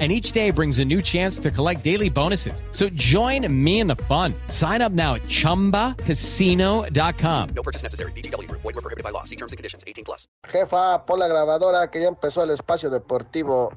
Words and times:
and 0.00 0.10
each 0.10 0.32
day 0.32 0.50
brings 0.50 0.80
a 0.80 0.84
new 0.84 1.00
chance 1.00 1.38
to 1.38 1.52
collect 1.52 1.84
daily 1.84 2.10
bonuses. 2.10 2.64
So 2.72 2.88
join 2.94 3.46
me 3.48 3.78
in 3.78 3.86
the 3.86 3.94
fun. 4.08 4.34
Sign 4.48 4.82
up 4.82 4.90
now 4.90 5.14
at 5.14 5.22
ChumbaCasino.com. 5.22 7.48
No 7.54 7.62
purchase 7.62 7.84
necessary. 7.84 8.10
BGW. 8.12 8.50
Void 8.50 8.64
were 8.64 8.72
prohibited 8.72 9.04
by 9.04 9.10
law. 9.10 9.22
See 9.22 9.36
terms 9.36 9.52
and 9.52 9.56
conditions. 9.56 9.84
18 9.86 10.04
plus. 10.04 10.26
Jefa, 10.48 11.06
pon 11.06 11.20
la 11.20 11.28
grabadora 11.28 11.88
que 11.90 12.00
ya 12.00 12.08
empezó 12.08 12.42
el 12.42 12.50
espacio 12.50 12.90
deportivo. 12.90 13.72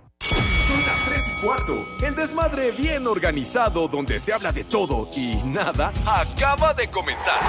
Son 0.68 0.86
las 0.86 1.06
3 1.06 1.22
y 1.28 1.42
cuarto. 1.46 1.86
El 2.04 2.16
desmadre 2.16 2.72
bien 2.72 3.08
organizado 3.08 3.88
donde 3.88 4.20
se 4.20 4.34
habla 4.34 4.52
de 4.52 4.66
todo 4.66 5.10
y 5.16 5.36
nada 5.46 5.94
acaba 6.06 6.74
de 6.74 6.90
comenzar. 6.90 7.40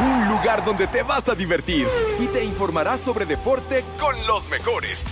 Un 0.00 0.28
lugar 0.28 0.64
donde 0.64 0.86
te 0.86 1.02
vas 1.02 1.28
a 1.28 1.34
divertir 1.34 1.86
y 2.20 2.26
te 2.26 2.44
informarás 2.44 3.00
sobre 3.00 3.24
deporte 3.24 3.82
con 3.98 4.14
los 4.26 4.48
mejores. 4.50 5.06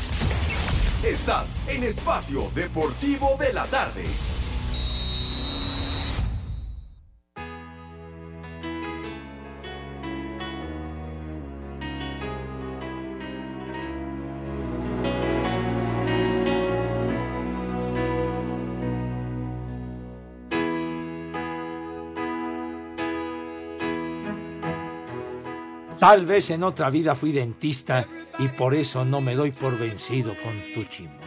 Estás 1.02 1.58
en 1.66 1.82
Espacio 1.82 2.48
Deportivo 2.54 3.36
de 3.36 3.52
la 3.52 3.64
Tarde. 3.66 4.04
Tal 26.02 26.26
vez 26.26 26.50
en 26.50 26.64
otra 26.64 26.90
vida 26.90 27.14
fui 27.14 27.30
dentista 27.30 28.08
y 28.40 28.48
por 28.48 28.74
eso 28.74 29.04
no 29.04 29.20
me 29.20 29.36
doy 29.36 29.52
por 29.52 29.78
vencido 29.78 30.34
con 30.42 30.52
tu 30.74 30.82
chimuelo. 30.90 31.22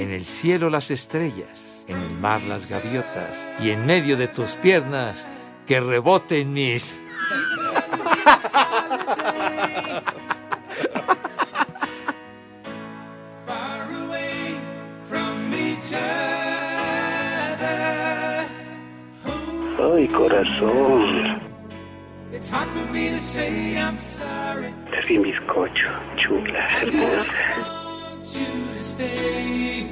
En 0.00 0.10
el 0.10 0.24
cielo 0.24 0.70
las 0.70 0.90
estrellas, 0.90 1.84
en 1.86 1.98
el 1.98 2.10
mar 2.10 2.42
las 2.48 2.68
gaviotas 2.68 3.38
y 3.60 3.70
en 3.70 3.86
medio 3.86 4.16
de 4.16 4.26
tus 4.26 4.50
piernas 4.54 5.24
que 5.68 5.78
reboten 5.78 6.52
mis... 6.52 6.98
Ay, 19.94 20.08
corazón. 20.08 21.47
Es 24.92 25.10
mi 25.10 25.18
bizcocho, 25.18 25.90
chula, 26.16 26.68
hermosa. 26.68 27.78
want 28.18 28.34
you 28.34 28.46
to 28.76 28.82
stay. 28.82 29.90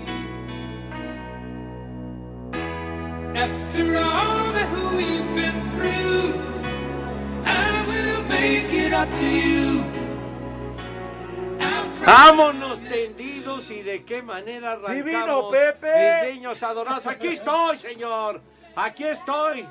After 3.34 3.96
all 3.98 4.52
that 4.52 4.68
we've 4.94 5.34
been 5.34 5.58
through, 5.74 6.34
I 7.44 7.84
will 7.88 8.22
make 8.28 8.72
it 8.72 8.92
up 8.92 9.08
to 9.08 9.26
you. 9.26 9.82
¡Vámonos 12.04 12.80
tendidos! 12.84 13.68
¿Y 13.72 13.82
de 13.82 14.04
qué 14.04 14.22
manera 14.22 14.72
arrancamos? 14.72 14.96
¡Sí 14.96 15.02
vino, 15.02 15.50
Pepe! 15.50 16.26
Mis 16.26 16.34
niños 16.36 16.62
adorados. 16.62 17.04
¡Aquí 17.08 17.28
estoy, 17.28 17.78
señor! 17.78 18.40
¡Aquí 18.76 19.02
estoy! 19.02 19.66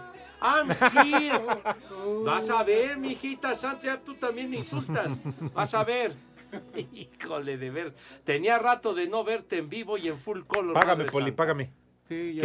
I'm 0.46 0.70
here. 1.06 1.42
Vas 2.24 2.50
a 2.50 2.64
ver, 2.64 2.98
mijita 2.98 3.56
Santa, 3.56 3.86
ya 3.88 3.98
tú 4.00 4.14
también 4.16 4.50
me 4.50 4.58
insultas. 4.58 5.10
Vas 5.54 5.74
a 5.74 5.84
ver. 5.84 6.14
Híjole, 6.94 7.58
de 7.58 7.70
ver. 7.72 7.94
Tenía 8.24 8.60
rato 8.60 8.94
de 8.94 9.08
no 9.08 9.24
verte 9.24 9.58
en 9.58 9.70
vivo 9.70 9.98
y 9.98 10.08
en 10.08 10.18
full 10.18 10.42
color. 10.46 10.74
Págame, 10.74 11.06
Poli, 11.06 11.26
Santa. 11.28 11.36
págame. 11.36 11.72
Sí, 12.08 12.36
ya 12.36 12.44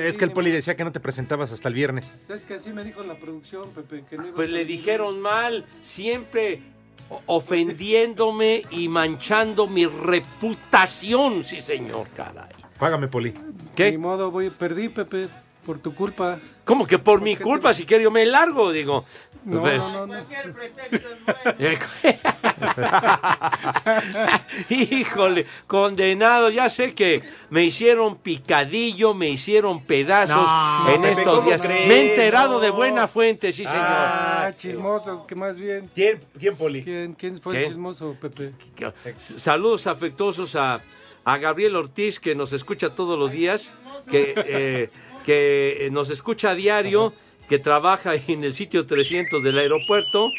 es 0.00 0.16
que 0.16 0.24
el 0.24 0.32
Poli 0.32 0.48
ni 0.48 0.56
decía 0.56 0.76
que 0.76 0.84
no 0.84 0.90
te 0.90 0.98
presentabas 0.98 1.52
hasta 1.52 1.68
el 1.68 1.74
viernes. 1.74 2.14
Es 2.30 2.46
que 2.46 2.54
así 2.54 2.72
me 2.72 2.82
dijo 2.84 3.02
la 3.02 3.14
producción, 3.16 3.68
Pepe. 3.74 4.02
Que 4.08 4.16
no 4.16 4.28
iba 4.28 4.34
Pues 4.34 4.48
a 4.48 4.52
le 4.52 4.64
dijeron 4.64 5.20
mal, 5.20 5.66
siempre 5.82 6.62
ofendiéndome 7.26 8.62
y 8.70 8.88
manchando 8.88 9.66
mi 9.66 9.84
reputación, 9.84 11.44
sí 11.44 11.60
señor, 11.60 12.08
caray. 12.16 12.48
Págame, 12.78 13.08
Poli. 13.08 13.32
Ni 13.32 13.70
¿Qué? 13.76 13.98
modo, 13.98 14.30
voy, 14.30 14.48
perdí, 14.50 14.88
Pepe, 14.88 15.28
por 15.64 15.78
tu 15.80 15.94
culpa. 15.94 16.38
¿Cómo 16.64 16.86
que 16.86 16.98
por 16.98 17.20
mi 17.20 17.36
qué 17.36 17.42
culpa? 17.42 17.68
te- 17.70 17.74
Si 17.74 17.86
quiero 17.86 18.04
yo 18.04 18.10
me 18.10 18.24
largo, 18.26 18.72
digo. 18.72 19.04
No, 19.44 19.60
Pues- 19.60 19.78
no, 19.78 20.06
no, 20.06 20.14
no. 20.14 20.14
Híjole, 24.68 25.46
condenado, 25.66 26.50
ya 26.50 26.68
sé 26.70 26.94
que 26.94 27.22
me 27.50 27.64
hicieron 27.64 28.16
picadillo, 28.16 29.14
me 29.14 29.28
hicieron 29.28 29.82
pedazos 29.84 30.36
No, 30.36 30.88
en 30.90 31.02
Pepe, 31.02 31.12
estos 31.12 31.34
¿cómo 31.36 31.46
días. 31.48 31.62
crees? 31.62 31.88
Me 31.88 31.94
he 31.96 32.10
enterado 32.10 32.54
No. 32.54 32.60
de 32.60 32.70
buena 32.70 33.08
fuente, 33.08 33.52
sí 33.52 33.64
señor. 33.64 33.82
Ah, 33.86 34.52
chismosos, 34.54 35.24
que 35.24 35.34
más 35.34 35.58
bien. 35.58 35.90
¿Quién, 35.94 36.20
quién 36.38 36.56
Poli? 36.56 36.82
¿Quién, 36.82 37.14
quién 37.14 37.38
fue 37.40 37.54
¿Qué? 37.54 37.62
el 37.62 37.68
chismoso, 37.68 38.16
Pepe? 38.20 38.52
Saludos 39.36 39.86
afectuosos 39.86 40.56
a, 40.56 40.80
a 41.24 41.36
Gabriel 41.38 41.76
Ortiz, 41.76 42.20
que 42.20 42.34
nos 42.34 42.52
escucha 42.52 42.94
todos 42.94 43.18
los 43.18 43.32
días, 43.32 43.72
que, 44.10 44.34
eh, 44.36 44.90
que 45.24 45.88
nos 45.92 46.10
escucha 46.10 46.50
a 46.50 46.54
diario, 46.54 47.12
que 47.48 47.58
trabaja 47.58 48.12
en 48.14 48.44
el 48.44 48.54
sitio 48.54 48.86
300 48.86 49.42
del 49.42 49.58
aeropuerto 49.58 50.30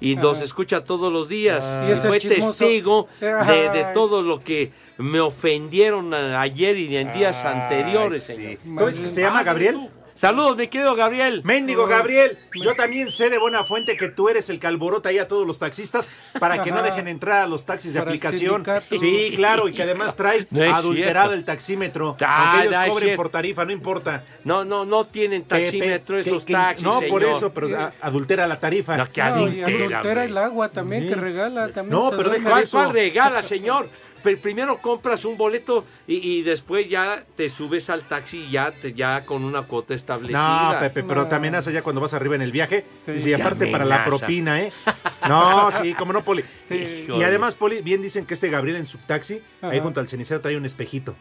y 0.00 0.16
nos 0.16 0.40
escucha 0.40 0.84
todos 0.84 1.12
los 1.12 1.28
días. 1.28 1.64
Ah. 1.64 1.88
Y 1.90 1.94
fue 1.96 2.18
chismoso. 2.18 2.58
testigo 2.58 3.08
de, 3.20 3.86
todo 3.94 4.22
lo 4.22 4.40
que 4.40 4.72
me 4.98 5.20
ofendieron 5.20 6.12
ayer 6.12 6.76
y 6.76 6.96
en 6.96 7.12
días 7.12 7.44
Ay, 7.44 7.60
anteriores, 7.60 8.24
sí. 8.24 8.58
¿Cómo 8.64 8.88
es 8.88 9.00
que 9.00 9.08
se 9.08 9.22
llama 9.22 9.42
Gabriel? 9.42 9.88
Saludos, 10.22 10.56
mi 10.56 10.68
querido 10.68 10.94
Gabriel. 10.94 11.40
Méndigo 11.42 11.84
Gabriel, 11.88 12.38
yo 12.54 12.76
también 12.76 13.10
sé 13.10 13.28
de 13.28 13.38
buena 13.38 13.64
fuente 13.64 13.96
que 13.96 14.08
tú 14.08 14.28
eres 14.28 14.50
el 14.50 14.60
calborota 14.60 15.08
ahí 15.08 15.18
a 15.18 15.26
todos 15.26 15.44
los 15.44 15.58
taxistas 15.58 16.12
para 16.38 16.62
que 16.62 16.70
no 16.70 16.80
dejen 16.80 17.08
entrar 17.08 17.42
a 17.42 17.46
los 17.48 17.66
taxis 17.66 17.92
de 17.92 17.98
Para 17.98 18.12
aplicación. 18.12 18.64
Sí, 19.00 19.32
claro, 19.34 19.66
y 19.66 19.72
que 19.74 19.82
además 19.82 20.14
trae 20.14 20.46
No 20.50 20.62
adulterado 20.62 21.30
cierto. 21.30 21.32
el 21.34 21.44
taxímetro. 21.44 22.16
Ah, 22.20 22.62
no 22.64 22.70
ellos 22.70 22.94
cobren 22.94 23.16
por 23.16 23.30
tarifa, 23.30 23.64
no 23.64 23.72
importa. 23.72 24.22
No, 24.44 24.64
no, 24.64 24.84
no 24.84 25.06
tienen 25.08 25.42
taxímetro 25.42 26.14
Pepe, 26.18 26.28
esos 26.28 26.44
que- 26.44 26.52
taxis, 26.52 26.86
No, 26.86 27.00
por 27.08 27.24
eso, 27.24 27.52
pero 27.52 27.76
a- 27.76 27.92
adultera 28.00 28.46
la 28.46 28.60
tarifa. 28.60 28.96
No, 28.96 29.10
que 29.10 29.20
No, 29.24 29.48
y 29.48 29.60
adultera, 29.60 30.24
el 30.24 30.38
agua 30.38 30.68
también, 30.68 31.08
que 31.08 31.16
regala. 31.16 31.70
También 31.70 31.98
No, 31.98 32.12
pero 32.16 32.30
deja 32.30 32.48
¿Cuál, 32.48 32.62
eso. 32.62 32.78
cuál 32.78 32.92
regala, 32.92 33.42
señor? 33.42 33.88
Pero 34.22 34.40
primero 34.40 34.78
compras 34.78 35.24
un 35.24 35.36
boleto 35.36 35.84
y, 36.06 36.16
y 36.38 36.42
después 36.42 36.88
ya 36.88 37.24
te 37.36 37.48
subes 37.48 37.90
al 37.90 38.02
taxi 38.04 38.38
y 38.38 38.50
ya, 38.52 38.70
te, 38.72 38.92
ya 38.92 39.24
con 39.24 39.44
una 39.44 39.62
cuota 39.62 39.94
establecida. 39.94 40.72
No, 40.74 40.80
Pepe, 40.80 41.02
pero 41.02 41.22
No. 41.22 41.28
te 41.28 41.34
amenaza 41.34 41.70
ya 41.70 41.82
cuando 41.82 42.00
vas 42.00 42.14
arriba 42.14 42.34
en 42.34 42.42
el 42.42 42.52
viaje. 42.52 42.84
Sí. 43.04 43.12
Y 43.12 43.18
si 43.18 43.34
aparte 43.34 43.66
para 43.68 43.84
la 43.84 44.04
propina, 44.04 44.60
¿eh? 44.60 44.72
No, 45.28 45.70
sí, 45.70 45.94
como 45.94 46.12
no, 46.12 46.22
Poli. 46.24 46.44
Sí. 46.62 47.06
Y 47.08 47.22
además, 47.22 47.54
Poli, 47.54 47.80
bien 47.80 48.02
dicen 48.02 48.26
que 48.26 48.34
este 48.34 48.48
Gabriel 48.50 48.76
en 48.76 48.86
su 48.86 48.98
taxi, 48.98 49.40
ahí 49.60 49.78
junto 49.80 50.00
al 50.00 50.08
cenicero 50.08 50.40
trae 50.40 50.56
un 50.56 50.66
espejito. 50.66 51.14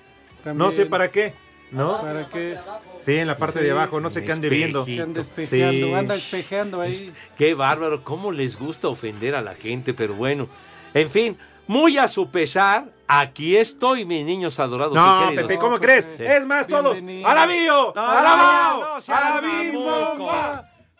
También. 0.43 0.57
No 0.57 0.71
sé 0.71 0.87
para 0.87 1.11
qué, 1.11 1.33
¿no? 1.71 2.01
¿Para 2.01 2.27
qué? 2.29 2.57
Sí, 3.05 3.13
en 3.17 3.27
la 3.27 3.37
parte 3.37 3.59
Sí. 3.59 3.65
de 3.65 3.71
abajo, 3.71 3.99
no 3.99 4.09
sé 4.09 4.23
qué 4.23 4.31
ande 4.31 4.49
viendo. 4.49 4.85
Que 4.85 4.95
espejeando, 5.19 5.87
Sí. 5.87 5.93
anda 5.93 6.15
espejeando 6.15 6.81
ahí. 6.81 7.13
Qué 7.37 7.53
bárbaro, 7.53 8.03
cómo 8.03 8.31
les 8.31 8.57
gusta 8.57 8.87
ofender 8.87 9.35
a 9.35 9.41
la 9.41 9.53
gente, 9.55 9.93
pero 9.93 10.15
bueno. 10.15 10.47
En 10.95 11.09
fin, 11.09 11.37
muy 11.71 11.97
a 11.97 12.09
su 12.09 12.29
pesar, 12.29 12.83
aquí 13.07 13.55
estoy, 13.55 14.03
mis 14.05 14.25
niños 14.25 14.59
adorados 14.59 14.91
y 14.93 14.95
No, 14.97 15.19
queridos. 15.27 15.43
Pepe, 15.47 15.57
¿cómo 15.57 15.75
No, 15.77 15.81
crees? 15.81 16.05
Pepe. 16.05 16.35
Es 16.35 16.45
más, 16.45 16.67
todos. 16.67 16.97
¡A 17.25 17.33
la 17.33 17.45
bio! 17.45 17.93
No, 17.95 18.01
¡A 18.01 18.21
la 18.21 19.41
no, 19.41 19.71
bio! 19.71 20.15
no. 20.17 20.29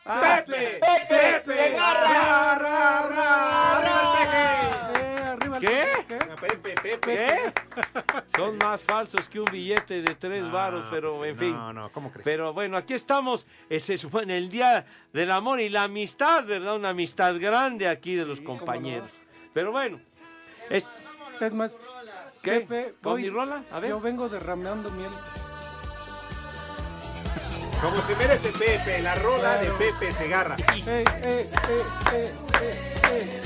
Ah, 0.06 0.44
¡Pepe! 0.46 0.80
¡Pepe! 1.10 1.76
¡Ra, 1.78 2.56
ra, 2.58 3.08
ra! 3.10 3.78
¡Arriba 3.78 4.02
el 4.02 4.18
peje! 4.18 5.02
Eh, 5.02 5.24
arriba 5.26 5.58
el- 5.58 5.62
¿Qué? 5.68 5.86
Pepe, 6.40 6.76
Pepe. 6.82 7.00
¿Qué? 7.02 7.54
Son 8.38 8.58
más 8.58 8.82
falsos 8.82 9.28
que 9.28 9.40
un 9.42 9.46
billete 9.52 10.02
de 10.02 10.16
tres 10.16 10.50
varos, 10.50 10.86
pero 10.90 11.24
en 11.26 11.38
fin. 11.38 11.52
No, 11.54 11.74
no, 11.74 11.92
¿cómo 11.92 12.12
crees? 12.12 12.24
Pero 12.24 12.54
bueno, 12.54 12.78
aquí 12.78 12.94
estamos, 12.94 13.46
eh, 13.70 13.80
se 13.82 13.98
supone, 13.98 14.38
el 14.38 14.48
Día 14.50 14.86
del 15.12 15.32
Amor 15.32 15.60
y 15.60 15.68
la 15.68 15.84
Amistad, 15.84 16.46
¿verdad? 16.46 16.78
Una 16.78 16.90
amistad 16.90 17.36
grande 17.40 17.90
aquí 17.90 18.16
de 18.16 18.26
los 18.26 18.40
compañeros. 18.40 19.10
Pero 19.54 19.72
bueno, 19.74 20.00
es- 20.70 20.88
Es 21.40 21.54
más, 21.54 21.72
¿qué? 22.42 22.62
Pepe, 22.62 22.94
¿Con 23.02 23.14
voy- 23.14 23.24
mi 23.24 23.30
rola? 23.30 23.64
A 23.72 23.80
ver. 23.80 23.90
yo 23.92 24.00
vengo 24.00 24.30
derramando 24.30 24.92
miel. 24.92 25.10
Como 27.82 27.98
se 28.00 28.16
merece 28.16 28.52
Pepe, 28.52 29.02
la 29.02 29.16
rola 29.16 29.56
de 29.58 29.72
Pepe 29.72 30.12
Segarra. 30.12 30.56
Eh, 30.76 31.04
eh, 31.24 31.50
eh, 32.14 32.34
eh, 32.62 33.42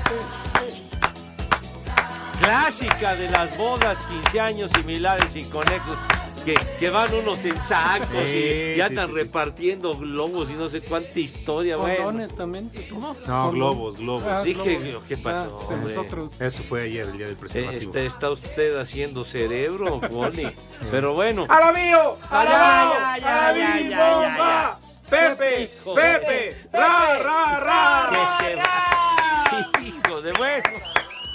Clásica 2.42 3.16
de 3.16 3.30
las 3.30 3.58
bodas, 3.58 3.98
15 4.10 4.40
años 4.42 4.72
similares 4.72 5.34
y 5.36 5.44
conejos. 5.46 5.98
Que, 6.46 6.54
que 6.80 6.90
van 6.92 7.12
unos 7.12 7.44
en 7.44 7.60
sacos 7.60 8.08
Sí, 8.28 8.74
y, 8.76 8.78
y 8.78 8.82
andan 8.82 9.08
sí, 9.08 9.14
sí. 9.14 9.18
repartiendo 9.24 9.98
globos 9.98 10.48
y 10.52 10.54
no 10.54 10.70
sé 10.70 10.80
cuánta 10.82 11.20
historia. 11.20 11.76
Bueno, 11.76 12.04
Condones 12.06 12.36
también. 12.36 12.72
¿Cómo? 12.92 13.16
No, 13.26 13.52
globos, 13.52 13.98
globos. 13.98 14.24
Ah, 14.28 14.44
Dije, 14.44 14.76
globos. 14.78 15.06
¿qué 15.08 15.18
pasó, 15.18 15.60
Ah, 15.64 15.68
de 15.70 15.76
hombre? 15.76 15.96
nosotros. 15.96 16.40
Eso 16.40 16.62
fue 16.64 16.84
ayer, 16.84 17.08
el 17.08 17.18
día 17.18 17.26
del 17.26 17.36
preservativo. 17.36 17.92
¿Está, 17.96 18.00
está 18.02 18.30
usted 18.30 18.78
haciendo 18.80 19.26
cerebro, 19.26 20.00
Poli? 20.12 20.48
Pero 20.92 21.14
bueno. 21.16 21.48
¡A 21.50 21.60
la 21.60 21.72
mío! 21.72 22.16
¡A 22.30 22.44
la 22.44 22.52
Ya, 22.52 23.18
ya, 23.18 23.18
mío! 23.18 23.28
¡A 23.28 23.40
la 23.42 23.58
ya, 23.58 23.76
mío! 23.76 23.90
ya, 23.90 23.90
ya, 23.90 24.16
bomba! 24.16 24.80
¡Pepe! 25.10 25.72
¡Pepe! 25.96 26.58
¡Ra, 26.72 27.20
ra, 27.20 27.60
ra! 27.60 28.38
Que- 28.40 29.80
que- 29.82 29.88
Hijo 29.88 30.22
de 30.22 30.32
bueno. 30.34 30.64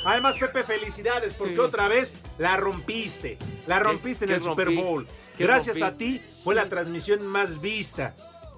Además, 0.05 0.37
Pepe, 0.39 0.63
felicidades 0.63 1.35
porque 1.35 1.55
Sí. 1.55 1.59
otra 1.61 1.89
vez 1.89 2.15
la 2.39 2.57
rompiste. 2.57 3.39
La 3.67 3.79
rompiste 3.79 4.25
en 4.25 4.31
qué 4.31 4.37
el 4.37 4.43
Super? 4.43 4.71
Bowl. 4.71 5.07
¿Qué 5.37 5.45
Gracias 5.45 5.79
rompí? 5.81 5.95
a 5.95 5.99
ti 5.99 6.23
fue 6.45 6.55
la 6.55 6.69
transmisión 6.69 7.27
más 7.27 7.61
vista 7.61 8.15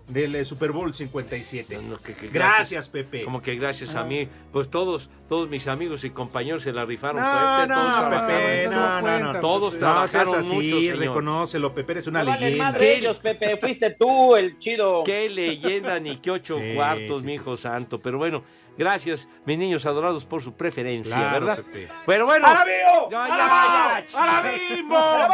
del 0.08 0.34
eh, 0.34 0.44
Super 0.44 0.72
Bowl 0.72 0.92
57. 0.92 1.76
No, 1.76 1.82
no, 1.82 1.96
que- 1.96 2.12
que 2.14 2.28
Gracias, 2.28 2.88
Pepe. 2.88 3.24
Como 3.24 3.40
que 3.40 3.54
gracias 3.54 3.94
a 3.94 4.02
mí, 4.04 4.28
pues 4.52 4.68
todos, 4.68 5.08
todos 5.28 5.48
mis 5.48 5.68
amigos 5.68 6.04
y 6.04 6.10
compañeros 6.10 6.64
se 6.64 6.72
la 6.72 6.84
rifaron 6.84 7.22
No, 7.22 7.30
fuerte, 7.30 7.68
no, 7.68 7.74
todos 7.74 8.10
Pepe, 8.26 8.64
no, 8.66 8.72
no 8.72 8.94
no, 8.96 9.00
cuenta, 9.02 9.32
no. 9.34 9.40
Todos 9.40 9.78
trabajaron 9.78 10.34
así, 10.34 10.54
mucho, 10.54 10.80
señor. 10.80 10.98
reconócelo, 10.98 11.72
Pepe, 11.72 11.92
eres 11.92 12.06
una 12.08 12.24
No 12.24 12.30
vale 12.30 12.40
leyenda. 12.46 12.64
madre 12.72 12.96
ellos, 12.96 13.16
Pepe. 13.18 13.56
Fuiste 13.58 13.90
tú 13.98 14.34
el 14.36 14.58
chido. 14.58 15.02
Qué 15.06 15.28
leyenda, 15.30 15.98
ni 16.00 16.16
qué 16.16 16.30
ocho 16.32 16.58
Sí, 16.58 16.72
cuartos, 16.74 17.20
sí, 17.20 17.26
mi 17.26 17.32
sí. 17.32 17.36
hijo 17.36 17.56
santo. 17.56 18.00
Pero 18.00 18.18
bueno, 18.18 18.42
gracias, 18.76 19.28
mis 19.44 19.58
niños 19.58 19.86
adorados, 19.86 20.24
por 20.24 20.42
su 20.42 20.54
preferencia, 20.54 21.16
Claro, 21.16 21.46
¿verdad? 21.46 21.64
Pepe. 21.64 21.88
Pero 22.06 22.26
bueno. 22.26 22.46
¡A 22.46 22.54
la 22.54 22.64
mío! 22.64 23.08
Ya, 23.10 23.24
¡A 23.24 23.28
la 23.28 24.04
ya, 24.06 24.22
¡A 24.22 24.42
la 24.42 24.50
mismo! 24.50 25.28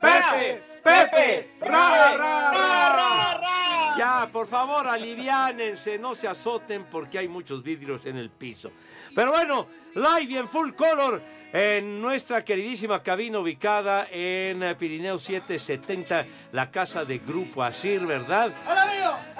¡Pepe! 0.00 0.62
¡Pepe! 0.82 1.50
¡Ra, 1.60 2.16
ra, 2.16 2.92
ra! 2.96 3.94
Ya, 3.98 4.28
por 4.32 4.46
favor, 4.46 4.88
aliviánense, 4.88 5.98
no 5.98 6.14
se 6.14 6.26
azoten 6.26 6.84
porque 6.90 7.18
hay 7.18 7.28
muchos 7.28 7.62
vidrios 7.62 8.06
en 8.06 8.16
el 8.16 8.30
piso. 8.30 8.70
Pero 9.14 9.30
bueno, 9.32 9.66
live 9.94 10.32
y 10.32 10.36
en 10.38 10.48
full 10.48 10.72
color 10.72 11.20
en 11.52 12.00
nuestra 12.00 12.44
queridísima 12.44 13.02
cabina 13.02 13.40
ubicada 13.40 14.06
en 14.10 14.76
Pirineo 14.78 15.18
770, 15.18 16.24
la 16.52 16.70
casa 16.70 17.04
de 17.04 17.18
Grupo 17.18 17.62
Asir, 17.62 18.06
¿verdad? 18.06 18.52
¡A 18.66 18.74
la 18.74 18.86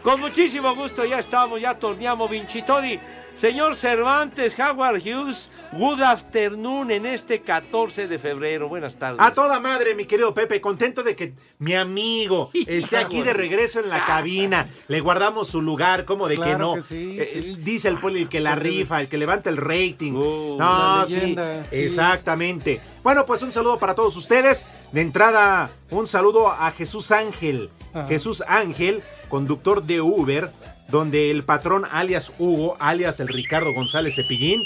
con 0.04 0.20
muchísimo 0.20 0.76
gusto 0.76 1.06
ya 1.06 1.20
estamos, 1.20 1.60
ya 1.60 1.74
torneamos 1.80 2.30
Vincitori. 2.30 3.00
Señor 3.40 3.76
Cervantes, 3.76 4.54
Howard 4.58 5.02
Hughes, 5.02 5.50
good 5.74 6.02
afternoon 6.02 6.92
en 6.92 7.06
este 7.06 7.42
14 7.42 8.08
de 8.08 8.18
febrero. 8.18 8.70
Buenas 8.70 8.96
tardes. 8.96 9.20
A 9.20 9.34
toda 9.34 9.60
madre, 9.60 9.96
mi 9.96 10.06
querido 10.06 10.34
Pepe, 10.34 10.62
contento 10.62 11.04
de 11.04 11.14
que 11.18 11.34
mi 11.60 11.74
amigo 11.74 12.52
esté 12.68 12.96
aquí 12.98 13.22
de 13.22 13.34
regreso 13.34 13.82
en 13.82 13.90
la 13.90 14.06
cabina. 14.06 14.66
Le 14.88 15.02
guardamos 15.02 15.50
su 15.50 15.62
lugar, 15.62 16.06
como 16.06 16.28
de 16.30 16.38
que 16.38 16.42
Claro 16.44 16.58
no. 16.60 16.76
que 16.76 16.82
sí, 16.82 17.18
Eh, 17.20 17.30
sí. 17.34 17.56
Dice 17.60 17.90
el 17.90 17.98
poli 17.98 18.22
el 18.22 18.30
que 18.30 18.40
la 18.40 18.56
rifa, 18.56 19.02
el 19.02 19.10
que 19.10 19.18
levanta 19.18 19.50
el 19.50 19.58
rating. 19.58 20.14
Uh, 20.14 20.58
no, 20.58 20.96
una 20.98 21.06
sí, 21.06 21.36
exactamente. 21.72 22.80
Bueno, 23.04 23.26
pues 23.26 23.42
un 23.42 23.52
saludo 23.52 23.78
para 23.78 23.94
todos 23.94 24.16
ustedes. 24.16 24.66
De 24.94 25.02
entrada, 25.02 25.70
un 25.90 26.08
saludo 26.08 26.48
a 26.50 26.72
Jesús 26.72 27.12
Ángel. 27.12 27.70
Ajá. 27.94 28.08
Jesús 28.08 28.42
Ángel, 28.48 29.04
conductor 29.28 29.84
de 29.84 30.00
Uber, 30.00 30.50
donde 30.88 31.32
el 31.32 31.44
patrón 31.44 31.86
alias 31.92 32.34
Hugo, 32.40 32.78
alias 32.80 33.20
el 33.20 33.28
Ricardo 33.28 33.74
González 33.74 34.16
Cepillín, 34.16 34.62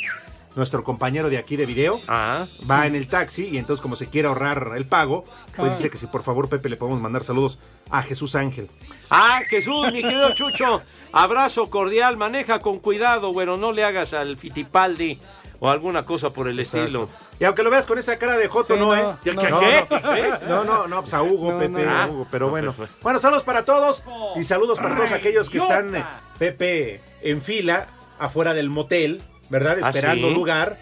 nuestro 0.55 0.83
compañero 0.83 1.29
de 1.29 1.37
aquí 1.37 1.55
de 1.55 1.65
video, 1.67 2.01
Ah, 2.07 2.47
va 2.69 2.87
en 2.87 2.95
el 2.95 3.07
taxi 3.07 3.47
y 3.47 3.57
entonces 3.59 3.81
como 3.81 3.95
se 3.95 4.07
quiere 4.07 4.27
ahorrar 4.27 4.73
el 4.75 4.85
pago, 4.85 5.23
pues 5.55 5.77
dice 5.77 5.89
que 5.91 5.97
si 5.97 6.07
por 6.07 6.23
favor 6.23 6.49
Pepe 6.49 6.69
le 6.69 6.77
podemos 6.77 6.99
mandar 6.99 7.23
saludos 7.23 7.59
a 7.91 8.01
Jesús 8.01 8.35
Ángel. 8.35 8.67
Ah, 9.11 9.39
Jesús, 9.47 9.91
mi 9.93 10.01
querido 10.01 10.33
Chucho. 10.33 10.81
Abrazo 11.13 11.69
cordial, 11.69 12.17
maneja 12.17 12.59
con 12.59 12.79
cuidado, 12.79 13.33
bueno, 13.33 13.55
no 13.55 13.71
le 13.71 13.83
hagas 13.83 14.13
al 14.13 14.35
Fitipaldi 14.35 15.19
o 15.59 15.69
alguna 15.69 16.04
cosa 16.04 16.31
por 16.31 16.48
el 16.48 16.59
estilo. 16.59 17.09
Y 17.39 17.44
aunque 17.45 17.63
lo 17.63 17.69
veas 17.69 17.86
con 17.86 17.98
esa 17.98 18.18
cara 18.18 18.38
de 18.38 18.48
joto, 18.48 18.74
Sí, 18.75 18.80
no, 18.80 18.88
no, 18.88 18.95
¿eh? 18.95 19.04
No. 19.04 19.19
¿Qué? 19.24 19.33
No, 19.33 19.42
¿Qué? 19.59 20.31
no, 20.48 20.63
no, 20.63 20.88
no, 20.88 21.01
pues 21.01 21.13
a 21.13 21.24
Hugo, 21.24 21.54
No, 21.54 21.59
Pepe, 21.59 21.83
no. 21.83 21.89
a 21.92 22.04
Ah, 22.04 22.07
Hugo, 22.07 22.27
pero 22.30 22.45
no, 22.45 22.51
bueno. 22.51 22.74
pues. 22.74 22.89
Bueno, 23.01 23.19
saludos 23.19 23.44
para 23.44 23.63
todos 23.65 24.04
y 24.36 24.44
saludos 24.44 24.80
para 24.80 24.95
todos 24.95 25.12
aquellos 25.12 25.50
que 25.50 25.57
están, 25.57 25.95
eh, 25.95 26.06
Pepe, 26.38 27.01
en 27.21 27.42
fila 27.42 27.88
afuera 28.19 28.54
del 28.54 28.69
motel, 28.69 29.21
¿verdad? 29.50 29.77
¿Ah, 29.81 29.89
Esperando 29.89 30.27
sí? 30.30 30.33
lugar. 30.33 30.77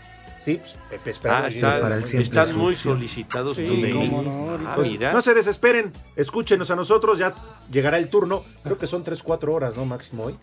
Sí, 0.45 0.57
pues, 0.61 0.75
Pepe 0.91 1.09
esperando. 1.09 1.47
Ah, 1.67 1.79
para 1.81 1.95
el 1.95 2.03
están 2.03 2.55
muy 2.55 2.75
solicitados. 2.75 3.55
Sí, 3.55 3.63
no. 3.91 4.57
Ah, 4.67 4.73
Pues, 4.75 4.99
no 4.99 5.21
se 5.21 5.33
desesperen, 5.33 5.91
escúchenos 6.15 6.69
a 6.69 6.75
nosotros, 6.75 7.17
ya 7.17 7.33
llegará 7.71 7.97
el 7.97 8.09
turno. 8.09 8.43
Creo 8.63 8.77
que 8.77 8.85
son 8.85 9.01
3, 9.03 9.23
4 9.23 9.51
horas, 9.53 9.75
¿no? 9.75 9.85
Máximo 9.85 10.25
hoy. 10.25 10.35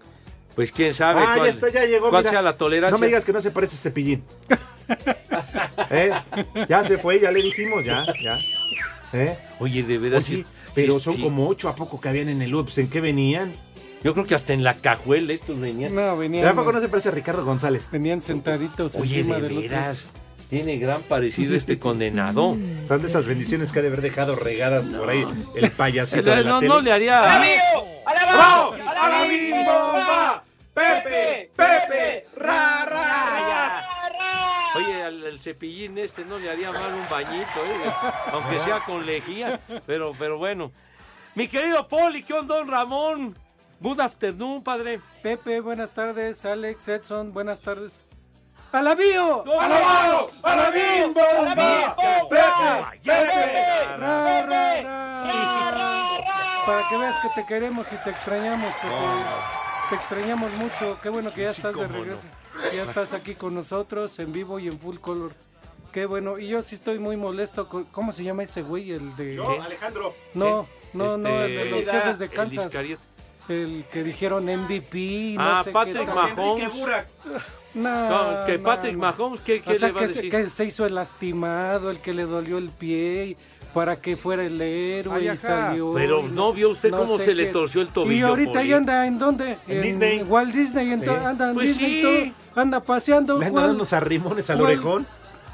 Pues 0.54 0.70
quién 0.72 0.92
sabe 0.94 1.22
Ah, 1.22 1.32
cuál, 1.36 1.46
ya 1.46 1.50
está, 1.50 1.68
ya 1.70 1.84
llegó. 1.84 2.10
cuál 2.10 2.22
mira. 2.22 2.30
sea 2.30 2.42
la 2.42 2.56
tolerancia. 2.56 2.92
No 2.92 2.98
me 2.98 3.06
digas 3.06 3.24
que 3.24 3.32
no 3.32 3.40
se 3.40 3.50
parece 3.50 3.76
a 3.76 3.78
Cepillín. 3.78 4.22
¿Eh? 5.90 6.10
Ya 6.68 6.84
se 6.84 6.98
fue, 6.98 7.20
ya 7.20 7.30
le 7.30 7.42
dijimos, 7.42 7.84
ya, 7.84 8.04
ya. 8.22 8.38
¿Eh? 9.12 9.36
Oye, 9.60 9.82
de 9.82 9.98
veras. 9.98 10.24
Oye, 10.28 10.36
sí- 10.38 10.44
pero 10.74 10.98
sí, 10.98 11.04
son 11.04 11.16
sí. 11.16 11.22
como 11.22 11.48
ocho 11.48 11.68
a 11.68 11.74
poco 11.74 12.00
que 12.00 12.08
habían 12.08 12.28
en 12.30 12.40
el 12.42 12.54
UPS. 12.54 12.78
¿En 12.78 12.88
qué 12.88 13.00
venían? 13.00 13.52
Yo 14.02 14.14
creo 14.14 14.26
que 14.26 14.34
hasta 14.34 14.52
en 14.52 14.64
la 14.64 14.74
cajuela 14.74 15.32
estos 15.32 15.60
venían. 15.60 15.94
No, 15.94 16.12
¿De 16.14 16.18
venían, 16.18 16.48
a 16.48 16.54
poco 16.54 16.72
no 16.72 16.80
se 16.80 16.88
parece 16.88 17.10
a 17.10 17.12
Ricardo 17.12 17.44
González? 17.44 17.88
venían 17.92 18.20
sentaditos 18.20 18.96
Oye, 18.96 19.18
encima 19.20 19.36
de 19.36 19.42
del 19.42 19.52
otro. 19.58 19.70
veras. 19.70 20.04
Tiene 20.50 20.76
gran 20.76 21.00
parecido 21.02 21.54
este 21.56 21.78
condenado. 21.78 22.56
Son 22.88 23.00
de 23.02 23.08
esas 23.08 23.24
bendiciones 23.26 23.70
que 23.72 23.78
ha 23.78 23.82
de 23.82 23.88
haber 23.88 24.00
dejado 24.02 24.34
regadas 24.36 24.86
por 24.86 25.08
ahí 25.08 25.24
el 25.56 25.70
payasito 25.70 26.22
de 26.34 26.42
la 26.44 26.50
No, 26.50 26.58
tele. 26.60 26.68
no 26.68 26.80
le 26.80 26.92
haría. 26.92 27.20
¡Bravo! 27.22 28.74
¡A 29.02 29.08
la 29.08 29.24
bomba! 29.64 30.44
¡Pepe! 30.72 31.50
¡Pepe! 31.56 32.26
¡Ra, 32.36 32.84
ra, 32.84 33.04
ra! 33.04 33.84
Oye, 34.76 35.02
al, 35.02 35.26
al 35.26 35.40
cepillín 35.40 35.98
este 35.98 36.24
no 36.24 36.38
le 36.38 36.48
haría 36.48 36.70
mal 36.70 36.94
un 36.94 37.08
bañito, 37.10 37.64
¿eh? 37.66 37.92
aunque 38.32 38.60
sea 38.60 38.78
con 38.80 39.04
lejía, 39.04 39.60
pero, 39.86 40.14
pero 40.16 40.38
bueno. 40.38 40.70
Mi 41.34 41.48
querido 41.48 41.88
Poli, 41.88 42.22
¿qué 42.22 42.32
onda, 42.32 42.56
don 42.56 42.68
Ramón? 42.68 43.36
Good 43.80 43.98
afternoon, 43.98 44.62
padre. 44.62 45.00
Pepe, 45.20 45.58
buenas 45.58 45.90
tardes. 45.90 46.44
Alex, 46.44 46.86
Edson, 46.86 47.32
buenas 47.32 47.60
tardes. 47.60 48.02
¡A 48.70 48.82
la 48.82 48.94
bio! 48.94 49.44
¡A 49.60 49.68
la 49.68 49.80
mano! 49.80 50.28
¡A 50.44 50.56
la 50.56 50.70
bim 50.70 51.12
bomba! 51.12 51.96
¡Pepe! 51.96 52.42
¡Pepe! 53.02 53.84
Ra, 53.98 54.46
ra, 54.46 54.46
ra. 54.46 56.31
Para 56.66 56.88
que 56.88 56.96
veas 56.96 57.18
que 57.20 57.28
te 57.30 57.46
queremos 57.46 57.86
y 57.92 57.96
te 58.04 58.10
extrañamos, 58.10 58.72
Pepe. 58.74 58.94
Te 59.90 59.94
extrañamos 59.96 60.52
mucho. 60.54 60.98
Qué 61.02 61.08
bueno 61.08 61.32
que 61.32 61.42
ya 61.42 61.50
estás 61.50 61.74
de 61.74 61.88
no. 61.88 61.94
regreso. 61.94 62.26
Que 62.70 62.76
Ya 62.76 62.82
estás 62.84 63.12
aquí 63.12 63.34
con 63.34 63.54
nosotros 63.54 64.18
en 64.18 64.32
vivo 64.32 64.58
y 64.58 64.68
en 64.68 64.78
full 64.78 64.96
color. 64.98 65.34
Qué 65.92 66.06
bueno. 66.06 66.38
Y 66.38 66.48
yo 66.48 66.62
sí 66.62 66.76
estoy 66.76 66.98
muy 66.98 67.16
molesto. 67.16 67.68
con- 67.68 67.84
¿Cómo 67.84 68.12
se 68.12 68.24
llama 68.24 68.44
ese 68.44 68.62
güey? 68.62 68.92
El 68.92 69.14
de. 69.16 69.34
Yo, 69.34 69.60
Alejandro. 69.60 70.14
No, 70.34 70.66
no, 70.92 71.18
no, 71.18 71.28
el 71.28 71.54
de 71.54 71.64
los 71.70 71.80
Este, 71.80 71.92
jefes 71.92 72.18
de 72.18 72.24
el 72.26 72.30
Kansas. 72.30 72.66
Iscariote. 72.66 73.02
El 73.48 73.84
que 73.92 74.04
dijeron 74.04 74.44
MVP. 74.44 75.34
No 75.36 75.42
Ah, 75.42 75.62
sé 75.64 75.72
Patrick 75.72 76.06
qué. 76.06 76.14
Mahomes. 76.14 76.72
No, 77.74 78.08
No, 78.40 78.46
que 78.46 78.58
Patrick 78.58 78.92
no. 78.94 78.98
Mahomes, 79.00 79.40
¿qué, 79.40 79.60
qué 79.60 79.72
O 79.72 79.74
sea, 79.78 79.88
le 79.88 79.94
va 79.94 80.00
a 80.02 80.06
que 80.06 80.12
se, 80.12 80.28
que 80.28 80.48
se 80.50 80.64
hizo 80.64 80.86
el 80.86 80.94
lastimado, 80.94 81.90
el 81.90 81.98
que 81.98 82.12
le 82.14 82.24
dolió 82.24 82.58
el 82.58 82.70
pie 82.70 83.26
y- 83.26 83.36
para 83.72 83.96
que 83.96 84.18
fuera 84.18 84.44
el 84.44 84.60
héroe 84.60 85.16
Ay, 85.16 85.30
y 85.30 85.36
salió. 85.38 85.94
Pero 85.94 86.20
y 86.26 86.30
no 86.30 86.52
vio 86.52 86.68
usted 86.68 86.90
cómo 86.90 87.18
se 87.18 87.34
le 87.34 87.46
torció 87.46 87.80
el 87.80 87.88
Y 87.88 87.90
tobillo. 87.90 88.28
ahorita 88.28 88.52
Poli? 88.52 88.68
ya 88.68 88.76
anda 88.76 89.06
en 89.06 89.16
dónde? 89.18 89.56
En 89.66 89.80
Disney. 89.82 90.22
Walt 90.24 90.52
Disney, 90.52 90.86
Sí. 90.88 90.92
anda 91.08 91.48
en 91.48 91.54
Pues 91.54 91.68
Disney 91.78 91.90
sí. 91.90 92.02
todo, 92.52 92.62
anda 92.62 92.80
paseando. 92.84 93.38
Le 93.38 93.46
andan 93.46 93.70
unos 93.70 93.92
arrimones 93.94 94.50
al 94.50 94.58
¿Cuál? 94.58 94.72
orejón. 94.72 95.06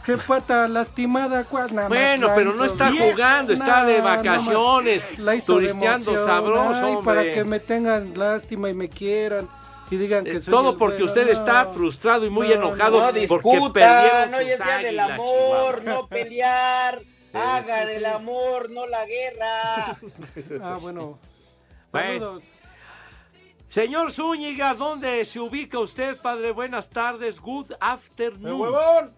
¿Qué 0.05 0.17
pata 0.17 0.67
lastimada? 0.69 1.45
¿Cuál? 1.45 1.75
Nada 1.75 1.88
Bueno, 1.88 2.28
pero 2.35 2.55
no 2.55 2.64
está 2.64 2.90
bien. 2.90 3.12
jugando, 3.12 3.52
está 3.52 3.85
de 3.85 3.99
No, 3.99 4.05
no 4.05 4.05
vacaciones. 4.17 5.19
La 5.19 5.35
hizo 5.35 5.52
turisteando 5.55 6.12
emoción. 6.12 6.26
sabroso, 6.26 6.87
Ay, 6.87 6.95
hombre. 6.95 7.05
para 7.05 7.23
que 7.35 7.45
me 7.45 7.61
tengan 7.61 8.19
lástima 8.19 8.71
y 8.71 8.75
me 8.75 8.88
quieran. 8.88 9.49
y 9.90 9.97
digan 9.97 10.25
que 10.25 10.33
Eh, 10.33 10.40
soy 10.40 10.50
Todo 10.50 10.76
porque 10.78 10.99
bueno, 10.99 11.07
usted 11.07 11.26
no. 11.26 11.33
está 11.33 11.64
frustrado 11.67 12.25
y 12.26 12.31
muy 12.31 12.49
No, 12.49 12.55
enojado 12.55 12.99
No 13.00 13.05
porque 13.07 13.21
discutan, 13.21 13.73
perdieron 13.73 14.35
hoy 14.35 14.43
sus 14.45 14.52
es 14.52 14.64
día 14.64 14.78
del 14.78 15.00
amor, 15.00 15.78
Chihuahua. 15.81 15.81
no 16.00 16.07
pelear. 16.09 17.02
Hagan 17.35 17.88
sí, 17.88 17.95
el 17.95 18.07
amor, 18.07 18.71
no 18.71 18.87
la 18.87 19.05
guerra. 19.07 19.97
Ah, 20.62 20.78
bueno. 20.81 21.19
Bueno. 21.93 22.19
Saludos. 22.21 22.43
Señor 23.71 24.12
Zúñiga, 24.12 24.73
¿dónde 24.75 25.25
se 25.26 25.38
ubica 25.40 25.78
usted, 25.78 26.17
padre? 26.19 26.52
Buenas 26.52 26.88
tardes, 26.88 27.38
good 27.40 27.71
¡El 27.71 27.76
afternoon. 27.81 28.61
huevón! 28.61 29.14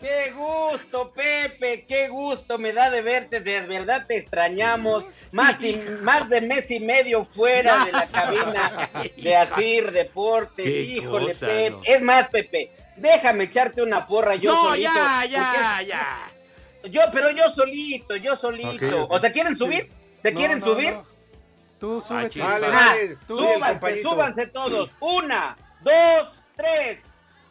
Qué 0.00 0.30
gusto, 0.36 1.10
Pepe, 1.12 1.84
qué 1.86 2.08
gusto 2.08 2.58
me 2.58 2.72
da 2.72 2.90
de 2.90 3.02
verte, 3.02 3.40
de 3.40 3.60
verdad 3.62 4.04
te 4.06 4.16
extrañamos. 4.18 5.04
Más, 5.32 5.60
y- 5.62 5.76
más 6.02 6.28
de 6.28 6.40
mes 6.42 6.70
y 6.70 6.78
medio 6.80 7.24
fuera 7.24 7.84
de 7.86 7.92
la 7.92 8.06
cabina 8.06 8.88
de 9.16 9.36
Asir 9.36 9.90
Deportes. 9.90 10.64
Qué 10.64 10.82
Híjole, 10.82 11.32
cosa, 11.32 11.46
Pepe. 11.46 11.70
¿no? 11.70 11.80
Es 11.84 12.02
más, 12.02 12.28
Pepe, 12.28 12.70
déjame 12.96 13.44
echarte 13.44 13.82
una 13.82 14.06
porra 14.06 14.36
yo 14.36 14.52
no, 14.54 14.62
solito. 14.68 14.90
ya, 14.94 15.24
ya, 15.28 15.82
ya. 15.82 16.32
Yo, 16.88 17.00
pero 17.12 17.30
yo 17.30 17.50
solito, 17.50 18.16
yo 18.16 18.36
solito. 18.36 19.06
O 19.08 19.18
sea, 19.18 19.32
¿quieren 19.32 19.56
subir? 19.56 19.90
¿Se 20.22 20.30
No, 20.30 20.38
quieren 20.38 20.58
no, 20.60 20.66
subir? 20.66 20.92
no. 20.92 21.06
Tú 21.80 22.00
súbete. 22.06 22.40
Ah, 22.42 22.58
dale. 22.60 23.16
Tú 23.26 23.40
y 23.40 23.46
el 23.46 23.54
súbanse, 23.54 24.02
súbanse 24.02 24.46
todos. 24.46 24.90
Una, 25.00 25.56
dos, 25.80 26.28
tres. 26.56 26.98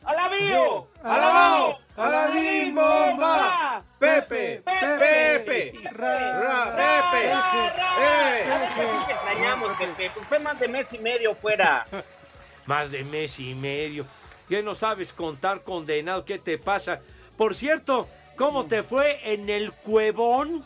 ¡Alabío! 0.05 0.87
Alabao, 1.03 1.79
¡Alabío! 1.97 2.61
alabimbo, 2.77 3.85
Pepe, 3.97 4.61
Pepe, 4.63 5.73
ra, 5.91 7.11
Pepe. 7.11 7.31
Eh. 7.99 8.43
Extrañamos, 9.09 9.77
Pepe. 9.77 10.11
Pues 10.13 10.27
fue 10.27 10.39
más 10.39 10.59
de 10.59 10.67
mes 10.67 10.85
y 10.91 10.99
medio 10.99 11.35
fuera. 11.35 11.85
Más 12.65 12.89
de 12.89 13.03
mes 13.03 13.39
y 13.39 13.53
medio. 13.53 14.07
¿Qué 14.49 14.63
no 14.63 14.73
sabes 14.73 15.13
contar, 15.13 15.61
condenado? 15.61 16.25
¿Qué 16.25 16.39
te 16.39 16.57
pasa? 16.57 16.99
Por 17.37 17.53
cierto, 17.53 18.07
¿cómo 18.35 18.65
te 18.65 18.81
fue 18.81 19.19
en 19.33 19.51
el 19.51 19.71
cuevón? 19.71 20.65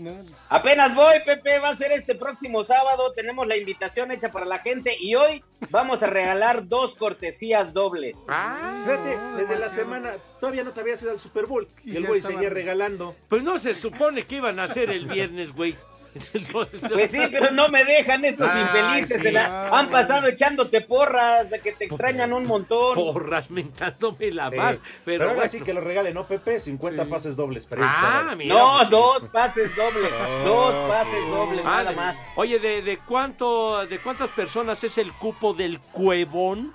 No, 0.00 0.16
Apenas 0.48 0.94
voy, 0.94 1.14
Pepe. 1.26 1.58
Va 1.58 1.70
a 1.70 1.76
ser 1.76 1.92
este 1.92 2.14
próximo 2.14 2.64
sábado. 2.64 3.12
Tenemos 3.12 3.46
la 3.46 3.56
invitación 3.56 4.10
hecha 4.10 4.30
para 4.30 4.46
la 4.46 4.58
gente. 4.58 4.96
Y 4.98 5.14
hoy 5.14 5.44
vamos 5.70 6.02
a 6.02 6.06
regalar 6.06 6.66
dos 6.68 6.94
cortesías 6.94 7.72
dobles. 7.72 8.16
Ah, 8.28 8.82
Fíjate, 8.84 9.18
desde 9.36 9.58
la 9.58 9.68
semana 9.68 10.12
todavía 10.40 10.64
no 10.64 10.72
te 10.72 10.80
habías 10.80 11.02
ido 11.02 11.10
al 11.12 11.20
Super 11.20 11.46
Bowl 11.46 11.68
Y 11.84 11.96
el 11.96 12.06
güey 12.06 12.22
seguía 12.22 12.50
regalando. 12.50 13.14
pues 13.28 13.42
no 13.42 13.58
se 13.58 13.74
supone 13.74 14.24
que 14.24 14.36
iban 14.36 14.58
a 14.58 14.64
hacer 14.64 14.90
el 14.90 15.06
viernes, 15.06 15.52
güey. 15.52 15.76
Pues 16.92 17.10
sí, 17.10 17.18
pero 17.30 17.50
no 17.52 17.68
me 17.68 17.84
dejan 17.84 18.24
estos 18.24 18.48
Ay, 18.50 18.62
infelices. 18.62 19.16
sí. 19.16 19.22
se 19.22 19.32
la 19.32 19.68
han 19.68 19.88
pasado 19.90 20.26
echándote 20.28 20.80
porras 20.82 21.48
de 21.50 21.58
que 21.60 21.72
te 21.72 21.86
extrañan 21.86 22.32
un 22.32 22.46
montón. 22.46 22.94
Porras 22.94 23.50
mentándome 23.50 24.30
la 24.30 24.50
Sí. 24.50 24.56
mar. 24.56 24.78
Pero, 24.82 24.92
Pero, 25.04 25.22
ahora 25.24 25.34
bueno. 25.36 25.50
sí 25.50 25.60
que 25.60 25.72
lo 25.72 25.80
regale, 25.80 26.12
¿no, 26.12 26.24
Pepe? 26.24 26.60
50 26.60 27.04
Sí. 27.04 27.10
pases 27.10 27.36
dobles 27.36 27.64
para 27.66 27.82
Ah, 27.84 28.34
mira. 28.36 28.54
No, 28.54 28.76
pues, 28.78 28.90
dos 28.90 29.22
pases 29.32 29.74
dobles. 29.74 30.10
Oh, 30.22 30.44
dos 30.44 30.88
pases 30.90 31.30
dobles, 31.30 31.64
nada 31.64 31.92
más. 31.92 32.16
Oye, 32.36 32.58
¿de, 32.58 32.82
de 32.82 32.98
cuánto, 32.98 33.86
¿de 33.86 33.98
cuántas 33.98 34.28
personas 34.30 34.82
es 34.84 34.98
el 34.98 35.12
cupo 35.12 35.54
del 35.54 35.80
cuevón? 35.80 36.72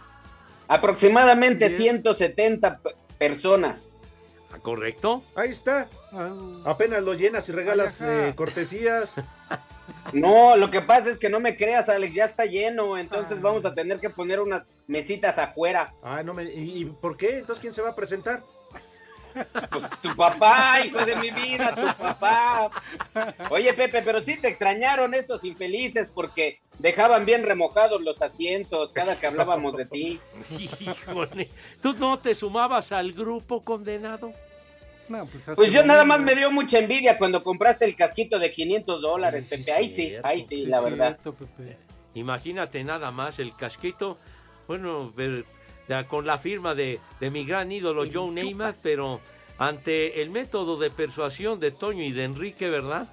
Aproximadamente 0.68 1.70
Diez. 1.70 1.78
170 1.82 2.80
pe- 2.80 2.96
personas. 3.18 3.97
¿Correcto? 4.68 5.24
Ahí 5.34 5.52
está. 5.52 5.88
ah, 6.12 6.30
Apenas 6.66 7.02
lo 7.02 7.14
llenas 7.14 7.48
y 7.48 7.54
regalas 7.54 8.02
eh, 8.02 8.34
cortesías. 8.36 9.16
No, 10.12 10.58
lo 10.58 10.70
que 10.70 10.82
pasa 10.82 11.10
es 11.10 11.18
que 11.18 11.30
no 11.30 11.40
me 11.40 11.56
creas, 11.56 11.88
Alex, 11.88 12.14
ya 12.14 12.26
está 12.26 12.44
lleno, 12.44 12.98
entonces 12.98 13.38
Ah. 13.40 13.42
vamos 13.44 13.66
a 13.66 13.74
tener 13.74 14.02
que 14.02 14.10
poner 14.10 14.42
unas 14.42 14.68
mesitas 14.88 15.38
afuera. 15.38 15.94
Ah, 16.04 16.22
no 16.24 16.34
me. 16.34 16.44
¿Y, 16.44 16.82
y 16.82 16.86
por 16.86 17.16
qué? 17.16 17.38
Entonces, 17.40 17.62
¿quién 17.62 17.72
se 17.72 17.82
va 17.82 17.90
a 17.92 17.96
presentar? 17.96 18.44
Pues 19.72 19.84
tu 20.02 20.14
papá, 20.16 20.82
hijo 20.84 21.06
de 21.06 21.16
mi 21.16 21.30
vida, 21.32 21.74
tu 21.76 21.86
papá. 22.04 22.70
Oye, 23.52 23.72
Pepe, 23.74 24.02
pero 24.02 24.20
sí 24.20 24.36
te 24.36 24.48
extrañaron 24.50 25.14
estos 25.14 25.44
infelices 25.46 26.12
porque 26.14 26.60
dejaban 26.80 27.24
bien 27.26 27.44
remojados 27.46 28.02
los 28.02 28.22
asientos 28.22 28.92
cada 28.94 29.16
que 29.16 29.28
hablábamos 29.28 29.78
de 29.78 29.86
ti. 29.86 30.20
Híjole. 30.82 31.48
¿Tú 31.82 31.94
no 31.94 32.18
te 32.20 32.34
sumabas 32.36 32.92
al 32.92 33.14
grupo 33.14 33.62
condenado? 33.62 34.34
No, 35.10 35.26
pues, 35.26 35.44
hace 35.44 35.56
Pues 35.56 35.72
yo 35.72 35.84
nada 35.84 36.06
más 36.06 36.22
me 36.22 36.36
dio 36.36 36.52
mucha 36.52 36.80
envidia 36.80 37.18
cuando 37.18 37.44
compraste 37.44 37.86
el 37.86 37.96
casquito 37.96 38.40
de 38.40 38.52
500 38.52 39.02
dólares, 39.02 39.48
Ay, 39.52 39.58
sí, 39.60 39.64
Pepe. 39.64 39.72
Ahí 39.74 39.90
sí, 39.90 39.96
cierto. 39.96 40.28
ahí 40.28 40.40
sí, 40.42 40.48
Sí, 40.48 40.66
la 40.66 40.82
verdad. 40.82 41.18
cierto, 41.22 41.34
Pepe. 41.34 41.78
Imagínate 42.14 42.84
nada 42.84 43.12
más 43.12 43.40
el 43.40 43.54
casquito. 43.56 44.18
Bueno, 44.68 45.14
con 46.08 46.26
la 46.26 46.38
firma 46.38 46.76
de, 46.76 47.00
de 47.20 47.32
mi 47.32 47.46
gran 47.46 47.72
ídolo 47.72 48.06
Joe 48.12 48.32
Namath, 48.32 48.78
pero 48.82 49.22
ante 49.58 50.22
el 50.22 50.30
método 50.30 50.78
de 50.78 50.90
persuasión 50.90 51.60
de 51.60 51.72
Toño 51.72 52.04
y 52.04 52.12
de 52.12 52.24
Enrique, 52.26 52.70
¿verdad? 52.70 53.08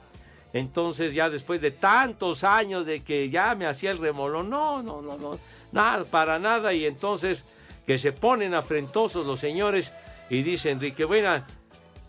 Entonces 0.52 1.14
ya 1.14 1.30
después 1.30 1.60
de 1.60 1.70
tantos 1.72 2.44
años 2.44 2.86
de 2.86 3.02
que 3.02 3.28
ya 3.28 3.54
me 3.54 3.66
hacía 3.66 3.90
el 3.90 3.98
remolón, 3.98 4.50
no, 4.50 4.82
no, 4.82 5.02
no, 5.02 5.16
no, 5.18 5.38
nada, 5.72 6.04
para 6.04 6.38
nada. 6.38 6.72
Y 6.72 6.86
entonces 6.86 7.44
que 7.86 7.98
se 7.98 8.12
ponen 8.12 8.54
afrentosos 8.54 9.26
los 9.26 9.40
señores 9.40 9.92
y 10.30 10.42
dice 10.42 10.70
Enrique, 10.70 11.04
bueno, 11.04 11.44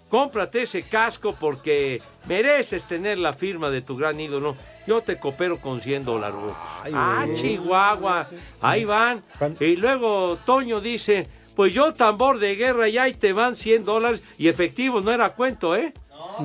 cómprate 0.10 0.64
ese 0.64 0.84
casco 0.84 1.36
porque 1.40 2.02
mereces 2.28 2.86
tener 2.86 3.18
la 3.18 3.34
firma 3.34 3.70
de 3.70 3.82
tu 3.82 3.96
gran 3.98 4.20
ídolo. 4.20 4.56
Yo 4.88 5.02
te 5.02 5.18
coopero 5.18 5.58
con 5.60 5.82
100 5.82 6.06
dólares. 6.06 6.36
Ay, 6.84 6.92
ah. 6.96 7.26
Chihuahua. 7.36 8.28
Ahí 8.62 8.86
van. 8.86 9.24
¿Cuán- 9.40 9.58
Y 9.60 9.76
luego 9.78 10.38
Toño 10.46 10.80
dice, 10.80 11.28
pues 11.56 11.74
yo 11.74 11.94
tambor 11.94 12.38
de 12.40 12.56
guerra 12.56 12.88
y 12.88 12.98
ahí 12.98 13.14
te 13.14 13.34
van 13.34 13.56
100 13.56 13.84
dólares. 13.84 14.22
Y 14.38 14.48
efectivo, 14.48 15.02
no 15.02 15.12
era 15.12 15.30
cuento, 15.32 15.76
¿eh? 15.76 15.92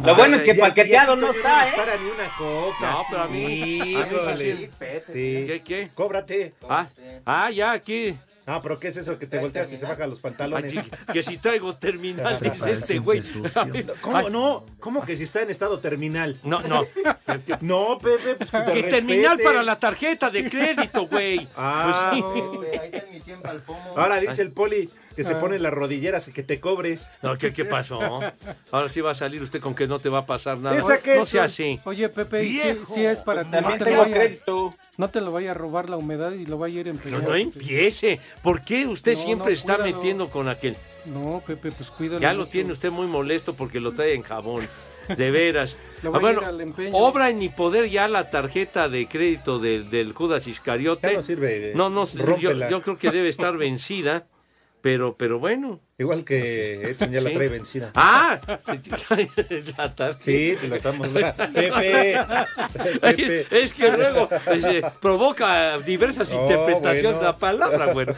Lo 0.05 0.15
bueno 0.17 0.37
es 0.37 0.43
que 0.43 0.55
Ya- 0.57 0.69
paqueteado 0.69 1.15
ya 1.15 1.21
no 1.21 1.31
está, 1.31 1.63
¿eh? 1.63 1.67
dispara 1.67 1.97
ni 1.97 2.07
una 2.11 2.37
coca. 2.37 2.91
No, 2.91 3.05
pero 3.09 3.23
a 3.23 3.29
mí- 3.29 3.95
a 3.95 4.37
sí. 4.37 4.69
Sí. 5.07 5.45
¿Qué, 5.47 5.63
qué? 5.65 5.91
Cóbrate. 5.95 6.55
Ah, 6.69 6.87
ah, 7.27 7.51
ya 7.51 7.73
aquí. 7.73 8.17
Ah, 8.47 8.61
pero 8.63 8.79
¿qué 8.79 8.89
es 8.89 8.97
eso 8.97 9.19
que 9.19 9.27
te 9.27 9.39
volteas 9.39 9.73
y 9.73 9.77
se 9.77 9.87
bajan 9.87 10.11
los 10.11 10.21
pantalones? 10.21 10.77
Aquí, 10.77 10.91
que 11.13 11.23
si 11.23 11.39
traigo 11.39 11.75
terminal, 11.77 12.39
dice 12.41 12.73
este 12.73 12.99
güey. 12.99 13.23
¿Cómo 14.01 14.29
no? 14.31 14.67
¿Cómo 14.79 15.05
que 15.05 15.17
si 15.17 15.25
está 15.25 15.43
en 15.43 15.51
estado 15.51 15.79
terminal? 15.81 16.39
No, 16.43 16.61
no. 16.63 16.85
No, 17.61 17.99
Pepe, 17.99 18.35
pues 18.37 18.51
que 18.51 18.59
te 18.59 18.73
Que 18.73 18.83
terminal 18.85 19.39
para 19.39 19.63
la 19.63 19.77
tarjeta 19.77 20.31
de 20.31 20.49
crédito, 20.49 21.07
güey. 21.07 21.49
Ah. 21.57 22.11
Pues 22.13 23.23
sí. 23.25 23.33
Ahora 23.97 24.19
dice 24.19 24.43
el 24.43 24.51
poli 24.51 24.89
que 25.15 25.25
se 25.25 25.35
pone 25.35 25.59
las 25.59 25.73
rodilleras 25.73 26.27
y 26.29 26.33
que 26.33 26.43
te 26.43 26.61
cobres. 26.61 27.11
No, 27.23 27.37
¿qué, 27.37 27.53
¿qué 27.53 27.65
pasó? 27.65 28.01
Ahora 28.71 28.89
sí 28.89 29.01
va 29.01 29.11
a 29.11 29.15
salir 29.15 29.43
usted 29.43 29.61
con 29.61 29.75
que 29.75 29.87
no 29.87 29.99
te 29.99 30.09
va 30.09 30.21
a 30.21 30.27
pasar 30.27 30.59
nada. 30.59 30.77
¿Esa 30.77 30.99
qué, 30.99 31.17
no 31.17 31.27
sea 31.27 31.45
así. 31.45 31.79
Oye, 31.85 32.09
Pepe, 32.09 32.43
Viejo. 32.43 32.95
sí 32.95 33.05
es 33.05 33.19
para 33.21 33.43
que 33.43 33.51
no 33.51 33.53
También 33.53 33.79
te, 33.79 33.85
lo 33.85 33.91
tengo 33.91 34.03
vaya, 34.03 34.15
crédito. 34.15 34.75
no 34.97 35.09
te 35.09 35.21
lo 35.21 35.33
vaya 35.33 35.51
a 35.51 35.55
robar 35.55 35.91
la 35.91 35.97
humedad 35.97 36.33
y 36.33 36.47
lo 36.47 36.59
vaya 36.59 36.79
a 36.79 36.81
ir 36.81 36.89
a 36.89 37.11
No, 37.11 37.19
no 37.21 37.35
empiece. 37.35 38.21
¿Por 38.43 38.63
qué 38.63 38.87
usted 38.87 39.15
No, 39.15 39.21
siempre 39.23 39.47
no, 39.49 39.53
está 39.53 39.77
cuídalo. 39.77 39.97
metiendo 39.97 40.29
con 40.29 40.49
aquel? 40.49 40.77
No, 41.07 41.43
Pepe, 41.47 41.73
pues 41.73 41.91
cuídalo. 41.91 42.21
Ya 42.21 42.33
lo 42.33 42.41
mucho. 42.41 42.51
tiene 42.53 42.73
usted 42.73 42.91
muy 42.91 43.07
molesto 43.07 43.55
porque 43.55 43.81
lo 43.81 43.93
trae 43.93 44.15
en 44.15 44.23
jabón. 44.23 44.67
De 45.17 45.31
veras. 45.31 45.77
Lo 46.03 46.15
Ah, 46.15 46.19
bueno, 46.19 46.41
obra 46.93 47.29
en 47.31 47.39
mi 47.39 47.49
poder 47.49 47.91
ya 47.91 48.07
la 48.09 48.31
tarjeta 48.31 48.89
de 48.89 49.07
crédito 49.07 49.59
del, 49.59 49.91
del 49.91 50.13
Judas 50.13 50.47
Iscariote. 50.47 51.09
Ya 51.11 51.15
no 51.15 51.23
sirve. 51.23 51.73
No, 51.75 51.91
no, 51.91 52.05
yo, 52.39 52.53
yo 52.69 52.81
creo 52.81 52.97
que 52.97 53.11
debe 53.11 53.29
estar 53.29 53.57
vencida. 53.57 54.27
Pero, 54.83 55.15
pero 55.17 55.39
bueno. 55.39 55.81
Igual 55.99 56.25
que 56.25 56.83
Edson 56.91 57.13
ya 57.13 57.21
la 57.21 57.31
Sí. 57.31 57.37
trae 57.37 57.49
vencida. 57.49 57.91
¡Ah! 57.95 58.39
la. 58.67 60.17
Sí, 60.19 60.55
te 60.61 60.69
la 60.69 60.77
estamos. 60.77 61.09
Pepe. 61.09 62.17
Pepe. 63.01 63.47
Es 63.51 63.75
que 63.75 63.91
luego 63.93 64.29
pues, 64.45 64.65
eh, 64.65 64.83
provoca 65.01 65.79
diversas 65.79 66.33
Oh, 66.33 66.43
interpretaciones 66.43 67.03
bueno. 67.03 67.19
de 67.19 67.25
la 67.25 67.37
palabra, 67.39 67.93
bueno. 67.93 68.15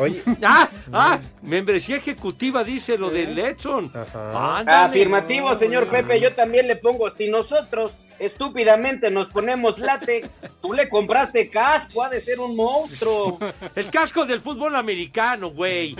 Oye, 0.00 0.22
¡Ah! 0.42 0.68
¡Ah! 0.92 1.18
Membresía 1.42 1.96
ejecutiva 1.96 2.62
dice 2.64 2.96
lo 2.96 3.10
de 3.10 3.26
Letson. 3.26 3.90
Ajá. 3.94 4.84
Afirmativo, 4.84 5.54
señor 5.58 5.90
Pepe, 5.90 6.20
yo 6.20 6.32
también 6.34 6.66
le 6.68 6.76
pongo, 6.76 7.10
si 7.10 7.28
nosotros 7.28 7.96
estúpidamente 8.18 9.10
nos 9.10 9.28
ponemos 9.28 9.78
látex, 9.78 10.30
tú 10.60 10.72
le 10.72 10.88
compraste 10.88 11.50
casco, 11.50 12.02
ha 12.02 12.08
de 12.08 12.20
ser 12.20 12.40
un 12.40 12.56
monstruo. 12.56 13.38
El 13.74 13.90
casco 13.90 14.26
del 14.26 14.40
fútbol 14.40 14.76
americano, 14.76 15.50
güey. 15.50 15.96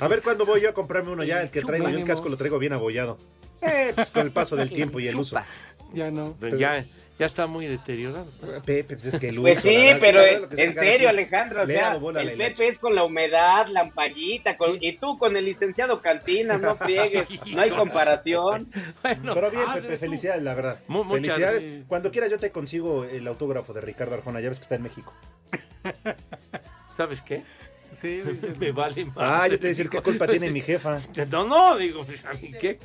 a 0.00 0.08
ver 0.08 0.22
cuándo 0.22 0.44
voy 0.46 0.62
yo 0.62 0.70
a 0.70 0.72
comprarme 0.72 1.10
uno 1.10 1.24
ya. 1.24 1.42
El 1.42 1.50
que 1.50 1.62
traigo 1.62 1.88
yo, 1.88 1.98
el 1.98 2.04
casco 2.04 2.28
lo 2.28 2.36
traigo 2.36 2.58
bien 2.58 2.72
abollado. 2.72 3.18
Eh, 3.60 3.92
pues 3.94 4.10
con 4.10 4.22
el 4.26 4.32
paso 4.32 4.56
del 4.56 4.70
tiempo 4.70 5.00
y 5.00 5.08
el 5.08 5.16
uso. 5.16 5.40
Ya 5.92 6.10
no. 6.10 6.36
Ya, 6.56 6.84
ya 7.18 7.26
está 7.26 7.46
muy 7.46 7.66
deteriorado. 7.66 8.26
Pepe, 8.64 8.84
pues 8.96 9.04
es 9.06 9.18
que 9.20 9.32
Luis. 9.32 9.60
Pues 9.60 9.60
sí, 9.60 9.88
pero 10.00 10.20
en 10.22 10.74
serio. 10.74 11.08
Alejandro, 11.08 11.62
o 11.62 11.66
sea, 11.66 11.96
el. 12.20 12.36
Pepe 12.38 12.68
es 12.68 12.78
con 12.78 12.94
la 12.94 13.04
humedad, 13.04 13.66
la 13.68 13.80
ampallita, 13.80 14.56
con- 14.56 14.78
y 14.80 14.92
tú 14.98 15.18
con 15.18 15.36
el 15.36 15.44
licenciado 15.44 16.00
Cantinas, 16.00 16.60
no 16.60 16.76
friegues, 16.76 17.26
no 17.46 17.60
hay 17.60 17.70
comparación. 17.70 18.70
Pero 19.02 19.50
bien, 19.50 19.62
ah, 19.66 19.74
Pepe, 19.74 19.98
felicidades, 19.98 20.42
la 20.42 20.54
verdad. 20.54 20.80
Mu- 20.88 21.04
muchas 21.04 21.34
felicidades. 21.34 21.84
Cuando 21.88 22.10
quieras 22.10 22.30
yo 22.30 22.38
te 22.38 22.50
consigo 22.50 23.04
el 23.04 23.26
autógrafo 23.26 23.72
de 23.72 23.80
Ricardo 23.80 24.14
Arjona, 24.14 24.40
ya 24.40 24.48
ves 24.50 24.58
que 24.58 24.64
está 24.64 24.74
en 24.76 24.82
México. 24.82 25.12
¿Sabes 26.96 27.22
qué? 27.22 27.42
Sí. 27.92 28.22
Me 28.58 28.72
vale 28.72 29.04
más. 29.06 29.14
Ah, 29.16 29.48
yo 29.48 29.54
te 29.54 29.62
voy 29.62 29.66
a 29.66 29.70
decir 29.70 29.88
qué 29.88 30.00
culpa 30.02 30.26
tiene 30.26 30.50
mi 30.50 30.60
jefa. 30.60 30.98
No, 31.30 31.44
no, 31.44 31.76
digo, 31.76 32.04
pues, 32.04 32.24
¿a 32.24 32.34
mí 32.34 32.52
qué? 32.60 32.78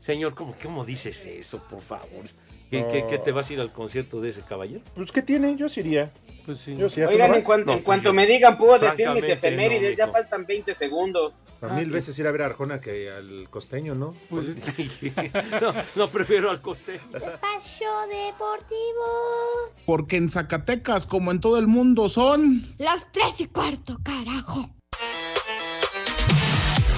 Señor, 0.00 0.34
¿cómo, 0.34 0.54
¿cómo 0.62 0.84
dices 0.84 1.24
eso, 1.26 1.62
por 1.68 1.80
favor? 1.80 2.24
¿Qué, 2.74 2.80
No. 2.82 2.88
qué- 2.88 3.06
qué 3.08 3.18
te 3.18 3.32
vas 3.32 3.48
a 3.48 3.52
ir 3.52 3.60
al 3.60 3.72
concierto 3.72 4.20
de 4.20 4.30
ese 4.30 4.42
caballero? 4.42 4.80
Pues 4.94 5.12
¿qué 5.12 5.22
tiene? 5.22 5.54
Yo 5.56 5.68
sí 5.68 5.80
iría. 5.80 6.10
Pues 6.46 6.58
sí. 6.58 6.74
Yo 6.76 6.88
sí 6.88 6.96
iría. 7.00 7.06
¿Tú 7.08 7.12
Oigan, 7.14 7.34
en, 7.34 7.42
cuan- 7.42 7.64
No, 7.64 7.72
en 7.72 7.78
pues 7.78 7.84
cuanto 7.84 8.10
yo- 8.10 8.14
me 8.14 8.26
digan, 8.26 8.58
puedo 8.58 8.78
decir 8.78 9.08
mis 9.10 9.24
efemérides, 9.24 9.92
no, 9.92 9.96
ya 10.06 10.08
faltan 10.12 10.44
20 10.44 10.74
segundos. 10.74 11.32
A 11.62 11.68
mil 11.68 11.90
veces 11.90 12.18
ir 12.18 12.26
a 12.26 12.30
ver 12.30 12.42
a 12.42 12.46
Arjona 12.46 12.78
que 12.78 13.10
al 13.10 13.48
costeño, 13.48 13.94
¿no? 13.94 14.14
Pues, 14.28 14.48
no, 15.62 15.72
no, 15.96 16.08
prefiero 16.08 16.50
al 16.50 16.60
coste. 16.60 16.96
Espacio 16.96 17.88
Deportivo. 18.10 19.72
Porque 19.86 20.16
en 20.16 20.28
Zacatecas, 20.28 21.06
como 21.06 21.30
en 21.30 21.40
todo 21.40 21.58
el 21.58 21.66
mundo, 21.66 22.08
son... 22.10 22.62
Las 22.78 23.10
tres 23.12 23.40
y 23.40 23.46
cuarto, 23.46 23.98
carajo. 24.02 24.73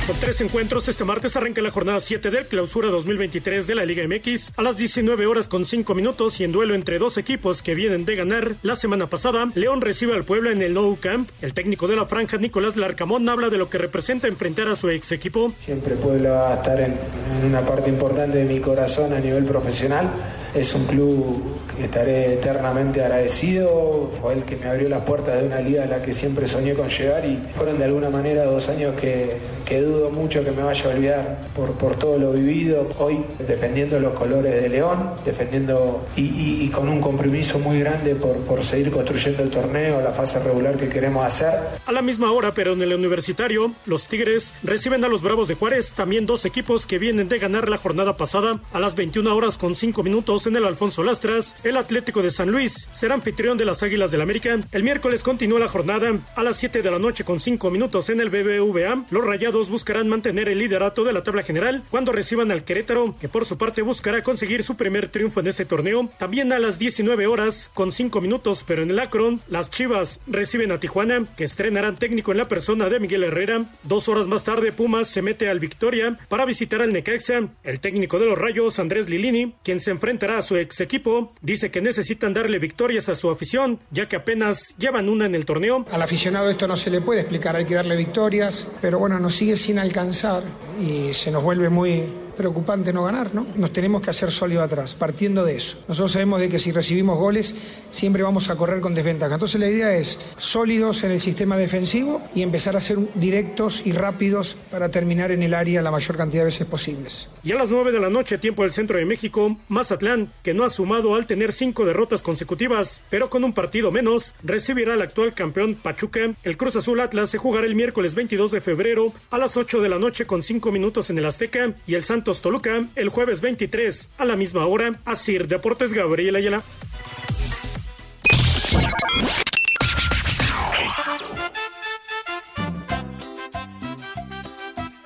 Con 0.07 0.15
tres 0.21 0.41
encuentros, 0.41 0.87
este 0.87 1.03
martes 1.03 1.35
arranca 1.35 1.61
la 1.61 1.73
jornada 1.73 1.99
7 1.99 2.31
del 2.31 2.47
clausura 2.47 2.91
2023 2.91 3.67
de 3.67 3.75
la 3.75 3.85
Liga 3.85 4.05
MX 4.07 4.53
a 4.57 4.63
las 4.63 4.77
19 4.77 5.27
horas 5.27 5.49
con 5.49 5.65
5 5.65 5.97
minutos 5.97 6.39
y 6.39 6.45
en 6.45 6.53
duelo 6.53 6.77
entre 6.77 7.01
dos 7.01 7.19
equipos 7.19 7.61
que 7.61 7.75
vienen 7.75 8.05
de 8.05 8.15
ganar 8.15 8.53
la 8.63 8.77
semana 8.77 9.09
pasada. 9.09 9.49
León 9.57 9.81
recibe 9.81 10.15
al 10.15 10.23
Puebla 10.23 10.53
en 10.53 10.63
el 10.63 10.75
Nou 10.75 10.97
Camp. 11.01 11.29
El 11.43 11.55
técnico 11.55 11.89
de 11.89 11.97
la 11.97 12.07
franja, 12.07 12.37
Nicolás 12.37 12.77
Larcamón, 12.77 13.29
habla 13.29 13.51
de 13.51 13.59
lo 13.59 13.69
que 13.69 13.79
representa 13.79 14.29
enfrentar 14.29 14.69
a 14.69 14.77
su 14.77 14.91
ex 14.91 15.11
equipo. 15.11 15.53
Siempre 15.59 15.97
Puebla 15.97 16.31
va 16.31 16.53
a 16.53 16.55
estar 16.59 16.81
en, 16.81 16.97
una 17.45 17.67
parte 17.67 17.91
importante 17.91 18.39
de 18.39 18.45
mi 18.45 18.61
corazón 18.61 19.13
a 19.13 19.19
nivel 19.19 19.45
profesional. 19.45 20.09
Es 20.55 20.73
un 20.77 20.85
club 20.85 21.43
que 21.77 21.87
estaré 21.87 22.35
eternamente 22.35 23.03
agradecido. 23.03 24.13
Fue 24.21 24.35
el 24.35 24.45
que 24.45 24.57
me 24.57 24.67
abrió 24.67 24.89
las 24.89 25.03
puertas 25.03 25.41
de 25.41 25.49
una 25.49 25.61
liga 25.61 25.83
a 25.83 25.87
la 25.87 26.01
que 26.01 26.15
siempre 26.15 26.47
soñé 26.47 26.75
con 26.75 26.89
llegar 26.89 27.25
y 27.25 27.43
fueron 27.57 27.77
de 27.77 27.87
alguna 27.87 28.09
manera 28.09 28.45
dos 28.45 28.69
años 28.69 28.95
que, 28.99 29.37
que 29.67 29.83
dudo 29.83 30.11
mucho 30.11 30.45
que 30.45 30.53
me 30.53 30.63
vaya 30.63 30.85
a 30.91 30.95
olvidar 30.95 31.39
por, 31.55 31.73
por 31.73 31.97
todo 31.99 32.19
lo 32.19 32.33
vivido. 32.33 32.87
Hoy 32.99 33.19
defendiendo 33.47 33.99
los 34.01 34.13
colores 34.15 34.63
de 34.63 34.69
León, 34.69 35.11
defendiendo 35.25 36.07
y, 36.17 36.23
y- 36.23 36.65
y 36.65 36.69
con 36.71 36.89
un 36.89 37.01
compromiso 37.01 37.59
muy 37.59 37.81
grande 37.81 38.15
por, 38.15 38.37
por 38.45 38.63
seguir 38.63 38.91
construyendo 38.91 39.43
el 39.43 39.51
torneo, 39.51 40.01
la 40.01 40.13
fase 40.13 40.39
regular 40.39 40.77
que 40.77 40.89
queremos 40.89 41.25
hacer. 41.27 41.53
A 41.85 41.93
la 41.93 42.01
misma 42.01 42.31
hora, 42.33 42.53
pero 42.55 42.73
en 42.75 42.83
el 42.83 42.95
universitario, 42.95 43.73
los 43.87 44.07
Tigres 44.09 44.55
reciben 44.63 45.05
a 45.05 45.09
los 45.09 45.21
Bravos 45.23 45.49
de 45.49 45.55
Juárez, 45.55 45.93
también 45.93 46.27
dos 46.27 46.45
equipos 46.45 46.87
que 46.87 46.99
vienen 46.99 47.29
de 47.29 47.39
ganar 47.39 47.69
la 47.69 47.79
jornada 47.79 48.17
pasada. 48.17 48.61
A 48.73 48.79
las 48.81 48.95
21 48.95 49.35
horas 49.35 49.59
con 49.59 49.75
5 49.75 50.03
minutos 50.05 50.47
en 50.47 50.55
el 50.57 50.65
Alfonso 50.65 51.03
Lastras, 51.03 51.57
el 51.65 51.77
Atlético 51.77 52.23
de 52.23 52.31
San 52.31 52.51
Luis 52.51 52.89
será 52.93 53.15
anfitrión 53.15 53.59
de 53.59 53.65
las 53.65 53.83
Águilas 53.83 54.11
del 54.13 54.21
América. 54.23 54.57
El 54.71 54.83
miércoles 54.85 55.23
continúa 55.25 55.59
la 55.59 55.69
jornada. 55.69 56.13
A 56.37 56.43
las 56.45 56.57
7 56.57 56.83
de 56.83 56.91
la 56.91 56.99
noche 57.01 57.25
con 57.25 57.41
5 57.41 57.71
minutos 57.71 58.11
en 58.11 58.21
el 58.21 58.31
BBVA, 58.31 59.05
los 59.11 59.25
Rayados 59.25 59.56
buscarán 59.65 60.09
mantener 60.09 60.49
el 60.49 60.59
liderato 60.59 61.05
de 61.05 61.13
la 61.13 61.23
tabla 61.23 61.43
general 61.43 61.83
cuando 61.91 62.13
reciban 62.13 62.51
al 62.51 62.65
Querétaro, 62.65 63.17
que 63.21 63.29
por 63.29 63.45
su 63.45 63.59
parte 63.59 63.83
buscará 63.83 64.23
conseguir 64.23 64.63
su 64.63 64.77
primer 64.77 65.09
triunfo 65.09 65.41
en 65.41 65.49
este 65.49 65.65
torneo. 65.65 66.09
También 66.19 66.53
a 66.53 66.59
las 66.59 66.79
19 66.79 67.27
horas 67.27 67.71
con 67.75 67.93
5 67.93 68.21
minutos, 68.21 68.65
pero 68.67 68.83
en 68.83 68.91
el 68.91 68.99
Akron, 68.99 69.41
las 69.49 69.71
Chivas 69.71 70.21
reciben 70.27 70.73
a 70.73 70.79
Tijuana, 70.79 71.25
que 71.37 71.45
estrenarán 71.45 71.97
técnico 71.97 72.33
en 72.33 72.39
la 72.39 72.49
persona 72.49 72.89
de 72.89 73.01
Miguel 73.01 73.25
Herrera. 73.25 73.65
Dos 73.83 74.09
horas 74.09 74.27
más 74.27 74.45
tarde, 74.45 74.73
Pumas 74.73 75.09
se 75.09 75.23
mete 75.23 75.49
al 75.49 75.61
Victoria 75.61 76.19
para 76.29 76.45
visitar 76.45 76.83
al 76.83 76.93
Necaxa. 76.93 77.49
El 77.65 77.81
técnico 77.81 78.19
de 78.19 78.27
los 78.27 78.39
Rayos, 78.39 78.79
Andrés 78.79 79.09
Lilini, 79.09 79.55
quien 79.63 79.81
se 79.81 79.91
enfrentará 79.91 80.39
a 80.39 80.43
su 80.43 80.57
ex 80.57 80.81
equipo, 80.81 81.33
dice 81.41 81.71
que 81.71 81.81
necesitan 81.81 82.35
darle 82.35 82.59
victorias 82.59 83.09
a 83.09 83.15
su 83.15 83.31
afición, 83.31 83.81
ya 83.91 84.09
que 84.09 84.17
apenas 84.17 84.75
llevan 84.79 85.09
una 85.09 85.27
en 85.27 85.35
el 85.35 85.45
torneo. 85.45 85.87
Al 85.91 86.03
aficionado 86.03 86.51
esto 86.51 86.67
no 86.67 86.77
se 86.77 86.91
le 86.91 87.01
puede 87.01 87.21
explicar, 87.21 87.57
hay 87.57 87.65
que 87.65 87.75
darle 87.75 87.97
victorias, 87.97 88.69
pero 88.81 88.99
bueno, 88.99 89.19
nos 89.19 89.35
sigue 89.35 89.46
sin 89.55 89.79
alcanzar 89.79 90.43
y 90.81 91.13
se 91.13 91.31
nos 91.31 91.45
vuelve 91.45 91.69
muy 91.69 92.05
preocupante 92.37 92.93
no 92.93 93.05
ganar, 93.05 93.35
¿no? 93.35 93.47
Nos 93.57 93.73
tenemos 93.73 94.03
que 94.03 94.11
hacer 94.11 94.31
sólido 94.31 94.63
atrás, 94.63 94.95
partiendo 94.95 95.45
de 95.45 95.57
eso. 95.57 95.79
Nosotros 95.89 96.13
sabemos 96.13 96.41
de 96.41 96.49
que 96.49 96.59
si 96.59 96.73
recibimos 96.73 97.19
goles 97.19 97.55
siempre 97.91 98.23
vamos 98.23 98.51
a 98.51 98.57
correr 98.57 98.81
con 98.81 98.95
desventaja. 98.95 99.35
Entonces 99.35 99.61
la 99.61 99.69
idea 99.69 99.95
es 99.95 100.21
sólidos 100.39 101.03
en 101.05 101.13
el 101.13 101.21
sistema 101.21 101.57
defensivo 101.57 102.23
y 102.35 102.43
empezar 102.43 102.77
a 102.77 102.81
ser 102.81 102.99
directos 103.15 103.83
y 103.85 103.93
rápidos 103.93 104.57
para 104.71 104.91
terminar 104.91 105.33
en 105.33 105.43
el 105.43 105.55
área 105.55 105.83
la 105.83 105.91
mayor 105.91 106.17
cantidad 106.17 106.43
de 106.43 106.47
veces 106.47 106.67
posibles. 106.67 107.29
Y 107.43 107.53
a 107.53 107.57
las 107.57 107.71
9 107.71 107.93
de 107.93 108.01
la 108.01 108.11
noche, 108.11 108.39
tiempo 108.39 108.63
del 108.63 108.73
centro 108.73 108.99
de 108.99 109.05
México, 109.05 109.57
Mazatlán, 109.69 110.31
que 110.43 110.55
no 110.55 110.65
ha 110.65 110.71
sumado 110.71 111.15
al 111.15 111.27
tener 111.27 111.53
cinco 111.53 111.85
derrotas 111.85 112.23
consecutivas, 112.23 113.03
pero 113.11 113.31
con 113.31 113.45
un 113.45 113.53
partido 113.53 113.91
menos, 113.91 114.35
recibirá 114.43 114.95
al 114.95 115.03
actual 115.03 115.33
campeón 115.33 115.75
Pachuca. 115.75 116.35
El 116.43 116.57
Cruz 116.57 116.77
Azul 116.77 117.01
Atlas 117.01 117.31
se 117.31 117.39
jugará 117.39 117.67
el 117.67 117.75
miércoles 117.75 118.15
22 118.15 118.51
de 118.51 118.61
febrero 118.61 119.13
a 119.31 119.39
las 119.39 119.57
8 119.57 119.81
de 119.81 119.89
la 119.89 119.99
noche 119.99 120.27
con 120.27 120.43
5 120.43 120.73
minutos 120.73 121.11
en 121.11 121.19
el 121.19 121.27
Azteca 121.27 121.73
y 121.87 121.95
el 121.95 122.05
Santos 122.05 122.26
Toluca 122.35 122.85
el 122.97 123.09
jueves 123.09 123.41
23 123.41 124.09
a 124.19 124.25
la 124.25 124.35
misma 124.35 124.67
hora. 124.67 124.99
Asir 125.05 125.47
Deportes 125.47 125.93
Gabriel 125.93 126.35
Ayala. 126.35 126.63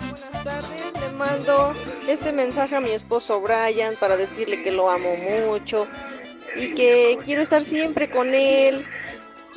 Buenas 0.09 0.45
tardes, 0.45 0.95
le 0.99 1.09
mando 1.11 1.75
este 2.09 2.33
mensaje 2.33 2.77
a 2.77 2.81
mi 2.81 2.91
esposo 2.91 3.43
Brian 3.43 3.95
para 4.01 4.17
decirle 4.17 4.63
que 4.63 4.73
lo 4.73 4.91
amo 4.91 5.15
mucho 5.47 5.87
y 6.57 6.75
que 6.75 7.19
quiero 7.23 7.43
estar 7.43 7.63
siempre 7.63 8.09
con 8.09 8.33
él. 8.33 8.83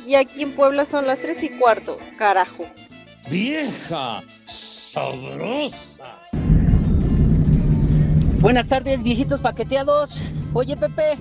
Y 0.06 0.16
aquí 0.16 0.42
en 0.42 0.52
Puebla 0.52 0.84
son 0.84 1.06
las 1.06 1.20
tres 1.20 1.42
y 1.44 1.48
cuarto, 1.48 1.98
carajo. 2.18 2.66
Vieja 3.30 4.22
sabrosa. 4.44 6.23
Buenas 8.44 8.68
tardes, 8.68 9.02
viejitos 9.02 9.40
paqueteados. 9.40 10.20
Oye, 10.52 10.76
Pepe, 10.76 11.18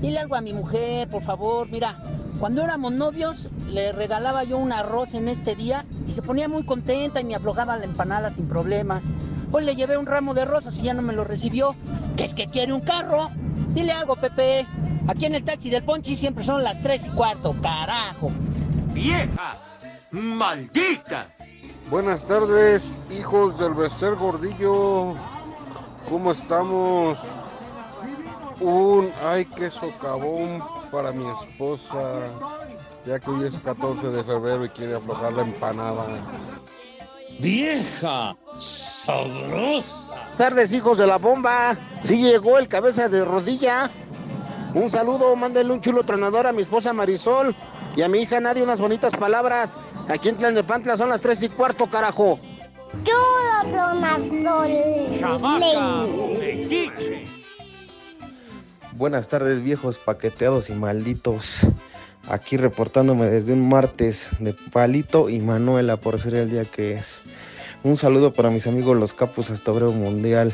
dile 0.00 0.20
algo 0.20 0.36
a 0.36 0.40
mi 0.40 0.52
mujer, 0.52 1.08
por 1.08 1.20
favor. 1.24 1.68
Mira, 1.68 2.00
cuando 2.38 2.62
éramos 2.62 2.92
novios, 2.92 3.50
le 3.66 3.90
regalaba 3.90 4.44
yo 4.44 4.58
un 4.58 4.70
arroz 4.70 5.14
en 5.14 5.26
este 5.26 5.56
día 5.56 5.84
y 6.06 6.12
se 6.12 6.22
ponía 6.22 6.48
muy 6.48 6.62
contenta 6.62 7.20
y 7.20 7.24
me 7.24 7.34
aflojaba 7.34 7.76
la 7.78 7.84
empanada 7.84 8.30
sin 8.30 8.46
problemas. 8.46 9.06
Hoy 9.50 9.64
le 9.64 9.74
llevé 9.74 9.96
un 9.96 10.06
ramo 10.06 10.34
de 10.34 10.44
rosas 10.44 10.78
y 10.78 10.84
ya 10.84 10.94
no 10.94 11.02
me 11.02 11.12
lo 11.12 11.24
recibió. 11.24 11.74
¿Qué 12.16 12.22
es 12.22 12.32
que 12.32 12.46
quiere 12.46 12.72
un 12.72 12.82
carro? 12.82 13.30
Dile 13.74 13.90
algo, 13.90 14.14
Pepe. 14.14 14.64
Aquí 15.08 15.26
en 15.26 15.34
el 15.34 15.42
taxi 15.42 15.68
del 15.68 15.82
Ponchi 15.82 16.14
siempre 16.14 16.44
son 16.44 16.62
las 16.62 16.80
tres 16.80 17.08
y 17.08 17.10
cuarto, 17.10 17.56
carajo. 17.60 18.30
¡Vieja! 18.94 19.56
¡Maldita! 20.12 21.26
Buenas 21.90 22.24
tardes, 22.24 22.98
hijos 23.10 23.58
del 23.58 23.74
Bester 23.74 24.14
Gordillo. 24.14 25.16
¿Cómo 26.08 26.32
estamos? 26.32 27.18
Un 28.60 29.10
ay 29.24 29.44
que 29.44 29.70
socavón 29.70 30.62
para 30.90 31.10
mi 31.12 31.24
esposa, 31.30 32.26
ya 33.04 33.18
que 33.18 33.30
hoy 33.30 33.46
es 33.46 33.58
14 33.58 34.08
de 34.08 34.22
febrero 34.22 34.64
y 34.64 34.68
quiere 34.68 34.94
aflojar 34.94 35.32
la 35.32 35.42
empanada. 35.42 36.04
Vieja 37.40 38.36
sabrosa. 38.58 40.06
Buenas 40.08 40.36
tardes, 40.36 40.72
hijos 40.72 40.98
de 40.98 41.06
la 41.06 41.18
bomba. 41.18 41.76
Sí 42.02 42.22
llegó 42.22 42.58
el 42.58 42.68
cabeza 42.68 43.08
de 43.08 43.24
rodilla. 43.24 43.90
Un 44.74 44.90
saludo, 44.90 45.34
mándale 45.34 45.72
un 45.72 45.80
chulo 45.80 46.04
tronador 46.04 46.46
a 46.46 46.52
mi 46.52 46.62
esposa 46.62 46.92
Marisol 46.92 47.54
y 47.96 48.02
a 48.02 48.08
mi 48.08 48.20
hija 48.20 48.40
Nadia 48.40 48.62
unas 48.62 48.80
bonitas 48.80 49.12
palabras. 49.12 49.80
Aquí 50.08 50.28
en 50.28 50.36
Tlalnepantla 50.36 50.96
son 50.96 51.08
las 51.08 51.20
tres 51.20 51.42
y 51.42 51.48
cuarto, 51.48 51.90
carajo. 51.90 52.38
Buenas 58.94 59.28
tardes 59.28 59.62
viejos 59.62 59.98
paqueteados 59.98 60.70
y 60.70 60.74
malditos. 60.74 61.60
Aquí 62.28 62.56
reportándome 62.56 63.26
desde 63.26 63.52
un 63.52 63.68
martes 63.68 64.30
de 64.38 64.54
Palito 64.54 65.28
y 65.28 65.40
Manuela 65.40 65.96
por 65.96 66.20
ser 66.20 66.34
el 66.34 66.50
día 66.50 66.64
que 66.64 66.94
es. 66.94 67.22
Un 67.82 67.96
saludo 67.96 68.32
para 68.32 68.50
mis 68.50 68.66
amigos 68.66 68.96
los 68.96 69.12
capos 69.12 69.50
hasta 69.50 69.72
Obrero 69.72 69.92
Mundial. 69.92 70.52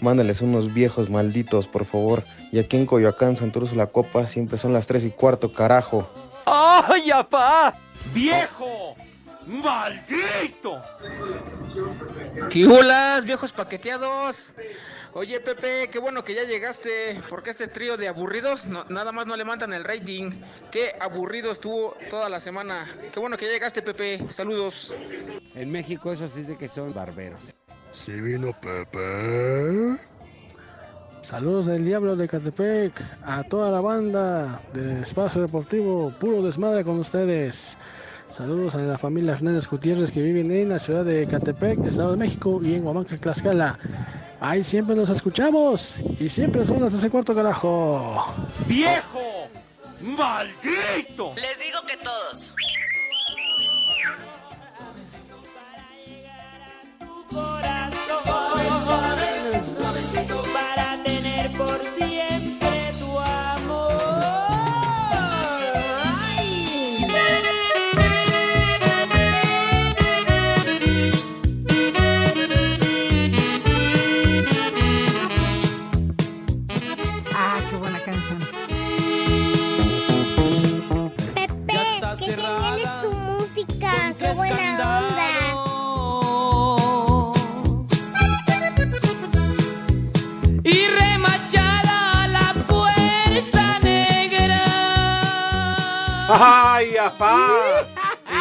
Mándales 0.00 0.40
unos 0.40 0.72
viejos 0.72 1.10
malditos, 1.10 1.68
por 1.68 1.84
favor. 1.84 2.24
Y 2.50 2.58
aquí 2.58 2.76
en 2.76 2.86
Coyoacán, 2.86 3.36
Santurce 3.36 3.76
La 3.76 3.86
Copa, 3.86 4.26
siempre 4.26 4.56
son 4.56 4.72
las 4.72 4.86
3 4.86 5.04
y 5.04 5.10
cuarto, 5.10 5.52
carajo. 5.52 6.08
¡Ay, 6.46 7.10
apá! 7.10 7.74
¡Viejo! 8.14 8.96
¡Maldito! 9.46 10.80
¡Quihulas, 12.50 13.24
viejos 13.24 13.52
paqueteados! 13.52 14.52
Oye, 15.14 15.40
Pepe, 15.40 15.88
qué 15.90 15.98
bueno 15.98 16.24
que 16.24 16.34
ya 16.34 16.44
llegaste, 16.44 17.20
porque 17.28 17.50
este 17.50 17.68
trío 17.68 17.96
de 17.98 18.08
aburridos 18.08 18.66
no- 18.66 18.84
nada 18.88 19.12
más 19.12 19.26
no 19.26 19.36
levantan 19.36 19.72
el 19.74 19.84
rating. 19.84 20.30
Qué 20.70 20.94
aburrido 21.00 21.52
estuvo 21.52 21.94
toda 22.08 22.28
la 22.30 22.40
semana. 22.40 22.86
Qué 23.12 23.20
bueno 23.20 23.36
que 23.36 23.44
ya 23.46 23.52
llegaste, 23.52 23.82
Pepe. 23.82 24.24
Saludos. 24.30 24.94
En 25.54 25.70
México 25.70 26.12
esos 26.12 26.32
sí 26.32 26.42
de 26.42 26.56
que 26.56 26.66
son 26.68 26.94
barberos. 26.94 27.54
Sí 27.92 28.12
vino 28.12 28.58
Pepe. 28.58 29.98
Saludos 31.22 31.66
del 31.66 31.84
Diablo 31.84 32.16
de 32.16 32.26
Catepec 32.26 32.94
a 33.24 33.42
toda 33.44 33.70
la 33.70 33.80
banda 33.82 34.60
de 34.72 35.02
Espacio 35.02 35.42
Deportivo, 35.42 36.10
puro 36.18 36.42
desmadre 36.42 36.84
con 36.84 36.98
ustedes. 36.98 37.76
Saludos 38.32 38.74
a 38.74 38.78
la 38.78 38.96
familia 38.96 39.34
Fernández 39.34 39.68
Gutiérrez 39.68 40.10
que 40.10 40.22
viven 40.22 40.50
en 40.50 40.70
la 40.70 40.78
ciudad 40.78 41.04
de 41.04 41.26
Catepec, 41.26 41.84
Estado 41.84 42.12
de 42.12 42.16
México 42.16 42.60
y 42.64 42.74
en 42.74 42.86
Huamanca, 42.86 43.14
Tlaxcala. 43.18 43.78
Ahí 44.40 44.64
siempre 44.64 44.96
nos 44.96 45.10
escuchamos 45.10 45.96
y 46.18 46.30
siempre 46.30 46.64
son 46.64 46.80
las 46.80 46.92
13 46.92 47.10
cuarto 47.10 47.34
carajo. 47.34 48.34
¡Viejo! 48.66 49.48
¡Maldito! 50.00 51.34
Les 51.36 51.58
digo 51.58 51.80
que 51.86 51.96
todos. 51.98 52.54
Suavecito 59.76 60.41
para 60.41 60.41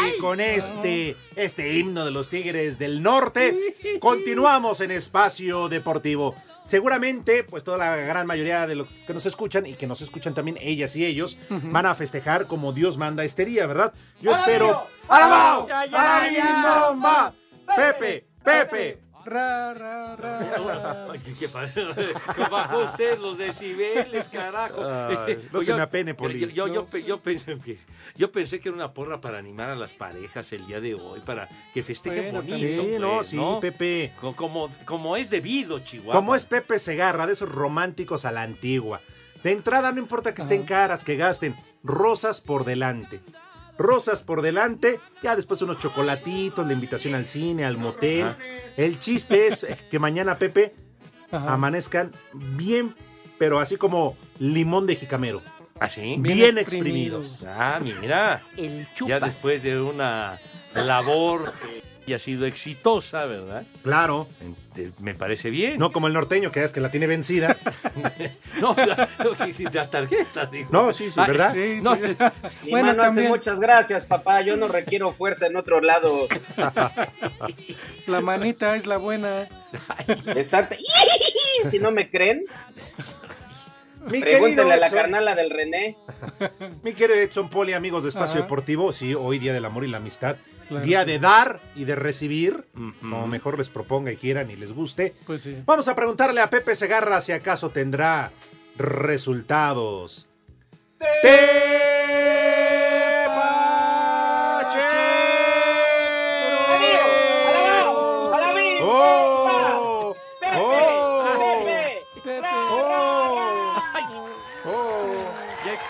Y 0.08 0.20
con 0.20 0.40
este, 0.40 1.16
este 1.36 1.74
himno 1.78 2.06
de 2.06 2.12
los 2.12 2.30
Tigres 2.30 2.80
del 2.80 3.04
Norte, 3.04 3.76
continuamos 4.00 4.82
en 4.82 4.92
Espacio 4.92 5.68
Deportivo. 5.68 6.36
Seguramente, 6.64 7.44
pues 7.44 7.64
toda 7.64 7.78
la 7.78 7.98
gran 7.98 8.26
mayoría 8.26 8.66
de 8.68 8.76
los 8.76 8.88
que 8.88 9.14
nos 9.14 9.26
escuchan 9.26 9.66
y 9.66 9.74
que 9.74 9.88
nos 9.88 10.02
escuchan 10.02 10.34
también 10.34 10.58
ellas 10.62 10.96
y 10.96 11.06
ellos 11.06 11.38
van 11.50 11.86
a 11.86 11.96
festejar 11.96 12.48
como 12.48 12.72
Dios 12.72 12.98
manda 12.98 13.26
este 13.26 13.44
día, 13.44 13.68
¿verdad? 13.68 13.94
Yo 14.22 14.32
espero. 14.32 14.88
¡Alabao! 15.10 15.68
Ya, 15.68 15.86
ya, 15.86 16.22
¡Ay, 16.22 16.36
ya. 16.36 16.88
bomba! 16.90 17.34
¡Pepe! 17.76 18.26
¡Pepe! 18.44 19.01
Ra, 19.26 19.74
ra, 19.74 20.16
ra. 20.16 21.08
Ay, 21.12 21.20
¿Qué 21.40 21.48
pasa? 21.48 21.74
Bajó 22.50 22.80
usted 22.86 23.20
los 23.20 23.38
decibeles, 23.38 24.28
carajo. 24.28 24.82
Ay, 24.86 25.38
no 25.52 25.60
se 25.60 25.68
Yo- 25.68 25.78
me 25.78 25.84
apene, 25.84 26.14
Poli. 26.14 26.40
Yo, 26.40 26.48
yo, 26.48 26.68
yo 26.68 26.86
pe- 26.86 27.04
yo 27.04 27.20
pensé 27.20 27.58
que, 27.60 27.78
yo 28.16 28.32
pensé 28.32 28.60
que 28.60 28.70
era 28.70 28.76
una 28.76 28.94
porra 28.94 29.22
para 29.22 29.38
animar 29.38 29.70
a 29.70 29.76
las 29.76 29.94
parejas 29.94 30.52
el 30.54 30.66
día 30.68 30.80
de 30.82 30.96
hoy, 30.96 31.20
para 31.22 31.48
que 31.74 31.84
festejen 31.84 32.34
Bueno, 32.34 32.42
bonito. 32.42 32.82
también, 32.82 33.02
no, 33.02 33.16
pues, 33.18 33.28
sí, 33.28 33.36
¿no? 33.38 33.60
Pepe. 33.60 34.14
Co- 34.20 34.36
Como, 34.36 34.70
como 34.86 35.18
es 35.18 35.30
debido, 35.30 35.80
Chihuahua. 35.80 36.14
Como 36.16 36.36
es 36.36 36.46
Pepe 36.46 36.80
Segarra, 36.80 37.28
de 37.28 37.34
esos 37.34 37.50
románticos 37.52 38.26
a 38.26 38.32
la 38.32 38.42
antigua. 38.44 39.02
De 39.44 39.52
entrada, 39.52 39.92
no 39.92 40.00
importa 40.00 40.34
que 40.36 40.42
estén 40.44 40.64
caras, 40.64 41.04
que 41.04 41.16
gasten. 41.16 41.56
Rosas 41.84 42.42
por 42.42 42.64
delante. 42.64 43.22
Rosas 43.82 44.24
por 44.24 44.42
delante. 44.42 45.00
Ya 45.24 45.36
después 45.36 45.62
unos 45.62 45.80
chocolatitos, 45.80 46.66
la 46.66 46.74
invitación 46.74 47.16
al 47.16 47.28
cine, 47.28 47.66
al 47.66 47.78
motel. 47.78 48.36
El 48.78 49.00
chiste 49.00 49.48
es 49.48 49.66
que 49.90 50.00
mañana, 50.00 50.38
Pepe, 50.38 50.74
Ajá. 51.32 51.54
amanezcan 51.54 52.12
bien, 52.34 52.94
pero 53.38 53.60
así 53.60 53.78
como 53.78 54.16
limón 54.40 54.88
de 54.88 54.96
jicamero. 54.96 55.42
¿Así? 55.80 56.16
Bien, 56.20 56.58
exprimidos. 56.60 57.44
Ah, 57.48 57.80
mira. 57.82 58.44
El 58.56 58.86
Ya 58.86 58.94
chupas. 58.94 59.22
después 59.22 59.64
de 59.64 59.82
una 59.82 60.40
labor 60.76 61.54
que 62.06 62.16
ha 62.16 62.20
sido 62.20 62.46
exitosa, 62.46 63.26
¿verdad? 63.26 63.64
Claro. 63.84 64.28
Me 65.00 65.14
parece 65.14 65.50
bien. 65.50 65.78
No 65.78 65.92
como 65.92 66.08
el 66.08 66.14
norteño, 66.14 66.52
que 66.52 66.64
es 66.64 66.72
que 66.72 66.80
la 66.82 66.90
tiene 66.92 67.08
vencida. 67.08 67.58
No, 68.60 68.76
la, 68.76 69.10
no, 69.24 69.34
sí, 69.44 69.54
sí, 69.54 69.66
la 69.74 69.90
tarjeta, 69.90 70.46
digo. 70.46 70.70
No, 70.72 70.94
sí, 70.94 71.06
sí, 71.06 71.14
Ah, 71.18 71.26
¿verdad? 71.26 71.54
Sí, 71.54 71.80
No, 71.82 71.96
sí. 71.96 72.16
Mi 72.64 72.72
Bueno, 72.72 72.88
mano 72.90 73.02
hace 73.02 73.08
también. 73.08 73.28
muchas 73.30 73.60
gracias, 73.60 74.06
papá. 74.06 74.42
Yo 74.42 74.56
no 74.56 74.68
requiero 74.68 75.12
fuerza 75.14 75.48
en 75.48 75.56
otro 75.56 75.82
lado. 75.82 76.28
La 78.08 78.22
manita 78.22 78.76
es 78.76 78.86
la 78.86 78.98
buena. 78.98 79.48
Exacto. 80.36 80.76
Si 81.72 81.78
no 81.80 81.92
me 81.92 82.10
creen, 82.10 82.40
Mi 84.06 84.20
querido 84.20 84.40
pregúntenle 84.40 84.74
a 84.74 84.78
la 84.78 84.88
Edson. 84.88 85.00
carnala 85.00 85.36
del 85.36 85.50
René. 85.52 85.96
Mi 86.82 86.94
querido 86.94 87.20
Edson 87.20 87.50
Poli, 87.50 87.74
amigos 87.74 88.02
de 88.04 88.10
Espacio 88.10 88.36
Ajá. 88.40 88.44
Deportivo, 88.44 88.92
sí, 88.94 89.14
hoy 89.14 89.38
Día 89.38 89.54
del 89.54 89.66
Amor 89.66 89.84
y 89.84 89.88
la 89.88 89.98
Amistad. 89.98 90.38
Claro. 90.72 90.86
Día 90.86 91.04
de 91.04 91.20
dar 91.20 91.60
y 91.76 91.84
de 91.84 91.96
recibir, 91.96 92.64
como 93.02 93.28
mejor 93.28 93.58
les 93.58 93.68
proponga 93.68 94.10
y 94.14 94.16
quieran 94.16 94.50
y 94.52 94.56
les 94.56 94.72
guste. 94.72 95.14
Pues 95.26 95.42
sí. 95.42 95.58
Vamos 95.66 95.90
a 95.90 95.96
preguntarle 95.96 96.40
a 96.40 96.50
Pepe 96.50 96.78
Segarra 96.78 97.20
si 97.20 97.34
acaso 97.34 97.72
tendrá 97.72 98.32
resultados. 98.78 100.28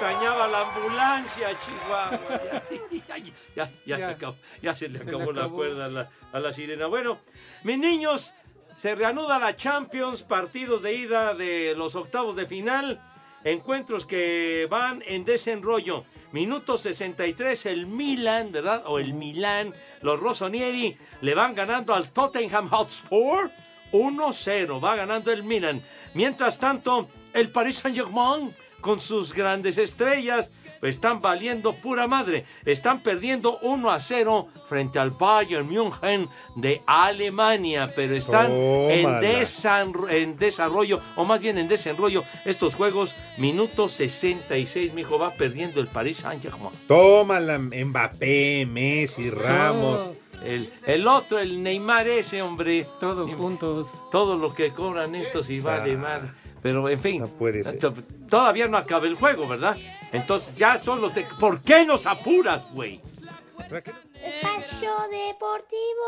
Extrañaba 0.06 0.48
la 0.48 0.62
ambulancia, 0.62 1.50
Chihuahua. 1.64 2.62
Ya, 3.86 3.98
se, 3.98 4.04
acabó- 4.06 4.36
ya 4.62 4.76
se 4.76 4.90
le 4.90 4.98
Se 5.00 5.10
acabó 5.10 5.32
le 5.32 5.42
la 5.42 5.48
cuerda 5.50 5.86
a 5.86 5.90
la, 5.90 6.10
a 6.32 6.40
la 6.40 6.52
sirena. 6.52 6.88
Bueno, 6.88 7.20
mis 7.64 7.78
niños, 7.78 8.34
se 8.82 8.96
reanuda 8.96 9.38
la 9.38 9.56
Champions, 9.56 10.24
partidos 10.24 10.82
de 10.82 10.94
ida 10.96 11.34
de 11.36 11.76
los 11.78 11.96
octavos 11.96 12.36
de 12.36 12.48
final, 12.48 13.00
encuentros 13.44 14.06
que 14.06 14.68
van 14.72 15.04
en 15.06 15.24
desenrollo. 15.26 16.04
Minuto 16.32 16.78
63, 16.78 17.66
el 17.68 17.86
Milan, 17.88 18.52
¿verdad? 18.52 18.84
O 18.86 18.98
el 19.00 19.14
Milán, 19.14 19.74
los 20.02 20.20
Rossonieri 20.20 20.98
le 21.22 21.36
van 21.36 21.54
ganando 21.54 21.94
al 21.94 22.10
Tottenham 22.10 22.70
Hotspur 22.70 23.52
1-0, 23.92 24.84
va 24.84 24.96
ganando 24.96 25.32
el 25.32 25.44
Milan. 25.44 25.82
Mientras 26.14 26.58
tanto, 26.58 27.10
el 27.34 27.50
Paris 27.50 27.80
Saint-Germain 27.80 28.56
con 28.82 29.00
sus 29.00 29.34
grandes 29.34 29.78
estrellas 29.78 30.52
están 30.82 31.22
valiendo 31.22 31.76
pura 31.76 32.08
madre. 32.08 32.44
Están 32.66 33.04
perdiendo 33.04 33.60
1 33.62 33.92
a 33.92 34.00
0 34.00 34.48
frente 34.66 34.98
al 34.98 35.12
Bayern 35.12 35.68
München 35.68 36.28
de 36.56 36.82
Alemania, 36.88 37.92
pero 37.96 38.16
están 38.16 38.52
en, 38.52 39.06
desan- 39.22 40.10
en 40.10 40.38
desarrollo, 40.38 41.00
o 41.16 41.24
más 41.24 41.40
bien 41.40 41.60
en 41.60 41.68
desenrollo, 41.68 42.24
estos 42.46 42.74
juegos. 42.74 43.16
Minuto 43.38 43.88
66, 43.88 44.94
mi 44.94 45.02
hijo 45.02 45.20
va 45.20 45.30
perdiendo 45.32 45.82
el 45.82 45.88
Paris 45.88 46.18
Saint-Germain. 46.18 46.72
Tómala, 46.88 47.60
Mbappé, 47.60 48.66
Messi, 48.66 49.30
Ramos. 49.30 50.02
El, 50.44 50.74
el 50.88 51.08
otro, 51.08 51.38
el 51.38 51.62
Neymar 51.62 52.08
ese, 52.08 52.42
hombre. 52.42 52.88
Todos 53.00 53.32
juntos. 53.36 53.88
Todo 54.12 54.36
lo 54.36 54.56
que 54.56 54.72
cobran 54.72 55.14
estos 55.14 55.52
y 55.52 55.60
vale 55.60 55.96
mal. 55.98 56.34
Pero 56.62 56.88
en 56.90 57.00
fin, 57.00 57.28
puede 57.28 57.64
ser. 57.64 57.80
to- 57.80 57.94
todavía 58.30 58.68
no 58.68 58.78
acaba 58.78 59.08
el 59.08 59.16
juego, 59.16 59.48
¿verdad? 59.48 59.76
Entonces 60.12 60.56
ya 60.56 60.82
son 60.82 61.02
los 61.02 61.14
de... 61.16 61.26
¿Por 61.40 61.62
qué 61.62 61.86
nos 61.86 62.06
apuras, 62.06 62.62
güey? 62.74 63.02
Espacio 63.60 64.92
Deportivo. 65.10 66.08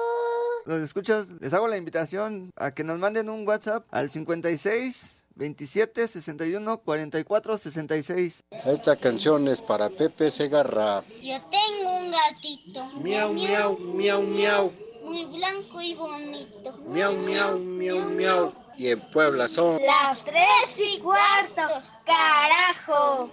Los 0.66 0.82
escuchas, 0.82 1.30
les 1.42 1.54
hago 1.54 1.68
la 1.68 1.78
invitación 1.78 2.52
a 2.56 2.72
que 2.72 2.84
nos 2.84 2.98
manden 3.00 3.30
un 3.30 3.48
WhatsApp 3.48 3.86
al 3.92 4.12
56 4.12 5.22
27 5.36 6.08
61 6.08 6.78
44 6.80 7.58
66. 7.58 8.44
Esta 8.66 8.96
canción 8.98 9.48
es 9.48 9.62
para 9.62 9.90
Pepe 9.90 10.30
Segarra. 10.30 11.04
Yo 11.22 11.38
tengo 11.50 11.98
un 11.98 12.12
gatito. 12.12 12.86
Miau, 13.02 13.34
miau, 13.34 13.78
miau, 13.80 14.22
miau. 14.22 14.72
Muy 15.04 15.26
blanco 15.26 15.82
y 15.82 15.96
bonito. 15.96 16.78
Miau, 16.88 17.16
miau, 17.18 17.58
miau, 17.60 18.10
miau. 18.10 18.54
Y 18.78 18.90
en 18.90 19.00
Puebla 19.00 19.48
son. 19.48 19.80
Las 19.84 20.24
tres 20.24 20.46
y 20.78 21.00
cuarto. 21.00 21.62
Carajo. 22.06 23.30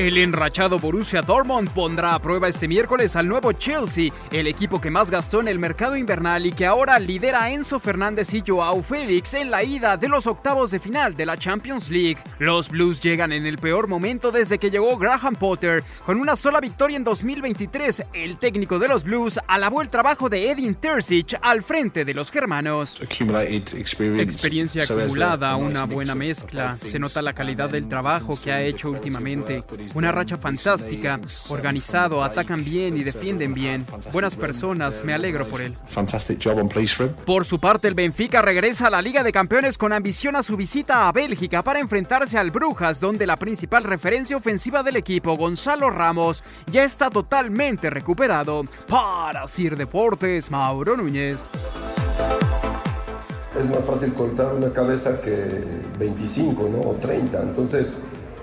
El 0.00 0.16
enrachado 0.16 0.78
Borussia 0.78 1.20
Dortmund 1.20 1.68
pondrá 1.72 2.14
a 2.14 2.22
prueba 2.22 2.48
este 2.48 2.66
miércoles 2.66 3.16
al 3.16 3.28
nuevo 3.28 3.52
Chelsea, 3.52 4.10
el 4.32 4.46
equipo 4.46 4.80
que 4.80 4.90
más 4.90 5.10
gastó 5.10 5.42
en 5.42 5.48
el 5.48 5.58
mercado 5.58 5.94
invernal 5.94 6.46
y 6.46 6.52
que 6.52 6.64
ahora 6.64 6.98
lidera 6.98 7.42
a 7.42 7.50
Enzo 7.50 7.78
Fernández 7.78 8.32
y 8.32 8.42
Joao 8.44 8.82
Félix 8.82 9.34
en 9.34 9.50
la 9.50 9.62
ida 9.62 9.98
de 9.98 10.08
los 10.08 10.26
octavos 10.26 10.70
de 10.70 10.80
final 10.80 11.14
de 11.14 11.26
la 11.26 11.36
Champions 11.36 11.90
League. 11.90 12.16
Los 12.38 12.70
Blues 12.70 12.98
llegan 12.98 13.30
en 13.30 13.44
el 13.44 13.58
peor 13.58 13.88
momento 13.88 14.32
desde 14.32 14.56
que 14.56 14.70
llegó 14.70 14.96
Graham 14.96 15.34
Potter. 15.34 15.84
Con 16.06 16.18
una 16.18 16.34
sola 16.34 16.60
victoria 16.60 16.96
en 16.96 17.04
2023, 17.04 18.04
el 18.14 18.38
técnico 18.38 18.78
de 18.78 18.88
los 18.88 19.04
Blues 19.04 19.38
alabó 19.46 19.82
el 19.82 19.90
trabajo 19.90 20.30
de 20.30 20.50
Edin 20.50 20.76
Terzic 20.76 21.38
al 21.42 21.62
frente 21.62 22.06
de 22.06 22.14
los 22.14 22.30
germanos. 22.30 22.98
Experiencia 23.02 24.82
acumulada, 24.82 25.56
una 25.56 25.84
buena 25.84 26.14
mezcla. 26.14 26.78
Se 26.78 26.98
nota 26.98 27.20
la 27.20 27.34
calidad 27.34 27.68
del 27.68 27.86
trabajo 27.86 28.32
que 28.42 28.50
ha 28.50 28.62
hecho 28.62 28.88
últimamente. 28.88 29.62
Una 29.94 30.12
racha 30.12 30.36
fantástica, 30.36 31.18
organizado, 31.48 32.22
atacan 32.22 32.64
bien 32.64 32.96
y 32.96 33.02
defienden 33.02 33.54
bien. 33.54 33.84
Buenas 34.12 34.36
personas, 34.36 35.04
me 35.04 35.12
alegro 35.12 35.46
por 35.46 35.60
él. 35.60 35.76
Por 37.26 37.44
su 37.44 37.58
parte, 37.58 37.88
el 37.88 37.94
Benfica 37.94 38.40
regresa 38.40 38.86
a 38.86 38.90
la 38.90 39.02
Liga 39.02 39.22
de 39.22 39.32
Campeones 39.32 39.76
con 39.76 39.92
ambición 39.92 40.36
a 40.36 40.42
su 40.42 40.56
visita 40.56 41.08
a 41.08 41.12
Bélgica 41.12 41.62
para 41.62 41.80
enfrentarse 41.80 42.38
al 42.38 42.50
Brujas, 42.50 43.00
donde 43.00 43.26
la 43.26 43.36
principal 43.36 43.84
referencia 43.84 44.36
ofensiva 44.36 44.82
del 44.82 44.96
equipo, 44.96 45.36
Gonzalo 45.36 45.90
Ramos, 45.90 46.44
ya 46.70 46.84
está 46.84 47.10
totalmente 47.10 47.90
recuperado. 47.90 48.62
Para 48.86 49.48
Sir 49.48 49.76
Deportes, 49.76 50.50
Mauro 50.50 50.96
Núñez. 50.96 51.48
Es 53.58 53.68
más 53.68 53.84
fácil 53.84 54.14
cortar 54.14 54.54
una 54.54 54.72
cabeza 54.72 55.20
que 55.20 55.64
25, 55.98 56.68
¿no? 56.68 56.90
O 56.90 56.94
30. 56.94 57.42
Entonces, 57.42 57.98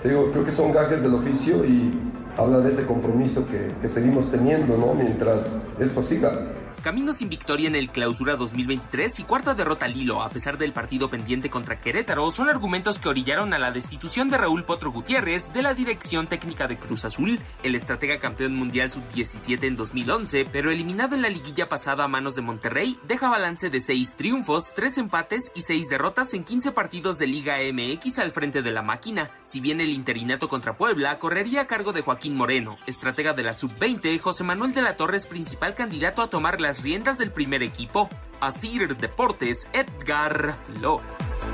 digo, 0.08 0.32
creo 0.32 0.46
que 0.46 0.52
son 0.52 0.72
gajes 0.72 1.02
del 1.02 1.14
oficio 1.14 1.66
y 1.66 1.92
habla 2.38 2.60
de 2.60 2.70
ese 2.70 2.86
compromiso 2.86 3.46
que, 3.48 3.72
que 3.82 3.90
seguimos 3.90 4.30
teniendo, 4.30 4.78
¿no? 4.78 4.94
Mientras 4.94 5.60
esto 5.80 6.04
siga. 6.04 6.48
Camino 6.82 7.12
sin 7.12 7.30
victoria 7.30 7.68
en 7.68 7.76
el 7.76 7.90
Clausura 7.90 8.36
2023 8.36 9.20
y 9.20 9.24
cuarta 9.24 9.54
derrota 9.54 9.86
al 9.86 9.98
hilo 9.98 10.22
a 10.22 10.30
pesar 10.30 10.58
del 10.58 10.74
partido 10.74 11.10
pendiente 11.10 11.50
contra 11.50 11.82
Querétaro 11.82 12.30
son 12.32 12.50
argumentos 12.50 13.00
que 13.00 13.10
orillaron 13.10 13.54
a 13.54 13.60
la 13.60 13.72
destitución 13.72 14.30
de 14.30 14.38
Raúl 14.38 14.64
Potro 14.64 14.92
Gutiérrez 14.92 15.52
de 15.54 15.64
la 15.64 15.74
dirección 15.74 16.28
técnica 16.28 16.68
de 16.68 16.78
Cruz 16.78 17.04
Azul, 17.04 17.40
el 17.64 17.76
estratega 17.76 18.20
campeón 18.20 18.56
mundial 18.56 18.92
sub-17 18.92 19.64
en 19.64 19.76
2011, 19.76 20.46
pero 20.52 20.72
eliminado 20.72 21.16
en 21.16 21.24
la 21.24 21.30
liguilla 21.30 21.68
pasada 21.68 22.04
a 22.04 22.08
manos 22.08 22.36
de 22.36 22.44
Monterrey, 22.44 22.98
deja 23.08 23.30
balance 23.30 23.70
de 23.70 23.82
6 23.82 24.16
triunfos, 24.16 24.74
3 24.74 25.00
empates 25.00 25.52
y 25.56 25.62
6 25.62 25.90
derrotas 25.90 26.34
en 26.34 26.44
15 26.44 26.72
partidos 26.72 27.18
de 27.18 27.28
Liga 27.28 27.58
MX 27.74 28.20
al 28.20 28.32
frente 28.32 28.62
de 28.62 28.72
la 28.72 28.82
máquina. 28.82 29.30
Si 29.44 29.60
bien 29.60 29.82
el 29.82 29.90
interinato 29.90 30.48
contra 30.48 30.78
Puebla 30.78 31.20
correría 31.20 31.62
a 31.62 31.68
cargo 31.68 31.92
de 31.92 32.02
Joaquín 32.02 32.36
Moreno, 32.36 32.78
estratega 32.86 33.34
de 33.34 33.44
la 33.44 33.54
sub-20, 33.54 34.20
José 34.20 34.44
Manuel 34.44 34.74
de 34.74 34.84
la 34.84 34.96
Torre 34.96 35.18
es 35.18 35.28
principal 35.28 35.76
candidato 35.76 36.22
a 36.22 36.30
tomar 36.30 36.62
las 36.68 36.84
riendas 36.84 37.18
del 37.18 37.32
primer 37.32 37.64
equipo. 37.64 38.10
Asir 38.42 38.98
Deportes, 38.98 39.70
Edgar 39.72 40.54
Flores. 40.66 41.48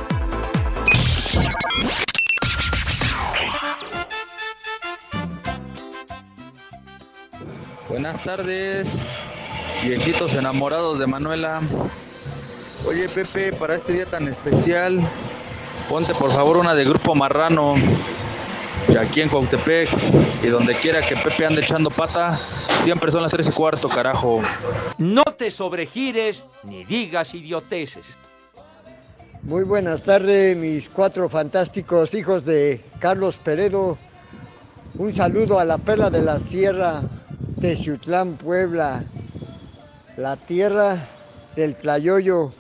Buenas 7.87 8.23
tardes, 8.23 8.97
viejitos 9.83 10.33
enamorados 10.33 10.97
de 10.97 11.05
Manuela. 11.05 11.61
Oye 12.87 13.07
Pepe, 13.07 13.53
para 13.53 13.75
este 13.75 13.93
día 13.93 14.07
tan 14.07 14.27
especial, 14.27 14.99
ponte 15.89 16.15
por 16.15 16.31
favor 16.31 16.57
una 16.57 16.73
de 16.73 16.85
Grupo 16.85 17.13
Marrano. 17.13 17.75
Y 18.89 18.97
aquí 18.97 19.21
en 19.21 19.29
Cuautepec 19.29 19.89
y 20.43 20.47
donde 20.47 20.75
quiera 20.75 21.05
que 21.05 21.15
Pepe 21.15 21.45
ande 21.45 21.61
echando 21.61 21.89
pata, 21.89 22.39
siempre 22.83 23.11
son 23.11 23.21
las 23.21 23.31
3 23.31 23.47
y 23.47 23.51
cuarto, 23.51 23.87
carajo. 23.87 24.41
No 24.97 25.23
te 25.23 25.49
sobregires 25.49 26.45
ni 26.63 26.83
digas 26.83 27.33
idioteces. 27.33 28.17
Muy 29.43 29.63
buenas 29.63 30.03
tardes, 30.03 30.55
mis 30.55 30.87
cuatro 30.89 31.27
fantásticos 31.27 32.13
hijos 32.13 32.45
de 32.45 32.81
Carlos 32.99 33.35
Peredo. 33.35 33.97
Un 34.97 35.13
saludo 35.13 35.59
a 35.59 35.65
la 35.65 35.77
perla 35.77 36.09
de 36.09 36.21
la 36.21 36.39
sierra, 36.39 37.01
Teciutlán, 37.59 38.37
Puebla, 38.37 39.03
la 40.17 40.37
tierra 40.37 41.07
del 41.55 41.75
Tlayoyo. 41.75 42.51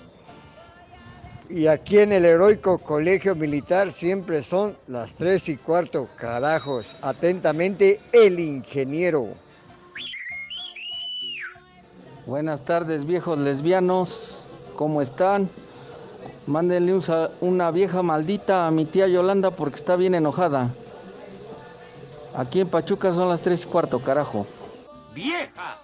Y 1.55 1.67
aquí 1.67 1.99
en 1.99 2.11
el 2.11 2.25
heroico 2.25 2.79
colegio 2.79 3.35
militar 3.35 3.91
siempre 3.91 4.41
son 4.41 4.75
las 4.87 5.13
tres 5.13 5.47
y 5.49 5.55
cuarto, 5.55 6.09
carajos. 6.15 6.87
Atentamente, 7.03 7.99
el 8.11 8.39
ingeniero. 8.39 9.27
Buenas 12.25 12.65
tardes, 12.65 13.05
viejos 13.05 13.37
lesbianos. 13.37 14.47
¿Cómo 14.75 14.99
están? 14.99 15.47
Mándenle 16.47 16.95
un 16.95 17.03
una 17.41 17.69
vieja 17.69 18.01
maldita 18.01 18.65
a 18.65 18.71
mi 18.71 18.85
tía 18.85 19.07
Yolanda 19.07 19.51
porque 19.51 19.75
está 19.75 19.95
bien 19.95 20.15
enojada. 20.15 20.73
Aquí 22.35 22.61
en 22.61 22.67
Pachuca 22.67 23.13
son 23.13 23.29
las 23.29 23.41
3 23.41 23.63
y 23.63 23.67
cuarto, 23.67 23.99
carajo. 23.99 24.47
¡Vieja! 25.13 25.79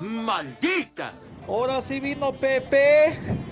¡Maldita! 0.00 1.12
Ahora 1.46 1.82
sí 1.82 2.00
vino 2.00 2.32
Pepe. 2.32 3.49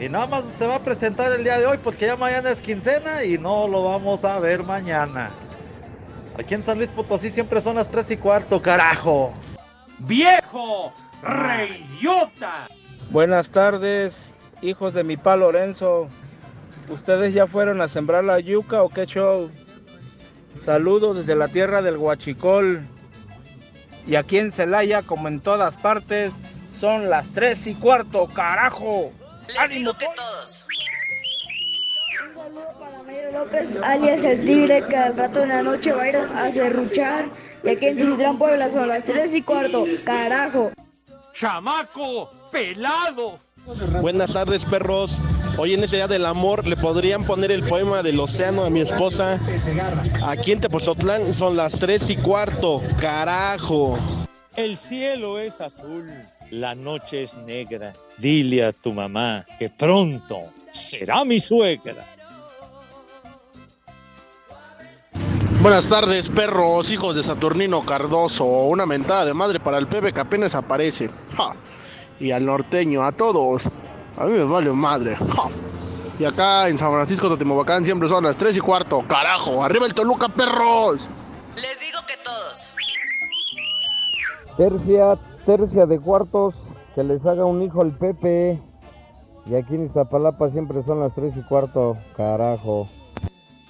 Y 0.00 0.08
nada 0.08 0.26
más 0.26 0.44
se 0.54 0.66
va 0.66 0.76
a 0.76 0.82
presentar 0.82 1.30
el 1.32 1.44
día 1.44 1.58
de 1.58 1.66
hoy 1.66 1.78
porque 1.82 2.06
ya 2.06 2.16
mañana 2.16 2.50
es 2.50 2.60
quincena 2.60 3.22
y 3.24 3.38
no 3.38 3.68
lo 3.68 3.84
vamos 3.84 4.24
a 4.24 4.38
ver 4.40 4.64
mañana. 4.64 5.30
Aquí 6.38 6.54
en 6.54 6.64
San 6.64 6.78
Luis 6.78 6.90
Potosí 6.90 7.30
siempre 7.30 7.60
son 7.60 7.76
las 7.76 7.88
3 7.90 8.10
y 8.12 8.16
cuarto, 8.16 8.60
carajo. 8.60 9.32
¡Viejo! 10.00 10.92
¡Reidiota! 11.22 12.68
Buenas 13.10 13.50
tardes, 13.50 14.34
hijos 14.62 14.94
de 14.94 15.04
mi 15.04 15.16
pa 15.16 15.36
Lorenzo. 15.36 16.08
¿Ustedes 16.88 17.32
ya 17.32 17.46
fueron 17.46 17.80
a 17.80 17.86
sembrar 17.86 18.24
la 18.24 18.40
yuca 18.40 18.82
o 18.82 18.88
qué 18.88 19.06
show? 19.06 19.48
Saludos 20.64 21.18
desde 21.18 21.36
la 21.36 21.46
tierra 21.46 21.82
del 21.82 21.98
Huachicol. 21.98 22.84
Y 24.06 24.16
aquí 24.16 24.38
en 24.38 24.50
Celaya, 24.50 25.02
como 25.02 25.28
en 25.28 25.40
todas 25.40 25.76
partes, 25.76 26.32
son 26.80 27.08
las 27.08 27.28
tres 27.28 27.66
y 27.68 27.74
cuarto, 27.74 28.26
carajo. 28.26 29.12
¡Ánimo! 29.58 29.92
todos. 29.94 30.64
Un 32.26 32.34
saludo 32.34 32.74
para 32.78 33.02
Mayro 33.02 33.32
López, 33.32 33.76
alias 33.82 34.24
el 34.24 34.44
tigre, 34.44 34.84
que 34.88 34.96
al 34.96 35.16
rato 35.16 35.42
en 35.42 35.48
la 35.48 35.62
noche 35.62 35.92
va 35.92 36.02
a 36.02 36.08
ir 36.08 36.16
a 36.16 36.52
cerruchar. 36.52 37.26
Y 37.62 37.70
aquí 37.70 37.86
en 37.86 37.96
Tijutlán, 37.96 38.38
Puebla, 38.38 38.70
son 38.70 38.88
las 38.88 39.04
3 39.04 39.34
y 39.34 39.42
cuarto. 39.42 39.84
Carajo. 40.04 40.70
¡Chamaco! 41.34 42.30
¡Pelado! 42.52 43.40
Buenas 44.00 44.32
tardes, 44.32 44.64
perros. 44.64 45.18
Hoy 45.56 45.74
en 45.74 45.84
ese 45.84 45.96
día 45.96 46.06
del 46.08 46.26
amor 46.26 46.66
le 46.66 46.76
podrían 46.76 47.24
poner 47.24 47.50
el 47.50 47.62
poema 47.64 48.02
del 48.02 48.20
océano 48.20 48.64
a 48.64 48.70
mi 48.70 48.80
esposa. 48.80 49.40
Aquí 50.24 50.52
en 50.52 50.60
Tepozotlán 50.60 51.32
son 51.32 51.56
las 51.56 51.78
tres 51.78 52.10
y 52.10 52.16
cuarto. 52.16 52.82
Carajo. 53.00 53.98
El 54.56 54.76
cielo 54.76 55.38
es 55.38 55.60
azul, 55.60 56.08
la 56.54 56.74
noche 56.74 57.22
es 57.22 57.36
negra. 57.38 57.92
Dile 58.16 58.64
a 58.64 58.72
tu 58.72 58.92
mamá 58.92 59.44
que 59.58 59.68
pronto 59.70 60.42
será 60.70 61.24
mi 61.24 61.40
suegra. 61.40 62.06
Buenas 65.60 65.88
tardes, 65.88 66.28
perros, 66.28 66.90
hijos 66.90 67.16
de 67.16 67.22
Saturnino 67.22 67.84
Cardoso. 67.84 68.44
Una 68.44 68.86
mentada 68.86 69.24
de 69.24 69.34
madre 69.34 69.58
para 69.58 69.78
el 69.78 69.88
Pepe 69.88 70.12
que 70.12 70.20
apenas 70.20 70.54
aparece. 70.54 71.10
Ja. 71.36 71.56
Y 72.20 72.30
al 72.30 72.44
norteño, 72.44 73.02
a 73.02 73.10
todos. 73.10 73.62
A 74.16 74.24
mí 74.26 74.32
me 74.32 74.44
vale 74.44 74.70
madre. 74.70 75.16
Ja. 75.16 75.48
Y 76.20 76.24
acá 76.24 76.68
en 76.68 76.78
San 76.78 76.92
Francisco 76.92 77.28
Totimobacán 77.28 77.84
siempre 77.84 78.08
son 78.08 78.22
las 78.22 78.36
3 78.36 78.56
y 78.56 78.60
cuarto. 78.60 79.04
Carajo, 79.08 79.64
arriba 79.64 79.86
el 79.86 79.94
Toluca, 79.94 80.28
perros. 80.28 81.08
Les 81.56 81.80
digo 81.80 81.98
que 82.06 82.14
todos. 82.22 82.72
Tercia, 84.56 85.18
tercia 85.44 85.86
de 85.86 85.98
cuartos, 86.00 86.54
que 86.94 87.04
les 87.04 87.24
haga 87.26 87.44
un 87.44 87.62
hijo 87.62 87.82
el 87.82 87.92
Pepe. 87.92 88.60
Y 89.46 89.54
aquí 89.54 89.74
en 89.74 89.84
Iztapalapa 89.84 90.50
siempre 90.50 90.82
son 90.84 91.00
las 91.00 91.14
tres 91.14 91.36
y 91.36 91.42
cuarto, 91.42 91.96
carajo. 92.16 92.88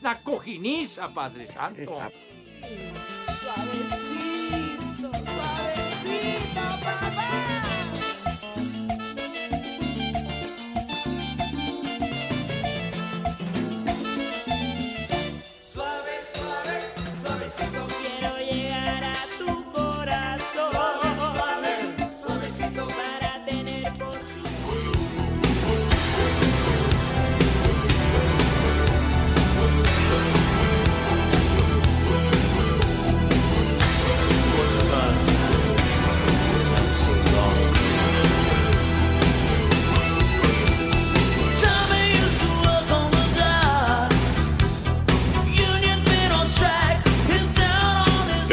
¡La 0.02 0.18
cojiniza, 0.20 1.08
Padre 1.08 1.46
Santo! 1.48 1.92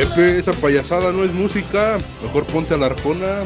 Pepe, 0.02 0.40
esa 0.40 0.52
payasada 0.54 1.12
no 1.12 1.24
es 1.24 1.32
música. 1.32 2.00
Mejor 2.24 2.44
ponte 2.48 2.74
a 2.74 2.78
la 2.78 2.88
arjona. 2.88 3.44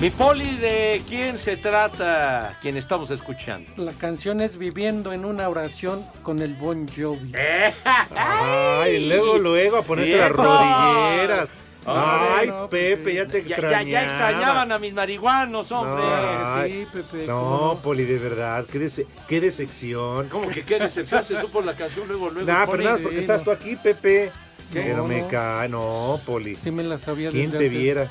Mi 0.00 0.08
poli, 0.08 0.56
¿de 0.56 1.02
quién 1.06 1.38
se 1.38 1.58
trata? 1.58 2.56
Quien 2.62 2.78
estamos 2.78 3.10
escuchando. 3.10 3.70
La 3.76 3.92
canción 3.92 4.40
es 4.40 4.56
Viviendo 4.56 5.12
en 5.12 5.26
una 5.26 5.50
oración 5.50 6.02
con 6.22 6.40
el 6.40 6.54
Bon 6.54 6.88
Jovi. 6.88 7.30
Ay, 8.16 9.06
luego, 9.06 9.36
luego 9.36 9.76
a 9.76 9.82
ponerte 9.82 10.16
las 10.16 10.32
rodilleras. 10.32 11.48
Ay, 11.86 12.48
no, 12.48 12.68
pues 12.68 12.96
Pepe, 12.96 13.14
ya 13.14 13.26
te 13.26 13.42
Ya, 13.44 13.54
extrañaba. 13.56 13.82
ya, 13.82 13.90
ya 13.90 14.04
extrañaban 14.04 14.72
a 14.72 14.78
mis 14.78 14.92
marihuanos, 14.92 15.70
hombre. 15.72 16.02
Ay, 16.04 16.86
Pepe. 16.92 17.26
No, 17.26 17.40
¿cómo 17.40 17.80
Poli, 17.82 18.04
de 18.04 18.18
verdad, 18.18 18.64
qué, 18.70 18.78
dece- 18.80 19.06
qué 19.28 19.40
decepción. 19.40 20.28
¿Cómo 20.28 20.48
que 20.48 20.64
qué 20.64 20.78
decepción 20.78 21.24
se 21.24 21.40
supo 21.40 21.60
la 21.62 21.74
canción 21.74 22.08
luego, 22.08 22.30
luego? 22.30 22.50
Nah, 22.50 22.66
pero 22.66 22.82
nada, 22.82 22.98
porque 23.02 23.18
estás 23.18 23.42
tú 23.44 23.50
aquí, 23.50 23.76
Pepe. 23.76 24.32
¿Qué? 24.72 24.80
Pero 24.82 24.96
No, 24.98 25.06
me 25.06 25.22
no. 25.22 25.28
cae, 25.28 25.68
no, 25.68 26.20
Poli. 26.26 26.54
Sí 26.56 26.70
me 26.72 26.82
la 26.82 26.98
sabía 26.98 27.30
¿Quién 27.30 27.46
desde 27.52 27.58
te 27.58 27.64
antes. 27.66 27.80
viera? 27.80 28.08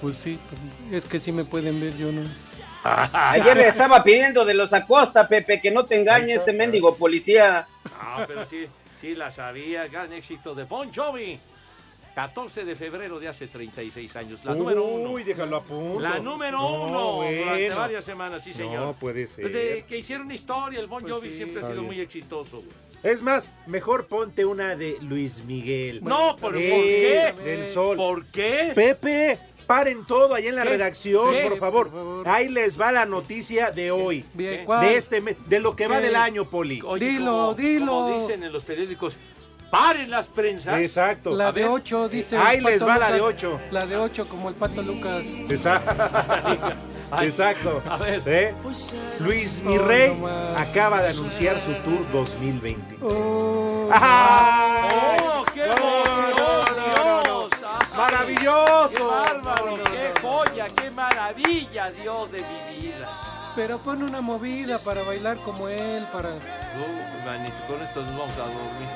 Pues 0.00 0.16
sí, 0.16 0.38
es 0.92 1.04
que 1.04 1.18
sí 1.18 1.32
me 1.32 1.44
pueden 1.44 1.80
ver, 1.80 1.96
yo 1.96 2.10
no. 2.12 2.22
Ayer 3.12 3.56
le 3.56 3.68
estaba 3.68 4.02
pidiendo 4.04 4.44
de 4.44 4.54
los 4.54 4.72
Acosta, 4.72 5.26
Pepe, 5.28 5.60
que 5.60 5.70
no 5.70 5.84
te 5.84 5.96
engañe 6.00 6.32
este 6.34 6.52
mendigo 6.52 6.96
policía. 6.96 7.66
No, 7.84 8.24
pero 8.26 8.46
sí, 8.46 8.66
sí 9.00 9.14
la 9.14 9.30
sabía. 9.30 9.86
Gran 9.88 10.12
éxito 10.12 10.54
de 10.54 10.64
Bon 10.64 10.88
Jovi. 10.94 11.38
14 12.18 12.64
de 12.64 12.74
febrero 12.74 13.20
de 13.20 13.28
hace 13.28 13.46
36 13.46 14.16
años. 14.16 14.44
La 14.44 14.52
número 14.52 14.82
uno. 14.84 15.12
Uy, 15.12 15.22
déjalo 15.22 15.54
a 15.54 15.62
punto. 15.62 16.00
La 16.00 16.18
número 16.18 16.58
No, 16.58 16.82
uno 17.22 17.30
durante 17.30 17.70
varias 17.70 18.04
semanas, 18.04 18.42
sí, 18.42 18.52
señor. 18.52 18.80
No 18.86 18.92
puede 18.94 19.28
ser. 19.28 19.44
Desde 19.52 19.84
que 19.84 19.98
hicieron 19.98 20.28
historia, 20.32 20.80
el 20.80 20.88
Bon 20.88 21.00
Pues 21.00 21.12
Jovi 21.14 21.30
sí, 21.30 21.36
siempre 21.36 21.60
ha 21.60 21.68
sido 21.68 21.74
bien. 21.74 21.86
muy 21.86 22.00
exitoso. 22.00 22.56
güey. 22.56 22.70
Es 23.04 23.22
más, 23.22 23.52
mejor 23.68 24.08
ponte 24.08 24.44
una 24.44 24.74
de 24.74 24.96
Luis 25.00 25.44
Miguel. 25.44 26.02
No, 26.02 26.34
¿por, 26.34 26.54
¿por 26.54 26.56
Eh, 26.56 27.34
qué? 27.36 27.42
Del 27.44 27.68
sol. 27.68 27.96
¿Por 27.96 28.26
qué? 28.26 28.72
Pepe, 28.74 29.38
paren 29.68 30.04
todo 30.04 30.34
ahí 30.34 30.48
en 30.48 30.56
la 30.56 30.64
¿Qué? 30.64 30.70
redacción, 30.70 31.32
por, 31.48 31.56
favor. 31.56 32.24
Ahí 32.26 32.48
les 32.48 32.80
va 32.80 32.90
la 32.90 33.06
noticia 33.06 33.70
de 33.70 33.92
hoy. 33.92 34.24
Bien, 34.34 34.64
¿cuál? 34.64 34.84
De 34.88 34.96
este 34.96 35.20
mes, 35.20 35.36
de 35.48 35.60
lo 35.60 35.76
que 35.76 35.86
va 35.86 35.98
¿Qué? 36.00 36.06
del 36.06 36.16
año, 36.16 36.46
Poli. 36.50 36.82
Oye, 36.84 37.10
Dilo, 37.10 37.24
como- 37.30 37.54
dilo. 37.54 37.86
Como 37.92 38.20
dicen 38.20 38.42
en 38.42 38.50
los 38.52 38.64
periódicos, 38.64 39.16
paren 39.70 40.10
las 40.10 40.28
prensas. 40.28 40.80
Exacto. 40.80 41.30
La 41.30 41.48
A 41.48 41.52
de 41.52 41.62
ver, 41.62 41.70
8, 41.70 42.08
dice. 42.08 42.36
ahí 42.36 42.58
el 42.58 42.64
les 42.64 42.74
Pato 42.78 42.86
va 42.86 42.98
la 42.98 43.12
de 43.12 43.18
Lucas. 43.18 43.34
8. 43.36 43.60
La 43.70 43.86
de 43.86 43.96
8, 43.96 44.28
como 44.28 44.48
el 44.48 44.54
pato 44.54 44.82
Lucas. 44.82 45.24
Exacto. 45.48 45.94
Ay, 47.10 47.28
Exacto. 47.28 47.82
A 47.88 47.96
ver. 47.96 48.22
¿Eh? 48.26 48.54
Luis 49.20 49.62
Oh, 49.64 49.70
Mirrey 49.70 50.08
no 50.10 50.14
más. 50.26 50.60
acaba 50.60 51.00
de 51.00 51.08
anunciar 51.08 51.58
su 51.58 51.72
tour 51.76 52.04
2020. 52.12 52.98
Oh, 53.02 53.88
¡Ay! 53.92 55.18
¡Oh, 55.22 55.44
qué 55.54 55.60
No, 55.60 55.72
emoción, 55.74 56.32
no, 56.36 56.62
no, 56.62 57.22
no, 57.22 57.22
Dios! 57.22 57.50
¡Ay, 57.66 57.96
¡Maravilloso! 57.96 58.90
¡Qué 58.94 59.02
bárbaro! 59.02 59.64
No, 59.70 59.76
no, 59.78 59.84
¡Qué 59.84 60.12
no. 60.22 60.28
joya! 60.28 60.66
¡Qué 60.68 60.90
maravilla, 60.90 61.90
Dios 61.90 62.30
de 62.30 62.38
mi 62.40 62.82
vida! 62.82 63.08
pero 63.56 63.78
pon 63.78 64.04
una 64.04 64.20
movida 64.20 64.78
para 64.78 65.02
bailar 65.02 65.36
como 65.38 65.66
él, 65.68 66.04
para... 66.12 66.28
Uh, 66.28 67.26
manito, 67.26 67.56
con 67.66 67.82
esto 67.82 68.02
nos 68.02 68.16
vamos 68.16 68.34
a 68.34 68.42
dormir. 68.42 68.88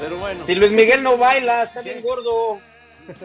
Pero 0.00 0.16
bueno. 0.16 0.46
Si 0.46 0.54
Luis 0.54 0.72
Miguel 0.72 1.02
no 1.02 1.16
baila, 1.18 1.64
está 1.64 1.82
bien 1.82 1.96
¿Qué? 1.96 2.02
gordo. 2.02 2.58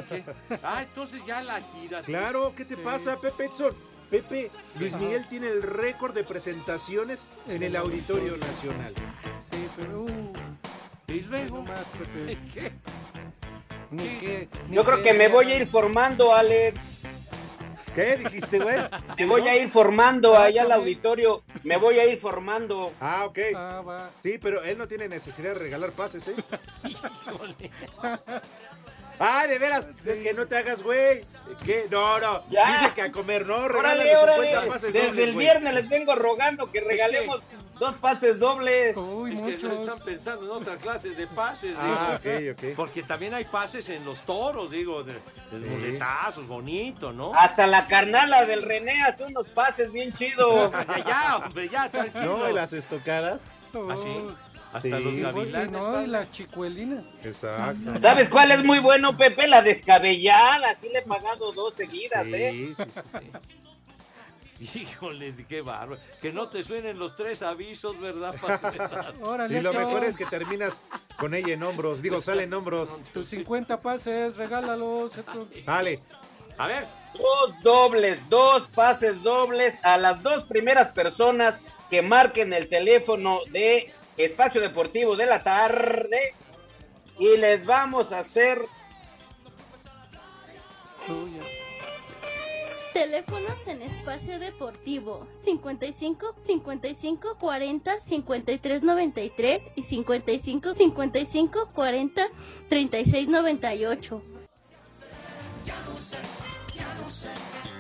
¿qué? 0.10 0.24
Ah, 0.64 0.82
entonces 0.84 1.22
ya 1.26 1.42
la 1.42 1.60
gira. 1.62 2.02
Claro, 2.02 2.54
¿qué 2.56 2.66
te 2.66 2.78
pasa, 2.78 3.20
Pepe 3.20 3.46
Edson? 3.46 3.76
Pepe, 4.10 4.52
Luis 4.80 4.96
Miguel 4.98 5.26
tiene 5.28 5.48
el 5.48 5.64
récord 5.64 6.14
de 6.14 6.24
presentaciones 6.24 7.26
en 7.50 7.64
el 7.64 7.76
Auditorio 7.76 8.38
Nacional. 8.38 8.94
Sí, 9.52 9.68
pero... 9.76 10.02
Uh, 10.04 10.34
Y 11.08 11.22
luego. 11.22 11.58
no 11.58 11.64
más, 11.64 11.84
Pepe. 11.98 12.38
¿Qué? 12.54 12.72
Ni 13.92 14.48
Yo 14.76 14.84
creo 14.84 15.02
que 15.02 15.14
me 15.14 15.28
voy 15.28 15.52
a 15.52 15.56
ir 15.58 15.68
formando, 15.68 16.34
Alex. 16.34 16.80
¿Qué 17.96 18.18
dijiste, 18.18 18.60
güey? 18.60 18.78
Me 19.18 19.26
voy 19.26 19.48
a 19.48 19.56
ir 19.56 19.70
formando 19.70 20.38
allá 20.38 20.64
al 20.64 20.72
auditorio. 20.74 21.44
Me 21.64 21.78
voy 21.78 21.98
a 21.98 22.06
ir 22.06 22.20
formando. 22.20 22.92
Ah, 23.00 23.24
ok. 23.26 23.40
Ah, 23.56 23.82
va. 23.88 24.10
Sí, 24.22 24.38
pero 24.38 24.64
él 24.64 24.78
no 24.78 24.88
tiene 24.88 25.08
necesidad 25.08 25.54
de 25.54 25.60
regalar 25.60 25.92
pases, 25.92 26.28
¿eh? 26.28 26.36
Híjole. 26.84 27.72
Ah, 29.18 29.48
de 29.48 29.58
veras, 29.60 29.88
es 30.06 30.20
que 30.20 30.34
no 30.34 30.46
te 30.46 30.58
hagas, 30.58 30.84
güey. 30.84 31.22
¿Qué? 31.66 31.88
No, 31.90 32.20
no. 32.20 32.44
Ya. 32.50 32.82
Dice 32.82 32.94
que 32.96 33.02
a 33.02 33.12
comer 33.14 33.46
no, 33.46 33.66
regálale 33.68 34.14
órale. 34.18 34.48
50 34.48 34.68
pases 34.68 34.92
Desde 34.92 35.08
dobles, 35.08 35.28
el 35.30 35.36
viernes 35.36 35.74
les 35.74 35.88
vengo 35.88 36.16
rogando 36.16 36.70
que 36.70 36.82
regalemos 36.82 37.42
dos 37.80 37.96
pases 37.98 38.40
dobles. 38.40 38.96
Uy, 38.98 39.34
Es 39.34 39.40
que 39.40 39.52
muchos. 39.52 39.64
no 39.74 39.82
están 39.84 40.00
pensando 40.06 40.46
en 40.46 40.52
otra 40.62 40.76
clase 40.78 41.10
de 41.12 41.28
pases. 41.28 41.76
Ah, 41.78 42.20
digo. 42.24 42.52
ok, 42.52 42.58
ok. 42.64 42.76
Porque 42.76 43.04
también 43.04 43.34
hay 43.34 43.46
pases 43.46 43.90
en 43.90 44.04
los 44.06 44.20
toros, 44.22 44.72
digo, 44.72 45.04
de, 45.04 45.14
de 45.52 45.60
muletazos, 45.68 46.48
bonito, 46.48 47.12
¿no? 47.12 47.32
Hasta 47.36 47.68
la 47.68 47.88
carnala 47.88 48.46
del 48.46 48.62
René 48.64 49.02
hace 49.04 49.24
unos 49.26 49.48
pases 49.50 49.92
bien 49.92 50.14
chidos. 50.14 50.72
Ya, 50.88 51.04
ya, 51.06 51.38
hombre, 51.38 51.70
ya, 51.70 51.90
tranquilo. 51.90 52.38
No, 52.38 52.50
y 52.50 52.54
las 52.54 52.72
estocadas. 52.74 53.42
¿Ah, 53.74 53.96
sí? 53.98 54.18
Hasta 54.74 54.98
Sí. 54.98 55.04
los 55.04 55.16
gavilanes. 55.18 55.72
no, 55.72 56.02
y 56.02 56.08
las 56.08 56.32
chicuelinas. 56.32 57.06
Exacto. 57.24 58.00
¿Sabes 58.02 58.30
cuál 58.30 58.52
es 58.52 58.64
muy 58.64 58.80
bueno, 58.80 59.16
Pepe? 59.18 59.48
La 59.48 59.62
descabellada. 59.62 60.76
Sí 60.82 60.90
le 60.92 61.00
he 61.00 61.02
pagado 61.02 61.52
dos 61.54 61.74
seguidas, 61.76 62.26
¿eh? 62.28 62.74
Sí, 62.78 62.84
sí, 62.84 62.92
sí. 63.12 63.32
Híjole, 64.76 65.34
qué 65.48 65.62
bárbaro. 65.62 66.02
Que 66.22 66.32
no 66.32 66.50
te 66.50 66.64
suenen 66.64 66.98
los 66.98 67.16
tres 67.16 67.42
avisos, 67.42 68.00
¿verdad? 68.00 68.36
Órale, 69.22 69.60
Y 69.60 69.62
lo 69.62 69.74
mejor 69.74 70.04
es 70.04 70.16
que 70.18 70.26
terminas 70.26 70.82
con 71.20 71.34
ella 71.34 71.54
en 71.54 71.64
hombros. 71.64 72.02
Digo, 72.02 72.22
sale 72.22 72.44
en 72.44 72.54
hombros. 72.54 72.96
Tus 73.14 73.28
50 73.28 73.82
pases, 73.82 74.38
regálalos. 74.38 75.14
Dale. 75.66 76.02
A 76.58 76.68
ver, 76.68 76.88
Dos 77.18 77.62
dobles, 77.62 78.20
dos 78.30 78.68
pases 78.68 79.22
dobles 79.24 79.76
a 79.84 79.98
las 79.98 80.22
dos 80.22 80.44
primeras 80.44 80.90
personas 80.90 81.56
que 81.90 82.02
marquen 82.02 82.52
el 82.52 82.68
teléfono 82.68 83.40
de 83.52 83.94
Espacio 84.18 84.60
Deportivo 84.60 85.16
de 85.16 85.26
la 85.26 85.42
tarde. 85.44 86.36
Y 87.18 87.38
les 87.38 87.66
vamos 87.66 88.12
a 88.12 88.20
hacer 88.20 88.62
Teléfonos 92.96 93.68
en 93.68 93.82
espacio 93.82 94.40
deportivo 94.40 95.28
55 95.44 96.34
55 96.48 97.38
40 97.38 98.00
53 98.00 98.84
93 98.84 99.64
y 99.76 99.84
55 99.84 100.74
55 100.74 101.70
40 101.76 102.28
36 102.70 103.28
98. 103.28 104.22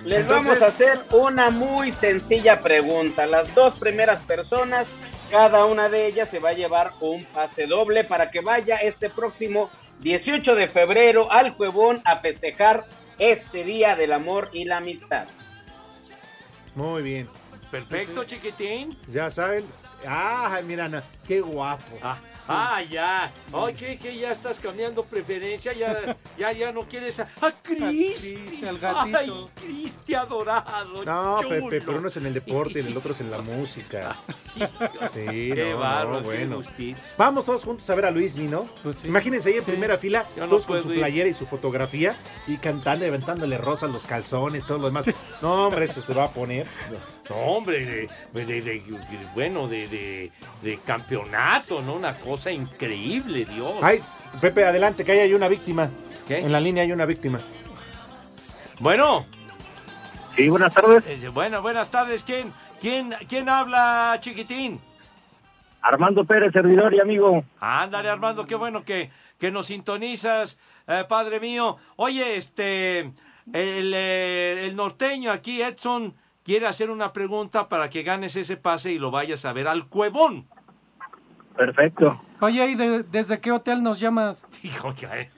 Les 0.04 0.19
Entonces- 0.19 0.28
vamos 0.28 0.62
a 0.62 0.65
hacer 0.67 0.99
una 1.12 1.49
muy 1.49 1.93
sencilla 1.93 2.60
pregunta. 2.60 3.25
Las 3.25 3.56
dos 3.56 3.80
primeras 3.80 4.19
personas, 4.19 4.86
cada 5.32 5.63
una 5.63 5.88
de 5.88 6.08
ellas 6.08 6.28
se 6.28 6.39
va 6.39 6.49
a 6.49 6.54
llevar 6.54 6.91
un 6.99 7.23
pase 7.23 7.67
doble 7.67 8.04
para 8.04 8.32
que 8.32 8.41
vaya 8.41 8.75
este 8.80 9.10
próximo 9.10 9.69
18 10.01 10.56
de 10.56 10.67
febrero 10.67 11.32
al 11.32 11.56
Cuevón 11.56 12.01
a 12.04 12.17
festejar 12.19 12.84
este 13.19 13.63
Día 13.63 13.95
del 13.95 14.13
Amor 14.13 14.49
y 14.54 14.65
la 14.65 14.78
Amistad. 14.78 15.28
Muy 16.75 17.01
bien. 17.04 17.30
perfecto, 17.71 18.23
chiquitín. 18.25 18.97
Ya 19.08 19.30
saben. 19.30 19.65
Ah, 20.08 20.60
mira, 20.65 20.86
Ana, 20.86 21.04
qué 21.28 21.41
guapo. 21.41 21.98
Ah, 22.02 22.18
ah, 22.48 22.82
ya. 22.84 23.32
Ay, 23.54 23.74
¿qué, 23.74 23.98
qué? 23.98 24.18
Ya 24.18 24.32
estás 24.32 24.60
cambiando 24.60 25.04
preferencia. 25.04 25.74
Ya, 25.74 26.15
ya, 26.38 26.52
ya 26.52 26.72
no 26.72 26.82
quieres 26.84 27.20
a, 27.20 27.28
a 27.41 27.52
Cristi. 27.52 28.36
Cristi, 28.36 28.65
al 28.65 28.78
gatito. 28.80 29.18
Ay, 29.18 29.48
Cristi 29.56 30.13
adorado. 30.13 31.04
No, 31.04 31.41
chulo. 31.41 31.50
Pepe, 31.70 31.82
pero 31.86 31.98
uno 31.98 32.08
es 32.08 32.18
en 32.18 32.26
el 32.28 32.34
deporte 32.34 32.80
y 32.82 32.88
el 32.88 32.96
otro 32.98 33.12
es 33.13 33.22
en 33.22 33.32
la 33.32 33.39
música. 33.41 34.15
Sí, 35.13 35.52
Qué 35.54 35.70
no, 35.74 35.80
bárbaro, 35.80 36.12
no, 36.12 36.18
qué 36.20 36.24
bueno. 36.26 36.56
gustito. 36.58 37.02
Vamos 37.18 37.46
todos 37.46 37.63
juntos 37.63 37.89
a 37.89 37.96
ver 37.96 38.06
a 38.06 38.12
Luis 38.12 38.36
¿no? 38.38 38.68
Pues 38.84 38.98
sí. 39.00 39.08
Imagínense 39.08 39.50
ahí 39.50 39.58
en 39.58 39.65
Sí. 39.65 39.72
primera 39.72 39.98
fila, 39.98 40.26
Yo 40.36 40.44
no 40.44 40.48
todos 40.50 40.65
con 40.65 40.82
su 40.82 40.91
ir. 40.94 41.00
playera 41.00 41.28
y 41.30 41.34
su 41.34 41.46
fotografía 41.46 42.15
y 42.48 42.58
cantando 42.58 43.06
y 43.06 43.10
aventándole 43.10 43.58
rosas 43.58 43.91
los 43.91 44.06
calzones, 44.06 44.65
todo 44.65 44.78
lo 44.78 44.86
demás. 44.88 45.06
No, 45.41 45.65
hombre, 45.68 45.86
eso 45.86 46.02
se 46.02 46.13
va 46.13 46.26
a 46.26 46.30
poner. 46.30 46.68
No, 47.30 47.36
hombre, 47.36 47.86
de, 47.86 48.45
de- 48.45 48.62
de- 48.62 48.62
de- 48.62 48.84
bueno, 49.34 49.68
de, 49.68 49.88
de- 49.96 50.32
de 50.62 50.78
campeonato, 50.80 51.82
¿no? 51.82 51.93
Una 51.96 52.16
cosa 52.18 52.52
increíble, 52.52 53.46
Dios. 53.46 53.76
Ay, 53.82 54.02
Pepe, 54.41 54.66
adelante, 54.66 55.04
que 55.06 55.12
ahí 55.14 55.20
hay 55.20 55.34
una 55.34 55.48
víctima. 55.48 55.89
¿Qué? 56.28 56.39
En 56.39 56.52
la 56.52 56.60
línea 56.60 56.84
hay 56.84 56.91
una 56.91 57.06
víctima. 57.06 57.39
Bueno. 58.80 59.26
Sí, 60.36 60.50
buenas 60.50 60.74
tardes. 60.74 61.04
Eh, 61.08 61.30
bueno, 61.30 61.62
buenas 61.62 61.89
tardes. 61.89 62.24
¿Quién, 62.24 62.52
quién, 62.82 63.14
quién 63.30 63.48
habla, 63.48 64.18
chiquitín? 64.20 64.80
Armando 65.82 66.26
Pérez, 66.26 66.52
servidor 66.52 66.93
y 66.93 67.00
amigo. 67.00 67.46
Ándale, 67.60 68.10
Armando, 68.10 68.46
qué 68.46 68.56
bueno 68.56 68.84
que, 68.84 69.12
que 69.39 69.52
nos 69.52 69.68
sintonizas, 69.68 70.58
eh, 70.88 71.06
padre 71.08 71.39
mío. 71.39 71.78
Oye, 71.96 72.36
este, 72.38 73.00
el, 73.54 73.93
eh, 73.93 74.66
el 74.66 74.76
norteño 74.76 75.32
aquí, 75.32 75.62
Edson, 75.62 76.14
quiere 76.46 76.68
hacer 76.68 76.89
una 76.91 77.12
pregunta 77.12 77.68
para 77.68 77.89
que 77.89 78.04
ganes 78.04 78.36
ese 78.36 78.56
pase 78.56 78.91
y 78.93 79.00
lo 79.00 79.12
vayas 79.12 79.43
a 79.46 79.52
ver 79.54 79.68
al 79.68 79.88
Cuevón. 79.88 80.48
Perfecto. 81.58 82.22
Oye, 82.39 82.66
¿y 82.70 82.76
de- 82.76 83.04
desde 83.04 83.39
qué 83.41 83.52
hotel 83.52 83.82
nos 83.82 84.00
llamas? 84.00 84.46
Hijo, 84.64 84.93
ya, 84.93 85.18
eh. 85.18 85.32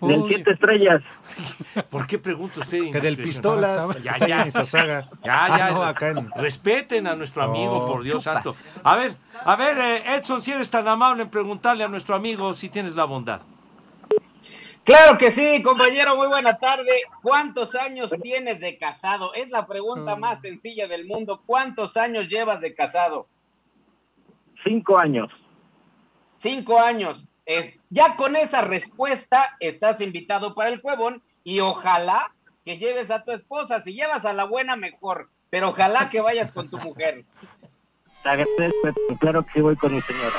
Del 0.00 0.18
Uy. 0.20 0.34
siete 0.34 0.52
estrellas. 0.52 1.02
¿Por 1.90 2.06
qué 2.06 2.18
pregunta 2.18 2.60
usted? 2.60 2.90
Que 2.90 3.00
del? 3.00 3.16
Pistolas, 3.16 4.02
Ya, 4.02 4.10
está 4.12 4.26
ya. 4.26 4.42
esa 4.42 4.66
saga. 4.66 5.08
Ya, 5.24 5.44
Ah, 5.46 5.58
ya. 5.58 5.70
no, 5.70 5.82
acá 5.82 6.08
en- 6.08 6.30
Respeten 6.32 7.06
a 7.06 7.14
nuestro 7.14 7.42
amigo, 7.42 7.78
Oh, 7.78 7.86
por 7.86 8.02
Dios 8.02 8.22
chupas. 8.24 8.42
santo. 8.42 8.54
A 8.84 8.96
ver, 8.96 9.14
a 9.44 9.56
ver, 9.56 9.78
eh, 9.78 10.14
Edson, 10.16 10.42
si 10.42 10.52
eres 10.52 10.70
tan 10.70 10.86
amable 10.88 11.22
en 11.24 11.28
preguntarle 11.30 11.84
a 11.84 11.88
nuestro 11.88 12.14
amigo 12.14 12.52
si 12.54 12.68
tienes 12.68 12.94
la 12.96 13.04
bondad. 13.04 13.42
Claro 14.84 15.16
que 15.16 15.30
sí, 15.30 15.62
compañero, 15.62 16.16
muy 16.16 16.26
buena 16.26 16.58
tarde. 16.58 16.90
¿Cuántos 17.22 17.74
años 17.76 18.12
tienes 18.20 18.58
de 18.58 18.78
casado? 18.78 19.32
Es 19.34 19.48
la 19.50 19.66
pregunta 19.66 20.16
más 20.16 20.40
sencilla 20.42 20.88
del 20.88 21.06
mundo. 21.06 21.42
¿Cuántos 21.46 21.96
años 21.96 22.26
llevas 22.26 22.60
de 22.60 22.74
casado? 22.74 23.28
Cinco 24.64 24.98
años. 24.98 25.30
Cinco 26.38 26.80
años. 26.80 27.26
Es- 27.46 27.74
ya 27.90 28.16
con 28.16 28.34
esa 28.34 28.62
respuesta 28.62 29.56
estás 29.60 30.00
invitado 30.00 30.54
para 30.54 30.70
el 30.70 30.80
cuevón 30.80 31.22
y 31.44 31.60
ojalá 31.60 32.32
que 32.64 32.76
lleves 32.78 33.10
a 33.12 33.22
tu 33.24 33.30
esposa. 33.30 33.80
Si 33.82 33.94
llevas 33.94 34.24
a 34.24 34.32
la 34.32 34.44
buena, 34.44 34.74
mejor. 34.76 35.30
Pero 35.50 35.68
ojalá 35.68 36.10
que 36.10 36.20
vayas 36.20 36.50
con 36.50 36.68
tu 36.68 36.78
mujer. 36.78 37.24
Claro 39.18 39.44
que 39.44 39.52
sí 39.52 39.60
voy 39.60 39.74
con 39.76 39.92
mi 39.94 40.00
señora. 40.02 40.36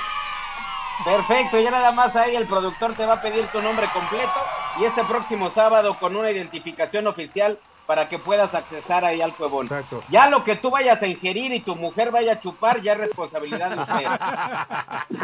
Perfecto, 1.04 1.60
ya 1.60 1.72
nada 1.72 1.91
más 1.91 2.16
ahí 2.16 2.36
el 2.36 2.48
productor 2.48 2.94
te 2.94 3.06
va 3.06 3.14
a 3.14 3.22
pedir 3.22 3.46
tu 3.48 3.62
nombre 3.62 3.88
completo 3.94 4.34
y 4.80 4.86
este 4.86 5.04
próximo 5.04 5.50
sábado 5.50 5.96
con 6.00 6.16
una 6.16 6.32
identificación 6.32 7.08
oficial 7.08 7.58
para 7.86 8.08
que 8.08 8.18
puedas 8.20 8.56
accesar 8.56 9.04
ahí 9.04 9.22
al 9.22 9.34
cuevón. 9.34 9.70
Ya 10.10 10.30
lo 10.30 10.44
que 10.44 10.56
tú 10.56 10.70
vayas 10.70 11.02
a 11.02 11.08
ingerir 11.08 11.54
y 11.54 11.60
tu 11.60 11.76
mujer 11.76 12.12
vaya 12.12 12.34
a 12.34 12.39
chupar 12.39 12.82
ya 12.82 12.94
es 12.94 13.00
responsabilidad 13.00 13.72
de 13.72 13.82
usted. 13.82 15.20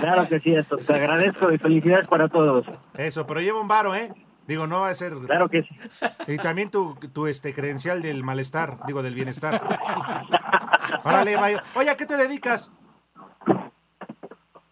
Claro 0.00 0.28
que 0.28 0.40
sí, 0.40 0.52
esto. 0.52 0.78
Te 0.78 0.94
agradezco 0.94 1.52
y 1.52 1.58
felicidades 1.58 2.08
para 2.08 2.28
todos. 2.28 2.66
Eso, 2.94 3.24
pero 3.24 3.40
lleva 3.40 3.60
un 3.60 3.68
varo, 3.68 3.94
¿eh? 3.94 4.12
Digo, 4.46 4.66
no 4.66 4.80
va 4.80 4.88
a 4.88 4.94
ser. 4.94 5.14
Claro 5.26 5.48
que 5.48 5.62
sí. 5.62 5.76
Y 6.26 6.38
también 6.38 6.70
tu, 6.70 6.96
tu 7.12 7.26
este 7.28 7.54
credencial 7.54 8.02
del 8.02 8.24
malestar, 8.24 8.78
digo, 8.86 9.02
del 9.02 9.14
bienestar. 9.14 9.62
Órale, 11.04 11.36
Mayo. 11.38 11.60
Oye, 11.74 11.90
¿a 11.90 11.96
qué 11.96 12.06
te 12.06 12.16
dedicas? 12.16 12.72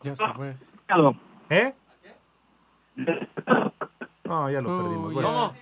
Ya 0.04 0.14
se 0.14 0.28
fue. 0.34 0.54
¿Eh? 1.48 1.74
No, 4.24 4.50
ya 4.50 4.60
lo 4.60 4.82
perdimos. 4.82 5.12
Bueno. 5.14 5.54
ya. 5.54 5.60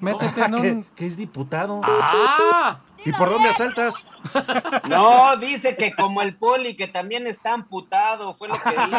Métete 0.00 0.44
en 0.44 0.54
¿Qué, 0.54 0.72
un... 0.72 0.84
qué 0.94 1.06
es 1.06 1.16
diputado? 1.16 1.80
¡Ah! 1.82 2.80
¿Y 3.06 3.12
por 3.12 3.30
dónde 3.30 3.48
asaltas? 3.48 4.04
No, 4.88 5.36
dice 5.36 5.76
que 5.76 5.94
como 5.94 6.20
el 6.22 6.36
poli, 6.36 6.76
que 6.76 6.88
también 6.88 7.26
está 7.26 7.54
amputado, 7.54 8.34
fue 8.34 8.48
lo 8.48 8.54
que 8.54 8.70
dijo. 8.70 8.90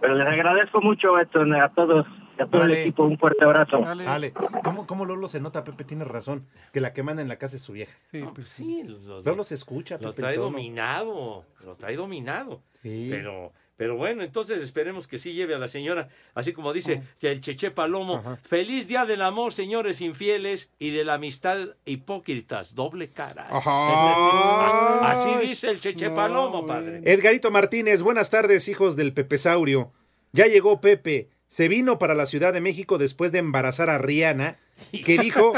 Pero 0.00 0.14
les 0.14 0.26
agradezco 0.26 0.80
mucho, 0.80 1.18
Edson, 1.18 1.54
a 1.54 1.68
todos, 1.68 2.06
a 2.42 2.46
todo 2.46 2.64
el 2.64 2.72
equipo. 2.72 3.04
Un 3.04 3.18
fuerte 3.18 3.44
abrazo. 3.44 3.78
Dale. 3.80 4.32
¿Cómo, 4.64 4.86
¿Cómo 4.86 5.04
Lolo 5.04 5.28
se 5.28 5.40
nota, 5.40 5.64
Pepe? 5.64 5.84
Tienes 5.84 6.08
razón. 6.08 6.46
Que 6.72 6.80
la 6.80 6.92
que 6.92 7.02
manda 7.02 7.22
en 7.22 7.28
la 7.28 7.36
casa 7.36 7.56
es 7.56 7.62
su 7.62 7.72
vieja. 7.72 7.96
Sí, 8.10 8.22
pues 8.34 8.48
sí. 8.48 8.82
Lo, 8.84 9.22
Lolo 9.22 9.44
se 9.44 9.54
escucha, 9.54 9.96
lo 10.00 10.10
Pepe. 10.10 10.22
trae 10.22 10.34
todo. 10.36 10.44
dominado, 10.46 11.44
lo 11.64 11.74
trae 11.76 11.96
dominado. 11.96 12.62
Sí. 12.82 13.08
Pero, 13.10 13.52
pero 13.76 13.96
bueno, 13.96 14.22
entonces 14.22 14.60
esperemos 14.62 15.06
que 15.06 15.18
sí 15.18 15.32
lleve 15.32 15.54
a 15.54 15.58
la 15.58 15.68
señora, 15.68 16.08
así 16.34 16.52
como 16.52 16.72
dice 16.72 17.02
que 17.18 17.30
el 17.30 17.40
Cheche 17.40 17.70
Palomo. 17.70 18.22
Feliz 18.46 18.88
día 18.88 19.06
del 19.06 19.22
amor, 19.22 19.52
señores 19.52 20.00
infieles, 20.00 20.70
y 20.78 20.90
de 20.90 21.04
la 21.04 21.14
amistad 21.14 21.58
hipócritas, 21.86 22.74
doble 22.74 23.08
cara. 23.10 23.48
Ajá. 23.50 25.10
Así 25.10 25.46
dice 25.46 25.70
el 25.70 25.80
Cheche 25.80 26.10
Palomo, 26.10 26.66
padre. 26.66 27.00
Edgarito 27.04 27.50
Martínez, 27.50 28.02
buenas 28.02 28.30
tardes, 28.30 28.68
hijos 28.68 28.96
del 28.96 29.12
Pepesaurio. 29.12 29.92
Ya 30.32 30.46
llegó 30.46 30.80
Pepe. 30.80 31.28
Se 31.50 31.66
vino 31.66 31.98
para 31.98 32.14
la 32.14 32.26
Ciudad 32.26 32.52
de 32.52 32.60
México 32.60 32.96
después 32.96 33.32
de 33.32 33.40
embarazar 33.40 33.90
a 33.90 33.98
Rihanna, 33.98 34.56
que 35.04 35.18
dijo, 35.18 35.52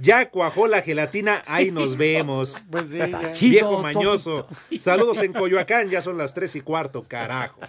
ya 0.00 0.30
cuajó 0.30 0.66
la 0.66 0.80
gelatina, 0.80 1.42
ahí 1.46 1.70
nos 1.70 1.96
vemos. 1.98 2.64
Pues 2.70 2.88
sí. 2.88 2.98
Viejo 3.50 3.82
mañoso. 3.82 4.48
Saludos 4.80 5.20
en 5.20 5.34
Coyoacán, 5.34 5.90
ya 5.90 6.00
son 6.00 6.16
las 6.16 6.32
tres 6.32 6.56
y 6.56 6.62
cuarto, 6.62 7.06
carajo. 7.06 7.60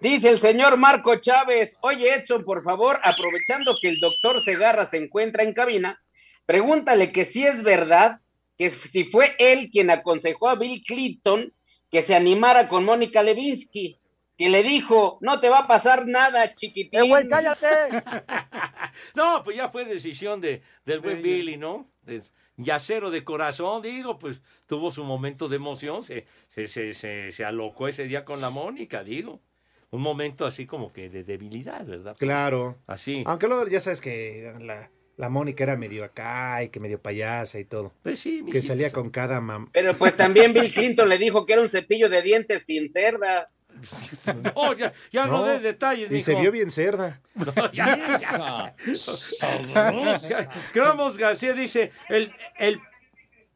Dice 0.00 0.30
el 0.30 0.38
señor 0.38 0.78
Marco 0.78 1.14
Chávez, 1.16 1.76
oye 1.82 2.14
Edson, 2.14 2.42
por 2.42 2.62
favor, 2.62 2.98
aprovechando 3.02 3.76
que 3.82 3.90
el 3.90 4.00
doctor 4.00 4.40
Segarra 4.40 4.86
se 4.86 4.96
encuentra 4.96 5.42
en 5.42 5.52
cabina, 5.52 6.02
pregúntale 6.46 7.12
que 7.12 7.26
si 7.26 7.44
es 7.44 7.62
verdad 7.62 8.20
que 8.56 8.70
si 8.70 9.04
fue 9.04 9.36
él 9.38 9.68
quien 9.70 9.90
aconsejó 9.90 10.48
a 10.48 10.54
Bill 10.54 10.82
Clinton 10.86 11.52
que 11.90 12.00
se 12.00 12.14
animara 12.14 12.66
con 12.66 12.82
Mónica 12.86 13.22
Levinsky, 13.22 13.98
que 14.36 14.48
le 14.48 14.62
dijo, 14.62 15.18
no 15.20 15.40
te 15.40 15.48
va 15.48 15.60
a 15.60 15.68
pasar 15.68 16.06
nada, 16.06 16.54
chiquitín. 16.54 17.00
¡Eh, 17.04 17.28
cállate! 17.30 17.66
No, 19.14 19.42
pues 19.42 19.56
ya 19.56 19.68
fue 19.68 19.84
decisión 19.84 20.40
de, 20.40 20.62
del 20.84 21.00
buen 21.00 21.20
Billy, 21.20 21.56
¿no? 21.56 21.90
Es 22.06 22.32
yacero 22.56 23.10
de 23.10 23.24
corazón, 23.24 23.82
digo, 23.82 24.18
pues 24.20 24.40
tuvo 24.66 24.92
su 24.92 25.02
momento 25.02 25.48
de 25.48 25.56
emoción, 25.56 26.04
se, 26.04 26.26
se, 26.48 26.68
se, 26.68 26.94
se, 26.94 27.32
se 27.32 27.44
alocó 27.44 27.88
ese 27.88 28.04
día 28.04 28.24
con 28.24 28.40
la 28.40 28.50
Mónica, 28.50 29.02
digo. 29.02 29.40
Un 29.90 30.00
momento 30.00 30.46
así 30.46 30.66
como 30.66 30.92
que 30.92 31.08
de 31.08 31.24
debilidad, 31.24 31.84
¿verdad? 31.86 32.16
Claro. 32.18 32.78
Así. 32.86 33.22
Aunque 33.26 33.46
luego 33.48 33.66
ya 33.68 33.80
sabes 33.80 34.00
que 34.00 34.52
la, 34.60 34.90
la 35.16 35.28
Mónica 35.28 35.62
era 35.64 35.76
medio 35.76 36.04
acá 36.04 36.62
y 36.64 36.68
que 36.68 36.80
medio 36.80 37.00
payasa 37.00 37.60
y 37.60 37.64
todo. 37.64 37.92
Pues 38.02 38.18
sí, 38.18 38.38
Que 38.38 38.44
mijito. 38.44 38.66
salía 38.66 38.90
con 38.90 39.10
cada 39.10 39.40
mam. 39.40 39.70
Pero 39.72 39.94
pues 39.94 40.16
también 40.16 40.52
Bill 40.52 40.72
Clinton 40.72 41.08
le 41.08 41.18
dijo 41.18 41.46
que 41.46 41.52
era 41.52 41.62
un 41.62 41.68
cepillo 41.68 42.08
de 42.08 42.22
dientes 42.22 42.66
sin 42.66 42.88
cerdas. 42.88 43.63
Oh, 44.54 44.72
ya, 44.74 44.92
ya 45.12 45.26
no, 45.26 45.38
No, 45.38 45.44
des 45.44 45.62
detalles, 45.62 46.10
Y 46.10 46.20
se 46.20 46.34
vio 46.34 46.50
bien 46.52 46.70
cerda. 46.70 47.20
No, 47.34 47.72
ya, 47.72 48.18
ya. 48.20 48.74
Ramos 50.74 51.16
García 51.16 51.52
dice, 51.52 51.90
el, 52.08 52.32
el, 52.58 52.80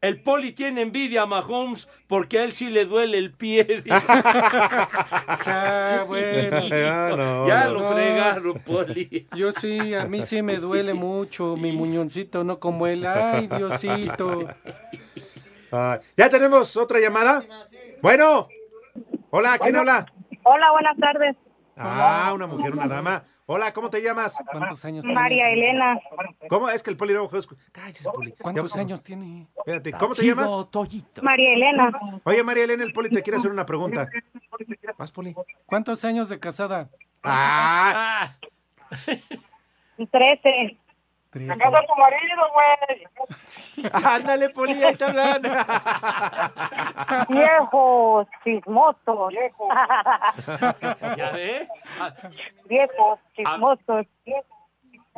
el 0.01 0.20
poli 0.20 0.53
tiene 0.53 0.83
envidia 0.83 1.22
a 1.22 1.26
Mahomes 1.26 1.89
porque 2.07 2.39
a 2.39 2.45
él 2.45 2.53
sí 2.53 2.70
le 2.70 2.85
duele 2.85 3.18
el 3.18 3.33
pie. 3.33 3.83
Ya, 5.47 6.05
bueno. 6.07 6.68
Ya, 6.68 7.09
no, 7.16 7.49
ya 7.49 7.64
no. 7.66 7.72
lo 7.72 7.93
fregaron, 7.93 8.59
poli. 8.61 9.26
Yo 9.37 9.53
sí, 9.53 9.95
a 9.95 10.07
mí 10.07 10.22
sí 10.22 10.43
me 10.43 10.57
duele 10.57 10.95
mucho 10.95 11.57
mi 11.57 11.72
muñoncito, 11.72 12.45
no 12.45 12.59
como 12.59 12.87
él. 12.87 13.07
Ay, 13.07 13.47
Diosito. 13.47 14.49
Ah, 15.70 16.01
ya 16.16 16.29
tenemos 16.29 16.76
otra 16.76 16.99
llamada. 16.99 17.45
Bueno. 18.03 18.49
Hola, 19.31 19.59
¿quién 19.59 19.76
habla? 19.76 20.07
Hola, 20.45 20.70
buenas 20.72 20.97
tardes. 20.97 21.37
Ah, 21.76 22.33
una 22.35 22.47
mujer, 22.47 22.72
una 22.72 22.89
dama. 22.89 23.24
Hola, 23.47 23.72
¿cómo 23.72 23.89
te 23.89 24.03
llamas? 24.03 24.37
¿Cuántos 24.51 24.85
años 24.85 25.07
María 25.07 25.49
Elena. 25.51 25.99
¿Cómo? 26.49 26.68
Es 26.68 26.83
que 26.83 26.91
el 26.91 26.97
poli 26.97 27.14
no 27.14 27.29
Cállese, 27.72 28.11
poli. 28.11 28.33
¿Cuántos 28.33 28.74
Ya- 28.74 28.81
años 28.83 29.03
tiene? 29.03 29.47
Espérate, 29.57 29.93
¿cómo 29.93 30.14
te 30.14 30.26
llamas? 30.26 30.51
María 31.22 31.55
Elena. 31.55 31.91
Oye, 32.24 32.43
María 32.43 32.64
Elena, 32.64 32.85
el 32.85 32.93
poli 32.93 33.09
te 33.11 33.22
quiere 33.22 33.39
hacer 33.39 33.51
una 33.51 33.64
pregunta. 33.64 34.09
Más, 34.99 35.11
poli. 35.12 35.35
¿Cuántos 35.66 36.05
años 36.05 36.29
de 36.29 36.39
casada? 36.39 36.91
Ah, 37.22 38.35
Trece. 40.11 40.76
Trece. 41.47 41.64
casa 41.64 41.82
tu 41.86 41.95
marido, 41.97 42.43
güey. 42.53 43.07
ándale, 44.05 44.51
poli, 44.51 44.82
ahí 44.82 44.97
te 44.97 45.05
hablan. 45.05 45.43
Viejos, 47.28 48.26
chismosos. 48.45 49.32
¿Ya 51.16 51.30
ve? 51.32 51.68
Ah, 52.01 52.12
Viejos, 52.64 53.18
chismosos. 53.34 54.07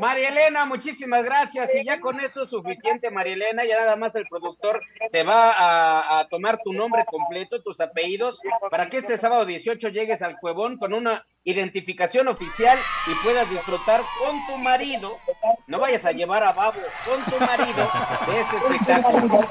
María 0.01 0.31
Elena, 0.31 0.65
muchísimas 0.65 1.23
gracias. 1.25 1.69
Y 1.75 1.85
ya 1.85 2.01
con 2.01 2.19
eso 2.21 2.45
es 2.45 2.51
suficiente, 2.51 3.11
María 3.11 3.35
Elena. 3.35 3.65
Ya 3.65 3.77
nada 3.77 3.97
más 3.97 4.15
el 4.17 4.27
productor 4.27 4.81
te 5.13 5.23
va 5.23 5.53
a, 5.53 6.21
a 6.21 6.29
tomar 6.29 6.59
tu 6.65 6.73
nombre 6.73 7.05
completo, 7.05 7.63
tus 7.63 7.81
apellidos, 7.81 8.41
para 8.71 8.89
que 8.89 8.97
este 8.97 9.19
sábado 9.19 9.45
18 9.45 9.89
llegues 9.91 10.23
al 10.23 10.39
Cuevón 10.39 10.79
con 10.79 10.95
una 10.95 11.27
identificación 11.45 12.29
oficial 12.29 12.79
y 13.07 13.15
puedas 13.23 13.49
disfrutar 13.51 14.03
con 14.23 14.47
tu 14.47 14.57
marido. 14.59 15.19
No 15.67 15.79
vayas 15.79 16.05
a 16.05 16.13
llevar 16.13 16.43
a 16.43 16.53
Babo, 16.53 16.81
con 17.05 17.23
tu 17.25 17.39
marido 17.45 17.89
de 18.27 18.41
este 18.41 18.57
espectáculo. 18.57 19.45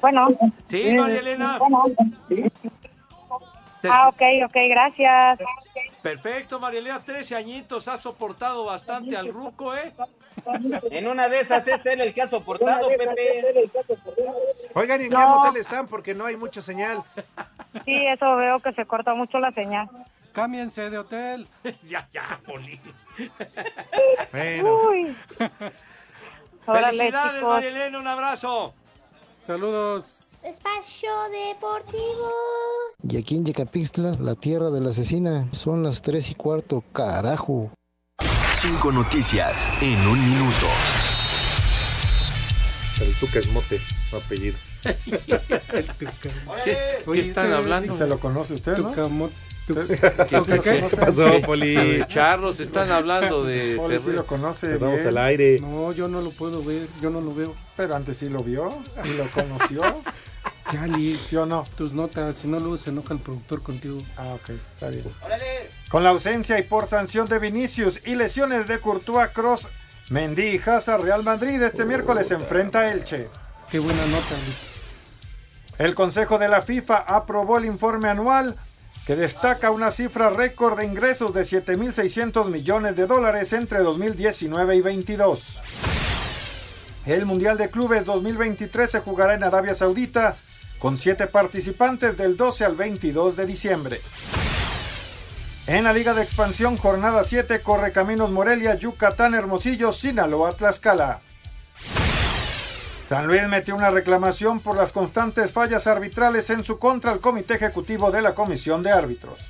Bueno. 0.00 0.28
Sí, 0.70 0.94
María 0.94 1.18
Elena. 1.18 1.58
Bueno. 1.58 1.84
Te 3.80 3.88
Ah, 3.90 4.08
ok, 4.08 4.22
ok, 4.46 4.56
gracias. 4.70 5.38
Perfecto, 6.02 6.58
María 6.58 6.80
Elena, 6.80 7.00
13 7.04 7.36
añitos, 7.36 7.86
ha 7.88 7.96
soportado 7.96 8.64
bastante 8.64 9.16
al 9.16 9.28
ruco, 9.28 9.74
¿eh? 9.76 9.92
En 10.90 11.06
una 11.08 11.28
de 11.28 11.40
esas 11.40 11.66
es 11.68 11.84
él 11.86 12.00
el 12.00 12.14
que 12.14 12.22
ha 12.22 12.28
soportado, 12.28 12.88
Pepe. 12.88 13.70
Oigan, 14.74 15.00
¿y 15.00 15.04
en 15.04 15.10
qué 15.10 15.16
No. 15.16 15.28
motel 15.38 15.56
están? 15.60 15.86
Porque 15.86 16.14
no 16.14 16.24
hay 16.26 16.36
mucha 16.36 16.62
señal. 16.62 17.02
Sí, 17.84 18.06
eso 18.06 18.36
veo 18.36 18.58
que 18.60 18.72
se 18.72 18.84
corta 18.86 19.14
mucho 19.14 19.38
la 19.38 19.52
señal. 19.52 19.88
Cámbiense 20.32 20.90
de 20.90 20.98
hotel. 20.98 21.46
ya, 21.82 22.06
ya, 22.12 22.38
Poli. 22.46 22.80
Bueno. 24.32 24.74
Uy. 24.90 25.16
Felicidades, 26.66 27.34
chicos. 27.40 27.48
María 27.54 27.68
Elena, 27.70 27.98
un 27.98 28.06
abrazo. 28.06 28.74
Saludos. 29.46 30.04
Espacio 30.48 31.10
Deportivo. 31.30 32.32
Y 33.02 33.18
aquí 33.18 33.36
en 33.36 33.44
Yecapixtla, 33.44 34.12
la 34.12 34.34
tierra 34.34 34.70
de 34.70 34.80
la 34.80 34.90
asesina, 34.90 35.46
son 35.52 35.82
las 35.82 36.00
tres 36.00 36.30
y 36.30 36.34
cuarto, 36.36 36.82
carajo. 36.92 37.70
Cinco 38.54 38.90
noticias 38.90 39.68
en 39.82 39.98
un 40.06 40.18
minuto. 40.18 40.66
El 43.02 43.12
Tuca 43.20 43.40
es 43.40 43.52
mote, 43.52 43.78
su 44.08 44.16
apellido. 44.16 44.56
¿Qué, 46.64 46.78
qué 47.04 47.20
están 47.20 47.52
hablando? 47.52 47.94
Se 47.94 48.06
lo 48.06 48.18
conoce 48.18 48.54
usted, 48.54 48.78
¿no? 48.78 48.90
¿Qué, 48.94 49.02
¿Tuca 49.66 49.86
qué? 49.86 50.62
¿Qué 50.62 50.96
pasó, 50.96 51.42
Poli? 51.44 52.02
Charlos, 52.08 52.58
están 52.60 52.90
hablando 52.90 53.44
de 53.44 53.74
Poli 53.76 54.00
sí 54.00 54.12
lo 54.12 54.24
conoce. 54.24 54.78
Bien. 54.78 55.06
al 55.06 55.18
aire. 55.18 55.58
No, 55.60 55.92
yo 55.92 56.08
no 56.08 56.22
lo 56.22 56.30
puedo 56.30 56.64
ver, 56.64 56.88
yo 57.02 57.10
no 57.10 57.20
lo 57.20 57.34
veo. 57.34 57.54
Pero 57.76 57.94
antes 57.94 58.16
sí 58.16 58.30
lo 58.30 58.42
vio 58.42 58.70
y 59.04 59.12
lo 59.18 59.28
conoció. 59.30 59.82
ya, 60.72 60.86
Lee, 60.86 61.18
¿sí 61.26 61.36
o 61.36 61.46
no? 61.46 61.64
Tus 61.76 61.92
notas, 61.92 62.36
si 62.36 62.48
no 62.48 62.58
luego 62.58 62.76
se 62.76 62.90
enoja 62.90 63.14
el 63.14 63.20
productor 63.20 63.62
contigo. 63.62 64.02
Ah, 64.16 64.34
ok, 64.34 64.50
está 64.50 64.88
bien. 64.88 65.04
Con 65.90 66.02
la 66.04 66.10
ausencia 66.10 66.58
y 66.58 66.62
por 66.62 66.86
sanción 66.86 67.26
de 67.26 67.38
Vinicius 67.38 68.00
y 68.04 68.14
lesiones 68.14 68.68
de 68.68 68.80
Courtois, 68.80 69.30
Cross, 69.30 69.68
Mendy 70.10 70.42
y 70.42 70.58
Hazard, 70.58 71.02
Real 71.02 71.22
Madrid 71.22 71.60
este 71.62 71.84
miércoles 71.84 72.28
se 72.28 72.34
enfrenta 72.34 72.80
a 72.80 72.92
Elche. 72.92 73.28
Qué 73.70 73.78
buena 73.78 74.04
nota, 74.06 74.34
Lee. 74.34 75.84
El 75.84 75.94
Consejo 75.94 76.38
de 76.38 76.48
la 76.48 76.60
FIFA 76.60 76.96
aprobó 76.96 77.58
el 77.58 77.64
informe 77.64 78.08
anual 78.08 78.56
que 79.06 79.16
destaca 79.16 79.70
una 79.70 79.90
cifra 79.90 80.28
récord 80.28 80.78
de 80.78 80.84
ingresos 80.84 81.32
de 81.32 81.42
7.600 81.42 82.46
millones 82.46 82.96
de 82.96 83.06
dólares 83.06 83.52
entre 83.52 83.78
2019 83.78 84.76
y 84.76 84.80
22. 84.82 85.60
El 87.08 87.24
Mundial 87.24 87.56
de 87.56 87.70
Clubes 87.70 88.04
2023 88.04 88.90
se 88.90 89.00
jugará 89.00 89.32
en 89.32 89.42
Arabia 89.42 89.72
Saudita 89.72 90.36
con 90.78 90.98
siete 90.98 91.26
participantes 91.26 92.18
del 92.18 92.36
12 92.36 92.66
al 92.66 92.76
22 92.76 93.34
de 93.34 93.46
diciembre. 93.46 94.00
En 95.66 95.84
la 95.84 95.94
Liga 95.94 96.12
de 96.12 96.22
Expansión, 96.22 96.76
jornada 96.76 97.24
7, 97.24 97.62
corre 97.62 97.92
Caminos 97.92 98.30
Morelia, 98.30 98.74
Yucatán, 98.74 99.34
Hermosillo, 99.34 99.90
Sinaloa, 99.90 100.52
Tlaxcala. 100.52 101.20
San 103.08 103.26
Luis 103.26 103.48
metió 103.48 103.74
una 103.74 103.88
reclamación 103.88 104.60
por 104.60 104.76
las 104.76 104.92
constantes 104.92 105.50
fallas 105.50 105.86
arbitrales 105.86 106.50
en 106.50 106.62
su 106.62 106.78
contra 106.78 107.10
al 107.12 107.20
Comité 107.20 107.54
Ejecutivo 107.54 108.10
de 108.10 108.20
la 108.20 108.34
Comisión 108.34 108.82
de 108.82 108.90
Árbitros. 108.90 109.40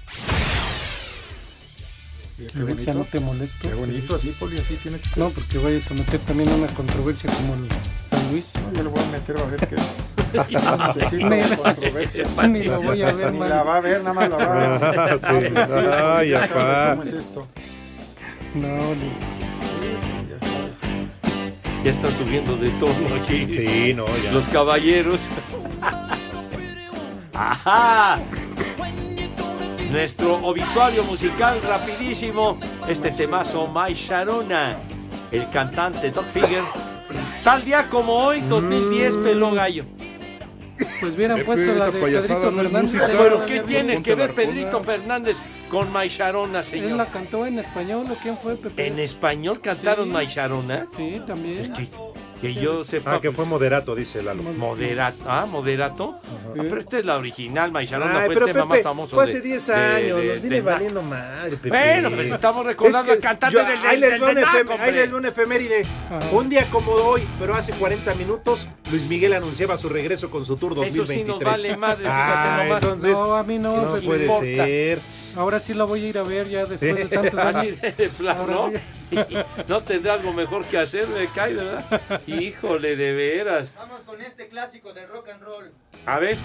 Qué 2.38 2.62
bonito. 2.62 2.94
no 2.94 3.04
te 3.04 3.20
molesto. 3.20 3.68
Qué 3.68 3.74
bonito, 3.74 4.14
así, 4.14 4.28
Poli, 4.38 4.58
así 4.58 4.74
tiene 4.76 4.98
que 5.00 5.08
ser. 5.08 5.18
No, 5.18 5.30
porque 5.30 5.58
vayas 5.58 5.90
a 5.90 5.94
meter 5.94 6.20
también 6.20 6.48
una 6.52 6.68
controversia 6.68 7.30
como 7.32 7.54
el 7.54 7.68
San 8.10 8.30
Luis. 8.30 8.52
No, 8.54 8.72
yo 8.74 8.82
le 8.84 8.88
voy 8.90 9.02
a 9.02 9.06
meter 9.08 9.36
a 9.38 9.44
ver 9.44 9.68
qué. 9.68 9.76
Necesito 10.94 11.28
Ni 11.28 11.56
controversia. 11.56 12.24
ni 12.48 12.62
lo 12.64 12.82
voy 12.82 13.02
a 13.02 13.12
ver 13.12 13.32
Ni 13.32 13.38
más. 13.38 13.48
la 13.50 13.62
va 13.64 13.76
a 13.76 13.80
ver, 13.80 13.98
nada 14.02 14.12
más 14.12 14.30
la 14.30 14.36
va 14.36 14.76
a 15.14 15.18
Sí. 15.18 15.54
Ay, 15.56 16.30
Ya 16.30 16.46
sabe 16.46 16.60
apá. 16.60 16.90
¿Cómo 16.90 17.02
es 17.02 17.12
esto? 17.12 17.46
No, 18.54 18.76
ni- 18.94 19.38
Ya 21.84 21.90
están 21.90 22.12
subiendo 22.16 22.56
de 22.56 22.70
tono 22.72 23.14
aquí. 23.20 23.46
Sí, 23.50 23.94
no, 23.94 24.06
ya. 24.22 24.32
Los 24.32 24.46
caballeros. 24.48 25.20
¡Ajá! 27.34 28.20
Nuestro 29.90 30.34
obituario 30.46 31.02
musical 31.04 31.60
rapidísimo. 31.62 32.58
Este 32.88 33.10
temazo, 33.10 33.68
My 33.68 33.94
Sharona. 33.94 34.76
El 35.30 35.48
cantante 35.50 36.10
Doc 36.10 36.24
Figure. 36.26 36.62
Tal 37.42 37.64
día 37.64 37.88
como 37.88 38.14
hoy, 38.14 38.40
2010, 38.42 39.16
peló 39.18 39.52
gallo. 39.52 39.84
Pues 41.00 41.14
hubieran 41.16 41.42
puesto 41.44 41.72
la 41.74 41.90
de 41.90 42.00
Pedrito 42.00 42.52
Fernández. 42.52 42.92
ya 42.92 43.18
¿Pero 43.18 43.46
qué 43.46 43.60
tiene 43.60 44.02
que 44.02 44.14
ver 44.14 44.32
Pedrito. 44.32 44.80
Fernández 44.80 45.36
con 45.70 45.92
My 45.92 46.08
Sharona, 46.08 46.60
¿Él 46.60 46.64
señor? 46.66 46.92
la 46.92 47.06
cantó 47.06 47.44
en 47.46 47.58
español 47.58 48.06
o 48.10 48.14
quién 48.14 48.36
fue, 48.38 48.56
Pepe? 48.56 48.86
¿En 48.86 48.98
español 48.98 49.60
cantaron 49.60 50.08
Sí. 50.10 50.16
My 50.16 50.26
Sharona? 50.26 50.86
Sí, 50.94 51.20
también. 51.26 51.72
Que, 52.40 52.54
yo 52.54 52.84
sepa. 52.84 53.14
Ah, 53.14 53.20
que 53.20 53.32
fue 53.32 53.44
moderato, 53.44 53.94
dice 53.96 54.22
Lalo. 54.22 54.42
Moderato. 54.44 55.18
Ah, 55.26 55.44
moderato. 55.46 56.20
Ah, 56.24 56.52
pero 56.54 56.78
esta 56.78 56.98
es 56.98 57.04
la 57.04 57.16
original, 57.16 57.72
Sharona 57.84 58.20
Ay, 58.20 58.26
fue 58.26 58.34
pero 58.34 58.46
el 58.46 58.52
tema 58.52 58.64
Pepe, 58.68 58.76
más 58.76 58.82
famoso. 58.84 59.16
fue 59.16 59.24
de- 59.26 59.30
hace 59.32 59.40
10 59.40 59.66
de- 59.66 59.74
años, 59.74 60.18
de- 60.18 60.26
nos 60.26 60.34
de 60.34 60.40
viene 60.48 60.60
valiendo 60.60 61.02
madre, 61.02 61.50
Pepe. 61.56 61.68
Bueno, 61.70 62.10
pues 62.14 62.30
estamos 62.32 62.64
recordando 62.66 63.12
al 63.12 63.18
cantante 63.18 63.54
yo- 63.56 63.64
del- 63.64 63.78
ahí 63.78 64.00
del- 64.00 64.00
les 64.00 64.10
del 64.12 64.22
una 64.22 64.32
Nac, 64.34 64.54
efem- 64.54 64.70
hombre. 64.70 64.82
ahí 64.82 64.92
les 64.92 65.12
va 65.12 65.16
una 65.16 65.28
efeméride. 65.28 65.86
Un 66.32 66.48
día 66.48 66.70
como 66.70 66.92
hoy, 66.92 67.28
pero 67.38 67.54
hace 67.54 67.72
40 67.72 68.14
minutos, 68.14 68.68
Luis 68.90 69.06
Miguel 69.08 69.32
anunciaba 69.32 69.76
su 69.76 69.88
regreso 69.88 70.30
con 70.30 70.44
su 70.44 70.56
tour 70.56 70.72
Eso 70.72 70.80
2023. 70.82 71.18
sí 71.18 71.24
nos 71.24 71.40
vale 71.42 71.76
madre, 71.76 72.04
fíjate 72.04 72.08
Ah, 72.22 72.60
nomás. 72.64 72.82
entonces, 72.84 73.10
No, 73.12 73.34
a 73.34 73.42
mí 73.42 73.58
no, 73.58 73.76
no 73.82 73.92
Pepe. 73.94 74.06
puede 74.06 74.22
importa. 74.24 74.44
ser. 74.64 75.00
Ahora 75.36 75.60
sí 75.60 75.74
la 75.74 75.84
voy 75.84 76.04
a 76.04 76.08
ir 76.08 76.18
a 76.18 76.22
ver 76.22 76.48
ya 76.48 76.66
después 76.66 76.94
de 76.96 77.04
tantos 77.06 77.38
Así 77.38 77.58
años. 77.68 77.80
de 77.80 78.08
plano, 78.16 78.40
Ahora 78.40 78.54
¿no? 78.54 78.72
No 79.66 79.82
tendrá 79.82 80.14
algo 80.14 80.32
mejor 80.32 80.64
que 80.66 80.78
hacer, 80.78 81.08
me 81.08 81.26
cae, 81.28 81.54
¿verdad? 81.54 82.00
Híjole, 82.26 82.96
de 82.96 83.12
veras. 83.12 83.72
Vamos 83.76 84.02
con 84.02 84.20
este 84.20 84.48
clásico 84.48 84.92
del 84.92 85.08
rock 85.08 85.28
and 85.30 85.42
roll. 85.42 85.72
A 86.06 86.18
ver, 86.18 86.36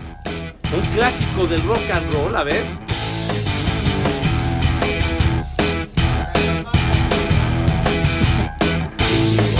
un 0.73 0.81
clásico 0.93 1.45
del 1.47 1.61
rock 1.63 1.89
and 1.91 2.13
roll, 2.13 2.35
a 2.35 2.43
ver. 2.43 2.63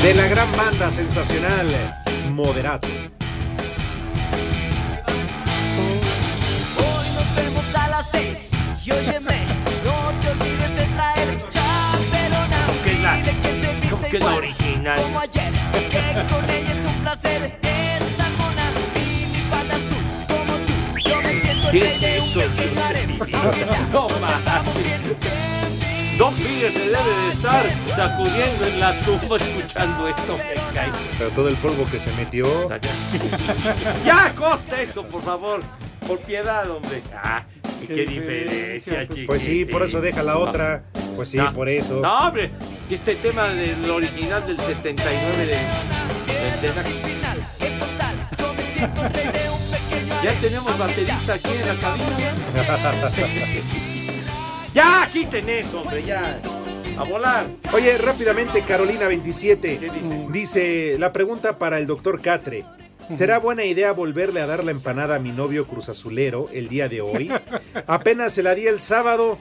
De 0.02 0.14
la 0.14 0.28
gran 0.28 0.52
banda 0.58 0.92
sensacional, 0.92 2.04
Moderato. 2.30 2.88
Hoy 6.78 7.08
nos 7.16 7.36
vemos 7.36 7.76
a 7.76 7.88
las 7.88 8.12
seis 8.12 8.50
y 8.86 8.92
óyeme, 8.92 9.43
que 14.14 14.18
es 14.18 14.24
igual 14.24 14.38
original. 14.38 15.02
Como 15.02 15.20
ayer, 15.20 15.52
que 15.90 16.34
con 16.34 16.50
ella 16.50 16.80
es 16.80 16.86
un 16.86 17.02
placer. 17.02 17.60
Es 17.64 18.18
tan 18.18 18.38
mona 18.38 18.72
y 18.96 19.26
mi 19.26 19.40
falda 19.50 19.76
azul 19.76 20.04
como 20.28 20.54
tú. 20.60 21.10
Yo 21.10 21.22
me 21.22 21.32
siento 21.42 21.68
el 21.68 21.72
¿Qué 21.72 21.80
rey 21.80 22.00
de 22.00 23.18
un 23.18 23.28
ya 23.32 23.88
No. 23.92 24.08
Don 26.20 26.32
Figuer 26.36 26.72
se 26.72 26.80
debe 26.80 26.94
de 26.94 27.30
estar 27.30 27.66
sacudiendo 27.96 28.66
en 28.68 28.80
la 28.80 28.94
tumba 29.00 29.36
escuchando 29.38 30.08
esto, 30.08 30.38
me 30.38 30.74
cae. 30.76 30.92
Pero 31.18 31.32
todo 31.32 31.48
el 31.48 31.58
polvo 31.58 31.86
que 31.90 32.00
se 32.00 32.12
metió. 32.12 32.70
Ya, 34.06 34.32
corta 34.38 34.80
eso, 34.80 35.04
por 35.08 35.24
favor. 35.24 35.62
Por 36.08 36.20
piedad, 36.20 36.70
hombre. 36.70 37.02
Ah, 37.16 37.46
y 37.82 37.88
qué, 37.88 37.94
Qué 37.94 38.06
diferencia, 38.06 39.02
chiquitín. 39.04 39.28
Pues 39.28 39.42
sí, 39.42 39.66
por 39.66 39.84
eso 39.84 40.02
deja 40.02 40.24
la 40.24 40.38
otra. 40.38 40.84
Pues 41.16 41.30
sí, 41.30 41.38
No. 41.38 41.54
por 41.54 41.70
eso. 41.70 42.02
No, 42.02 42.28
hombre, 42.28 42.52
este 42.90 43.16
tema 43.16 43.48
del 43.50 43.90
original 43.90 44.46
del 44.46 44.60
79 44.60 45.46
de, 45.46 45.56
de, 46.68 46.74
Ya 50.24 50.40
tenemos 50.40 50.78
baterista 50.78 51.34
aquí 51.34 51.50
en 51.52 51.68
la 51.68 51.76
cabina. 51.76 52.34
ya, 54.74 55.10
quiten 55.12 55.50
eso, 55.50 55.82
hombre, 55.82 56.04
ya. 56.04 56.40
A 56.98 57.04
volar. 57.04 57.48
Oye, 57.74 57.98
rápidamente, 57.98 58.62
Carolina 58.62 59.08
27 59.08 59.78
¿Qué 59.80 59.90
dice? 59.90 60.26
dice 60.30 60.96
la 61.00 61.12
pregunta 61.12 61.58
para 61.58 61.80
el 61.80 61.88
doctor 61.88 62.22
Catre. 62.22 62.64
¿Será 63.12 63.38
buena 63.40 63.64
idea 63.66 63.92
volverle 63.92 64.42
a 64.42 64.46
dar 64.48 64.64
la 64.64 64.72
empanada 64.72 65.16
a 65.16 65.20
mi 65.20 65.32
novio 65.32 65.68
cruzazulero 65.68 66.50
el 66.54 66.70
día 66.70 66.90
de 66.90 67.02
hoy? 67.02 67.32
Apenas 67.88 68.34
se 68.34 68.44
la 68.44 68.56
di 68.56 68.66
el 68.68 68.80
sábado. 68.80 69.38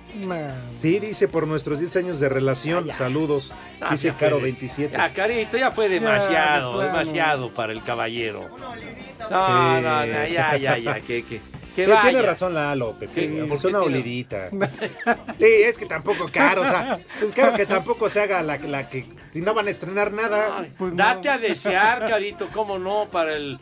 Sí, 0.77 0.99
dice 0.99 1.29
por 1.29 1.47
nuestros 1.47 1.79
10 1.79 1.97
años 1.97 2.21
de 2.21 2.29
relación. 2.29 2.93
Saludos. 2.93 3.53
Dice 3.91 4.13
Caro 4.19 4.37
de- 4.37 4.43
27. 4.45 4.97
Ya, 4.97 5.13
Carito, 5.13 5.57
ya 5.57 5.71
fue 5.71 5.89
de 5.89 6.01
demasiado, 6.01 6.81
demasiado 6.81 7.51
para 7.55 7.73
el 7.73 7.83
caballero. 7.83 8.49
No, 9.31 9.81
no, 9.81 10.07
no, 10.07 10.27
ya, 10.27 10.57
ya, 10.57 10.79
ya, 10.79 11.01
que, 11.01 11.23
que, 11.25 11.41
que 11.75 11.85
Eh, 11.85 11.87
vaya. 11.89 12.03
Tiene 12.03 12.23
razón 12.23 12.55
Lalo, 12.55 12.93
Pepe. 12.93 13.07
Sí, 13.09 13.27
pues 13.49 13.63
porque 13.63 13.67
una 13.77 13.81
tiene- 13.85 13.95
olidita. 13.97 14.49
Sí, 15.39 15.45
es 15.65 15.79
que 15.79 15.87
tampoco 15.87 16.27
caro, 16.33 16.63
o 16.63 16.65
sea, 16.65 16.99
pues 17.21 17.33
claro 17.33 17.55
que 17.55 17.67
tampoco 17.67 18.09
se 18.09 18.21
haga 18.21 18.43
la, 18.43 18.59
la 18.59 18.89
que 18.89 19.07
si 19.33 19.41
no 19.41 19.55
van 19.55 19.67
a 19.67 19.71
estrenar 19.71 20.13
nada. 20.13 20.65
Pues 20.79 20.95
Date 20.97 21.29
a 21.29 21.39
desear, 21.39 22.07
Carito, 22.09 22.49
cómo 22.53 22.79
no, 22.79 23.09
para 23.11 23.35
el 23.35 23.59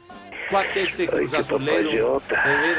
cuate 0.50 0.82
este 0.82 1.06
cruz 1.06 1.32
azulero. 1.32 2.20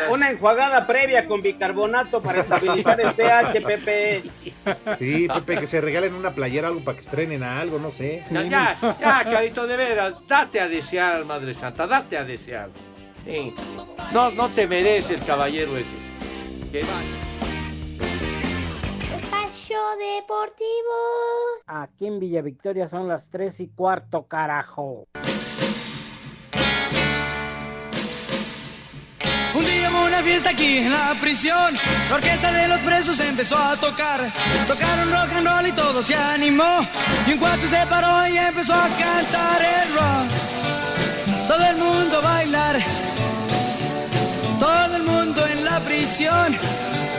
Una 0.09 0.29
enjuagada 0.29 0.86
previa 0.86 1.25
con 1.25 1.41
bicarbonato 1.41 2.21
para 2.21 2.41
estabilizar 2.41 2.99
el 2.99 3.13
pH, 3.13 3.61
Pepe. 3.61 4.23
Sí, 4.99 5.27
Pepe, 5.34 5.57
que 5.57 5.65
se 5.65 5.79
regalen 5.82 6.13
una 6.13 6.32
playera 6.32 6.67
algo 6.67 6.82
para 6.82 6.97
que 6.97 7.03
estrenen 7.03 7.43
a 7.43 7.61
algo, 7.61 7.79
no 7.79 7.89
sé. 7.89 8.23
No, 8.29 8.43
ya, 8.43 8.77
ya, 8.99 9.23
Carito, 9.23 9.65
de 9.67 9.77
veras, 9.77 10.15
date 10.27 10.59
a 10.59 10.67
desear, 10.67 11.23
Madre 11.25 11.53
Santa, 11.53 11.88
date 11.88 12.17
a 12.17 12.23
desear. 12.25 12.69
Sí. 13.26 13.55
No, 14.13 14.32
no 14.32 14.49
te 14.49 14.67
merece 14.67 15.15
el 15.15 15.24
caballero 15.24 15.78
ese. 15.78 16.01
Vaya. 16.72 16.88
Espacio 19.17 19.78
Deportivo. 19.97 20.97
Aquí 21.67 22.07
en 22.07 22.19
Villa 22.19 22.41
Victoria 22.41 22.88
son 22.88 23.07
las 23.07 23.30
tres 23.30 23.59
y 23.59 23.67
cuarto, 23.67 24.26
carajo. 24.28 25.05
Un 29.53 29.65
día 29.65 29.91
hubo 29.91 30.05
una 30.05 30.24
fiesta 30.24 30.51
aquí 30.51 30.78
en 30.78 30.91
la 30.91 31.13
prisión. 31.19 31.78
La 32.09 32.15
orquesta 32.15 32.53
de 32.53 32.67
los 32.69 32.80
presos 32.80 33.19
empezó 33.19 33.57
a 33.57 33.78
tocar. 33.78 34.32
Tocaron 34.65 35.11
rock 35.11 35.34
and 35.36 35.47
roll 35.47 35.67
y 35.67 35.72
todo 35.74 36.01
se 36.01 36.15
animó. 36.15 36.80
Y 37.28 37.34
un 37.34 37.39
cuarto 37.39 37.67
se 37.67 37.86
paró 37.88 38.28
y 38.28 38.38
empezó 38.38 38.74
a 38.74 38.88
cantar 38.97 39.61
el 39.61 39.93
rock. 39.93 40.80
Todo 41.52 41.66
el 41.66 41.76
mundo 41.76 42.18
a 42.18 42.22
bailar. 42.22 42.80
Todo 44.58 44.95
el 44.95 45.04
mundo 45.04 45.45
en 45.45 45.66
la 45.66 45.82
prisión. 45.82 46.56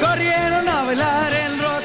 Corrieron 0.01 0.66
a 0.66 0.85
bailar 0.85 1.33
el 1.35 1.59
rock. 1.59 1.83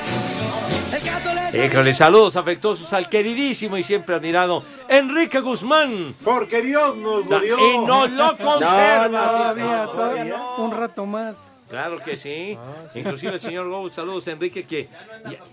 El 0.93 1.01
gato 1.01 1.33
les 1.33 1.53
Híjole, 1.53 1.93
saludos 1.93 2.37
afectuosos 2.37 2.93
al 2.93 3.09
queridísimo 3.09 3.75
y 3.75 3.83
siempre 3.83 4.15
admirado 4.15 4.63
Enrique 4.87 5.41
Guzmán. 5.41 6.15
Porque 6.23 6.61
Dios 6.61 6.95
nos 6.95 7.25
lo 7.25 7.37
dio. 7.41 7.57
Y 7.59 7.77
no 7.85 8.07
lo 8.07 8.37
conserva. 8.37 9.09
Todavía, 9.09 9.85
todavía, 9.91 10.41
un 10.57 10.71
rato 10.71 11.05
más. 11.05 11.56
Claro 11.69 11.97
que 11.99 12.15
sí. 12.17 12.57
Inclusive 12.95 13.33
el 13.35 13.41
señor 13.41 13.69
Gould, 13.69 13.91
saludos 13.91 14.27
Enrique, 14.27 14.63
que 14.63 14.87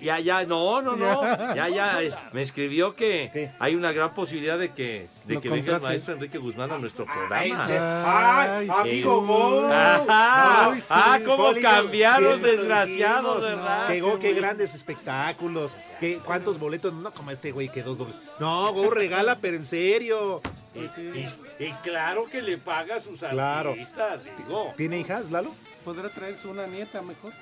ya, 0.00 0.18
ya, 0.18 0.20
ya, 0.20 0.46
no, 0.46 0.80
no, 0.80 0.94
no, 0.96 1.22
ya, 1.54 1.68
ya, 1.68 2.02
eh, 2.02 2.12
me 2.32 2.40
escribió 2.42 2.94
que 2.94 3.50
hay 3.58 3.74
una 3.74 3.90
gran 3.92 4.14
posibilidad 4.14 4.58
de 4.58 4.72
que, 4.72 5.08
de 5.24 5.40
que 5.40 5.48
venga 5.48 5.76
el 5.76 5.82
maestro 5.82 6.14
Enrique 6.14 6.38
Guzmán 6.38 6.70
a 6.70 6.78
nuestro 6.78 7.04
programa. 7.04 7.36
Ay, 7.38 8.68
amigo. 8.70 9.68
Ay, 10.08 10.80
sí, 10.80 10.86
Ah, 10.90 11.18
cómo 11.24 11.36
Poli, 11.48 11.62
cambiaron, 11.62 12.40
desgraciados, 12.42 13.42
¿verdad? 13.42 13.88
Que 13.88 14.00
Go, 14.00 14.18
qué 14.18 14.28
bueno. 14.28 14.40
grandes 14.42 14.74
espectáculos. 14.74 15.76
Que, 16.00 16.18
¿Cuántos 16.18 16.58
boletos? 16.58 16.92
No 16.92 17.10
como 17.12 17.30
este 17.30 17.50
güey 17.52 17.68
que 17.70 17.82
dos 17.82 17.98
dobles. 17.98 18.18
No, 18.38 18.72
Go 18.72 18.90
regala, 18.90 19.38
pero 19.40 19.56
en 19.56 19.64
serio. 19.64 20.40
Y, 20.74 20.80
y- 21.00 21.34
y 21.60 21.72
claro 21.84 22.26
que 22.30 22.42
le 22.42 22.58
paga 22.58 22.96
a 22.96 23.00
sus 23.00 23.20
Claro. 23.20 23.70
artistas, 23.70 24.20
digo. 24.38 24.74
¿Tiene 24.76 24.98
hijas, 24.98 25.30
Lalo? 25.30 25.54
¿Podrá 25.84 26.08
traerse 26.08 26.48
una 26.48 26.66
nieta 26.66 27.02
mejor? 27.02 27.32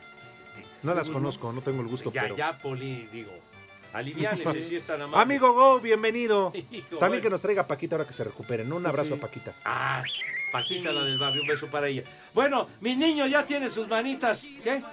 No 0.82 0.94
las 0.94 1.08
conozco, 1.08 1.52
no 1.52 1.62
tengo 1.62 1.80
el 1.82 1.88
gusto, 1.88 2.10
Ya, 2.12 2.22
pero... 2.22 2.36
ya, 2.36 2.58
Poli, 2.58 3.08
digo. 3.12 3.30
Aliviánese 3.92 4.62
si 4.64 4.76
es 4.76 4.84
tan 4.84 5.02
amable. 5.02 5.22
Amigo 5.22 5.52
Go, 5.52 5.78
bienvenido. 5.80 6.50
Hijo, 6.70 6.70
También 6.98 6.98
bueno. 6.98 7.22
que 7.22 7.30
nos 7.30 7.42
traiga 7.42 7.66
Paquita 7.66 7.94
ahora 7.96 8.06
que 8.06 8.12
se 8.14 8.24
recuperen. 8.24 8.72
Un 8.72 8.84
abrazo 8.86 9.10
Sí. 9.10 9.14
a 9.14 9.20
Paquita. 9.20 9.52
Ah, 9.64 10.02
Paquita, 10.50 10.92
la 10.92 11.04
del 11.04 11.18
barrio, 11.18 11.42
un 11.42 11.48
beso 11.48 11.66
para 11.68 11.88
ella. 11.88 12.02
Bueno, 12.34 12.68
mis 12.80 12.96
niños 12.96 13.30
ya 13.30 13.44
tienen 13.44 13.70
sus 13.70 13.86
manitas. 13.88 14.42
¿Qué? 14.64 14.82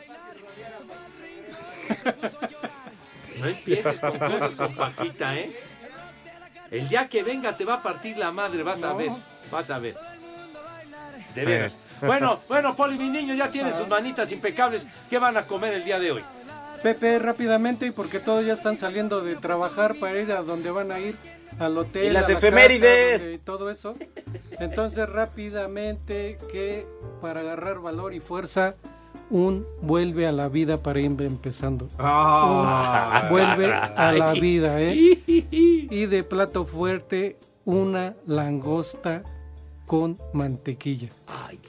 No 3.39 3.45
empieces 3.45 3.97
con 3.99 4.19
cosas 4.19 4.53
con 4.55 4.75
Paquita, 4.75 5.33
¿eh? 5.37 5.57
El 6.71 6.89
día 6.89 7.07
que 7.07 7.23
venga 7.23 7.55
te 7.55 7.63
va 7.63 7.75
a 7.75 7.81
partir 7.81 8.17
la 8.17 8.31
madre, 8.33 8.63
vas 8.63 8.83
a 8.83 8.91
ver, 8.93 9.11
vas 9.49 9.69
a 9.69 9.79
ver. 9.79 9.95
De 11.33 11.45
veras. 11.45 11.73
Bueno, 12.01 12.39
bueno, 12.47 12.75
Poli, 12.75 12.97
mis 12.97 13.11
niños 13.11 13.37
ya 13.37 13.49
tienen 13.49 13.75
sus 13.75 13.87
manitas 13.87 14.31
impecables. 14.31 14.85
¿Qué 15.09 15.19
van 15.19 15.37
a 15.37 15.45
comer 15.47 15.73
el 15.73 15.83
día 15.83 15.99
de 15.99 16.11
hoy? 16.11 16.23
Pepe, 16.83 17.19
rápidamente, 17.19 17.85
y 17.87 17.91
porque 17.91 18.19
todos 18.19 18.45
ya 18.45 18.53
están 18.53 18.77
saliendo 18.77 19.21
de 19.21 19.35
trabajar 19.35 19.95
para 19.99 20.17
ir 20.19 20.31
a 20.31 20.41
donde 20.43 20.71
van 20.71 20.91
a 20.93 20.99
ir, 20.99 21.17
al 21.59 21.77
hotel, 21.77 22.05
Y 22.05 22.09
las 22.11 22.25
a 22.25 22.29
la 22.29 22.37
efemérides. 22.37 23.11
casa, 23.13 23.23
donde- 23.25 23.37
todo 23.39 23.69
eso. 23.69 23.95
Entonces, 24.59 25.09
rápidamente, 25.09 26.37
que 26.51 26.87
para 27.21 27.41
agarrar 27.41 27.79
valor 27.79 28.13
y 28.13 28.19
fuerza, 28.21 28.75
un 29.29 29.65
vuelve 29.81 30.25
a 30.25 30.31
la 30.31 30.47
vida 30.47 30.81
para 30.81 30.99
ir 31.01 31.05
empezando. 31.21 31.89
Ah, 31.99 33.23
Un 33.25 33.29
vuelve 33.29 33.73
a 33.73 34.11
la 34.13 34.31
vida, 34.33 34.81
¿eh? 34.81 34.93
Y 35.27 36.05
de 36.05 36.23
plato 36.23 36.63
fuerte, 36.65 37.37
una 37.65 38.15
langosta 38.25 39.23
con 39.89 40.19
mantequilla. 40.33 41.09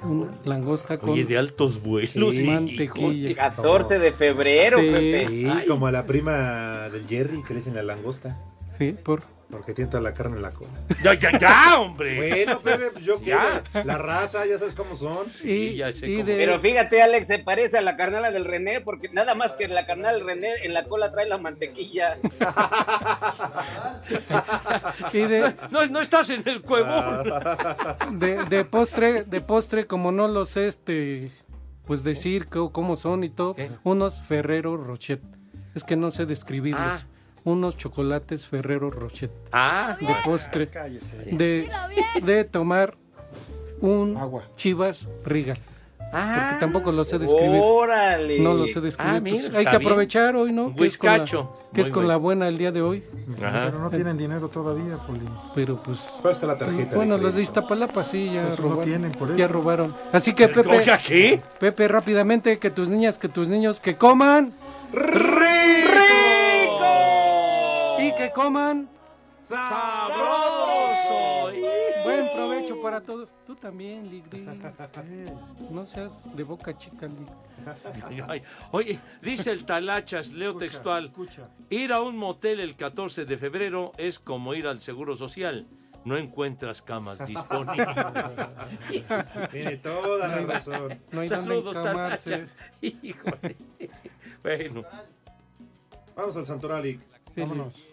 Una 0.03 0.31
langosta 0.45 0.99
con 0.99 1.09
Oye, 1.09 1.25
de 1.25 1.39
altos 1.39 1.83
vuelos. 1.83 2.35
Sí, 2.35 2.45
mantequilla. 2.45 3.35
14 3.35 3.99
de 3.99 4.13
febrero, 4.13 4.79
Sí. 4.79 4.91
Pepe. 4.91 5.27
Sí, 5.29 5.49
como 5.67 5.87
a 5.87 5.91
la 5.91 6.05
prima 6.05 6.91
del 6.91 7.07
Jerry 7.07 7.43
que 7.43 7.55
le 7.55 7.61
dicen 7.61 7.75
la 7.75 7.83
langosta. 7.83 8.39
Sí, 8.77 8.93
por... 8.93 9.23
Porque 9.51 9.75
tiene 9.75 9.91
toda 9.91 10.03
la 10.03 10.15
carne 10.15 10.37
en 10.37 10.43
la 10.43 10.51
cola. 10.53 10.71
Ya, 11.03 11.15
ya, 11.15 11.37
ya, 11.39 11.81
hombre. 11.81 12.17
Bueno, 12.17 12.61
Pepe, 12.61 12.91
pues 12.93 13.05
yo 13.05 13.21
Ya. 13.23 13.63
quiero. 13.73 13.87
La 13.87 13.97
raza, 13.99 14.45
ya 14.47 14.59
sabes 14.59 14.75
cómo 14.75 14.95
son. 14.95 15.27
Sí, 15.31 15.77
ya 15.77 15.91
sé 15.93 16.07
cómo- 16.15 16.27
Pero 16.27 16.59
fíjate, 16.61 17.01
Alex, 17.03 17.27
se 17.27 17.39
parece 17.39 17.79
a 17.79 17.81
la 17.81 17.97
carnala 17.97 18.31
del 18.31 18.45
René, 18.45 18.81
porque 18.81 19.09
nada 19.09 19.35
más 19.35 19.53
que 19.55 19.67
la 19.69 19.87
carnal 19.87 20.17
del 20.17 20.27
René 20.27 20.53
en 20.63 20.75
la 20.75 20.85
cola 20.85 21.11
trae 21.11 21.27
la 21.29 21.39
mantequilla. 21.39 22.19
Y 25.13 25.19
de, 25.21 25.55
No, 25.71 25.87
no 25.87 26.01
estás 26.01 26.31
en 26.31 26.47
el 26.49 26.63
cuevón. 26.63 27.25
de, 28.19 28.45
de 28.45 28.65
postre, 28.65 29.25
de 29.25 29.41
postre, 29.41 29.87
como 29.87 30.13
no 30.13 30.29
lo 30.29 30.45
sé, 30.47 30.69
este, 30.69 31.31
pues 31.87 32.03
decir 32.05 32.47
cómo 32.49 32.97
son 32.97 33.25
y 33.25 33.31
todo, 33.31 33.57
unos 33.85 34.21
Ferrero 34.23 34.77
Rocher. 34.77 35.21
Es 35.75 35.85
que 35.85 35.97
no 35.97 36.11
sé 36.11 36.27
describirlos. 36.27 36.83
Ah. 36.85 37.07
Unos 37.45 37.77
chocolates 37.77 38.47
Ferrero 38.47 38.91
Rocher. 38.91 39.31
Ah, 39.53 39.97
De 40.01 40.15
postre. 40.25 40.69
Cállese. 40.69 41.17
De, 41.33 41.69
de 42.23 42.45
tomar 42.45 42.95
un 43.81 44.19
Chivas 44.57 45.09
Regal. 45.25 45.59
Porque 46.13 46.57
tampoco 46.59 46.91
lo 46.91 47.05
sé 47.05 47.21
describir. 47.21 47.61
Órale. 47.63 48.41
No 48.41 48.53
lo 48.53 48.67
sé 48.67 48.81
describir. 48.81 49.15
Ah, 49.15 49.21
mira, 49.21 49.37
pues, 49.37 49.55
hay 49.55 49.65
que 49.65 49.71
bien. 49.71 49.83
aprovechar 49.83 50.35
hoy, 50.35 50.53
¿no? 50.53 50.75
Que 50.75 50.87
es 50.87 50.99
con 50.99 51.09
la, 51.09 51.25
que 51.73 51.81
es 51.81 51.87
con 51.89 51.95
bueno. 52.03 52.09
la 52.09 52.17
buena 52.17 52.49
el 52.49 52.59
día 52.59 52.73
de 52.73 52.83
hoy. 52.83 53.05
Ajá. 53.41 53.67
Pero 53.67 53.79
no 53.79 53.91
tienen 53.91 54.19
dinero 54.19 54.49
todavía, 54.49 54.97
Poli. 54.97 55.21
Pero 55.55 55.81
pues. 55.81 56.01
Cuesta 56.21 56.47
la 56.49 56.59
tarjeta. 56.59 56.97
Bueno, 56.97 57.17
de 57.17 57.23
los 57.23 57.37
de. 57.37 57.43
Iztapalapa 57.43 58.03
sí 58.03 58.33
ya 58.35 58.43
no 58.43 58.57
robaron. 58.57 58.85
tienen, 58.85 59.13
por 59.13 59.37
Ya 59.37 59.45
eso. 59.45 59.55
robaron. 59.55 59.95
Así 60.11 60.35
que 60.35 60.49
Pepe. 60.49 61.41
Pepe, 61.61 61.87
rápidamente, 61.89 62.59
que 62.59 62.71
tus 62.73 62.89
niñas, 62.89 63.17
que 63.17 63.29
tus 63.29 63.47
niños, 63.47 63.79
que 63.79 63.95
coman. 63.97 64.53
Y 68.01 68.15
que 68.15 68.31
coman. 68.33 68.89
¡Sabroso! 69.49 71.51
Buen 72.05 72.29
provecho 72.35 72.81
para 72.81 73.01
todos. 73.01 73.31
Tú 73.47 73.57
también, 73.57 74.09
Ligri. 74.09 74.47
Eh, 74.49 75.33
No 75.71 75.85
seas 75.85 76.35
de 76.35 76.45
boca 76.45 76.77
chica, 76.79 77.07
Lig. 77.07 77.29
Ay, 78.29 78.43
Oye, 78.71 78.99
dice 79.21 79.51
el 79.51 79.67
Talachas, 79.67 80.33
leo 80.33 80.57
textual. 80.57 81.07
Escucha. 81.07 81.49
Ir 81.69 81.93
a 81.93 82.01
un 82.01 82.17
motel 82.17 82.61
el 82.61 82.77
14 82.77 83.25
de 83.27 83.37
febrero 83.37 83.93
es 83.99 84.19
como 84.19 84.55
ir 84.55 84.67
al 84.67 84.81
Seguro 84.81 85.17
Social. 85.17 85.67
No 86.05 86.17
encuentras 86.17 86.81
camas 86.81 87.27
disponibles. 87.27 87.87
Tiene 89.51 89.77
toda 89.77 90.29
la 90.29 90.41
razón. 90.41 90.99
No 91.13 91.21
hay 91.21 91.29
Saludos. 91.29 91.77
Híjole. 92.81 93.57
Bueno, 94.43 94.85
Vamos 96.17 96.37
al 96.37 96.47
Santorali. 96.47 96.99
Sí, 97.35 97.41
Vámonos. 97.41 97.89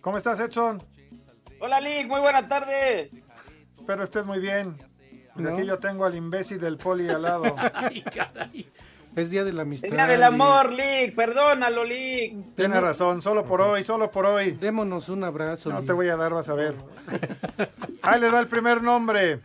¿Cómo 0.00 0.18
estás, 0.18 0.38
Edson? 0.40 0.82
Hola, 1.60 1.80
Lick, 1.80 2.06
muy 2.08 2.20
buena 2.20 2.46
tarde. 2.46 3.10
Espero 3.78 4.02
estés 4.04 4.24
muy 4.26 4.38
bien. 4.38 4.76
Porque 5.34 5.50
No. 5.50 5.56
aquí 5.56 5.66
yo 5.66 5.78
tengo 5.78 6.04
al 6.04 6.14
imbécil 6.14 6.60
del 6.60 6.76
Poli 6.76 7.08
al 7.08 7.22
lado. 7.22 7.54
ay, 7.74 8.02
caray. 8.02 8.68
Es 9.16 9.30
día 9.30 9.44
de 9.44 9.52
la 9.52 9.62
amistad. 9.62 9.88
Día 9.88 10.06
del 10.08 10.22
amor, 10.24 10.72
Lick, 10.72 11.14
perdónalo, 11.14 11.84
Lick. 11.84 12.54
Tienes 12.56 12.82
razón, 12.82 13.22
solo 13.22 13.44
por 13.44 13.60
hoy, 13.60 13.84
solo 13.84 14.10
por 14.10 14.26
hoy. 14.26 14.52
Démonos 14.52 15.08
un 15.08 15.22
abrazo. 15.24 15.70
No 15.70 15.82
te 15.84 15.92
voy 15.92 16.08
a 16.08 16.16
dar, 16.16 16.34
vas 16.34 16.48
a 16.48 16.54
ver. 16.54 16.74
Ahí 18.02 18.20
le 18.20 18.30
da 18.30 18.40
el 18.40 18.48
primer 18.48 18.82
nombre. 18.82 19.40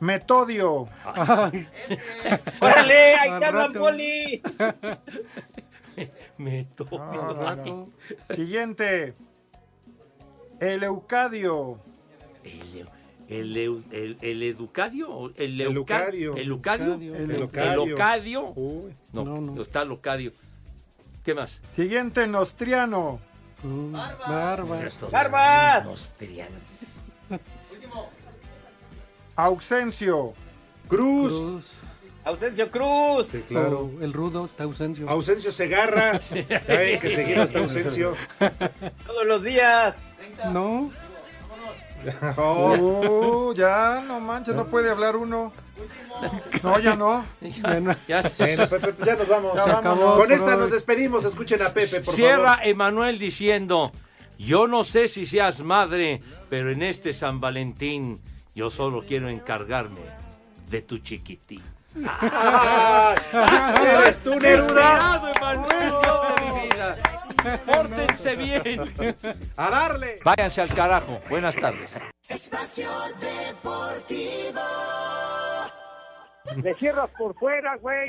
Metodio. 0.00 0.88
Ay, 1.04 1.68
Órale, 2.60 3.14
ahí 3.14 3.38
te 3.38 3.46
hablan. 3.46 3.72
Poli. 3.72 4.42
Me 6.38 6.64
toca. 6.64 6.96
No, 6.96 7.12
no, 7.12 7.34
no. 7.34 7.42
rato. 7.42 7.88
Siguiente. 8.30 9.14
El, 12.44 12.76
el, 13.28 13.56
el, 13.58 13.86
el, 13.90 14.18
el 14.20 14.42
educadio, 14.42 15.32
el 15.36 15.60
El 15.60 15.60
euca- 15.60 15.72
Lucadio. 15.74 16.36
el 16.36 16.48
Lucadio, 16.48 17.14
El. 17.84 18.52
Uy. 18.56 18.92
No, 19.12 19.24
No, 19.24 19.40
no. 19.40 19.62
está 19.62 19.84
Locadio. 19.84 20.32
¿Qué 21.24 21.34
más? 21.34 21.60
Siguiente, 21.74 22.26
Nostriano. 22.26 23.20
Uh, 23.64 23.90
Barbas. 23.92 25.10
¡Barbas! 25.10 25.84
Nostrianos. 25.84 26.60
Ausencio. 29.36 30.34
Cruz. 30.88 31.32
Cruz. 31.32 31.74
Ausencio 32.24 32.70
Cruz. 32.70 33.26
Sí, 33.32 33.42
claro. 33.48 33.90
Oh, 33.98 34.02
el 34.04 34.12
rudo 34.12 34.44
está 34.44 34.64
ausencio. 34.64 35.08
Ausencio 35.08 35.50
Segarra. 35.50 36.20
Ay, 36.68 36.98
que 36.98 37.10
seguir 37.14 37.38
hasta 37.40 37.58
Ausencio. 37.58 38.14
Todos 39.06 39.26
los 39.26 39.42
días. 39.42 39.94
No. 40.52 40.90
Oh, 42.36 43.52
ya, 43.54 44.02
no 44.06 44.18
manches, 44.20 44.54
no 44.56 44.66
puede 44.66 44.90
hablar 44.90 45.16
uno. 45.16 45.52
No, 46.62 46.78
ya 46.80 46.96
no. 46.96 47.24
Ya, 47.40 47.96
ya 48.08 48.22
se- 48.22 48.56
Bueno, 48.56 48.68
Pepe, 48.68 48.92
pues 48.92 49.06
ya 49.08 49.16
nos 49.16 49.28
vamos. 49.28 49.54
Se 49.62 49.70
acabó 49.70 50.16
Con 50.16 50.32
esta 50.32 50.56
nos 50.56 50.70
despedimos. 50.70 51.24
Escuchen 51.24 51.62
a 51.62 51.70
Pepe, 51.70 52.00
por 52.00 52.14
Cierra 52.14 52.54
favor. 52.56 52.66
Emanuel 52.66 53.18
diciendo, 53.18 53.92
yo 54.38 54.66
no 54.66 54.84
sé 54.84 55.08
si 55.08 55.26
seas 55.26 55.60
madre, 55.62 56.20
pero 56.50 56.70
en 56.70 56.82
este 56.82 57.12
San 57.12 57.40
Valentín 57.40 58.20
yo 58.54 58.70
solo 58.70 59.04
quiero 59.06 59.28
encargarme 59.28 60.00
de 60.70 60.82
tu 60.82 60.98
chiquitín. 60.98 61.62
¡Eres 63.80 64.18
tú, 64.20 64.34
Neruda! 64.40 65.18
Desesperado, 65.18 65.28
Emanuel, 65.36 65.92
Dios 66.02 66.36
de 66.36 66.40
mi 66.40 66.50
vida. 66.68 66.96
Pórtense 67.66 68.36
bien. 68.36 68.80
¡A 69.56 69.70
darle! 69.70 70.18
Váyanse 70.24 70.60
al 70.62 70.74
carajo. 70.74 71.20
Buenas 71.28 71.54
tardes. 71.56 71.94
Espacio 72.28 72.88
Deportivo. 73.20 74.60
Le 76.56 76.74
cierras 76.74 77.10
por 77.18 77.34
fuera, 77.34 77.76
güey. 77.76 78.08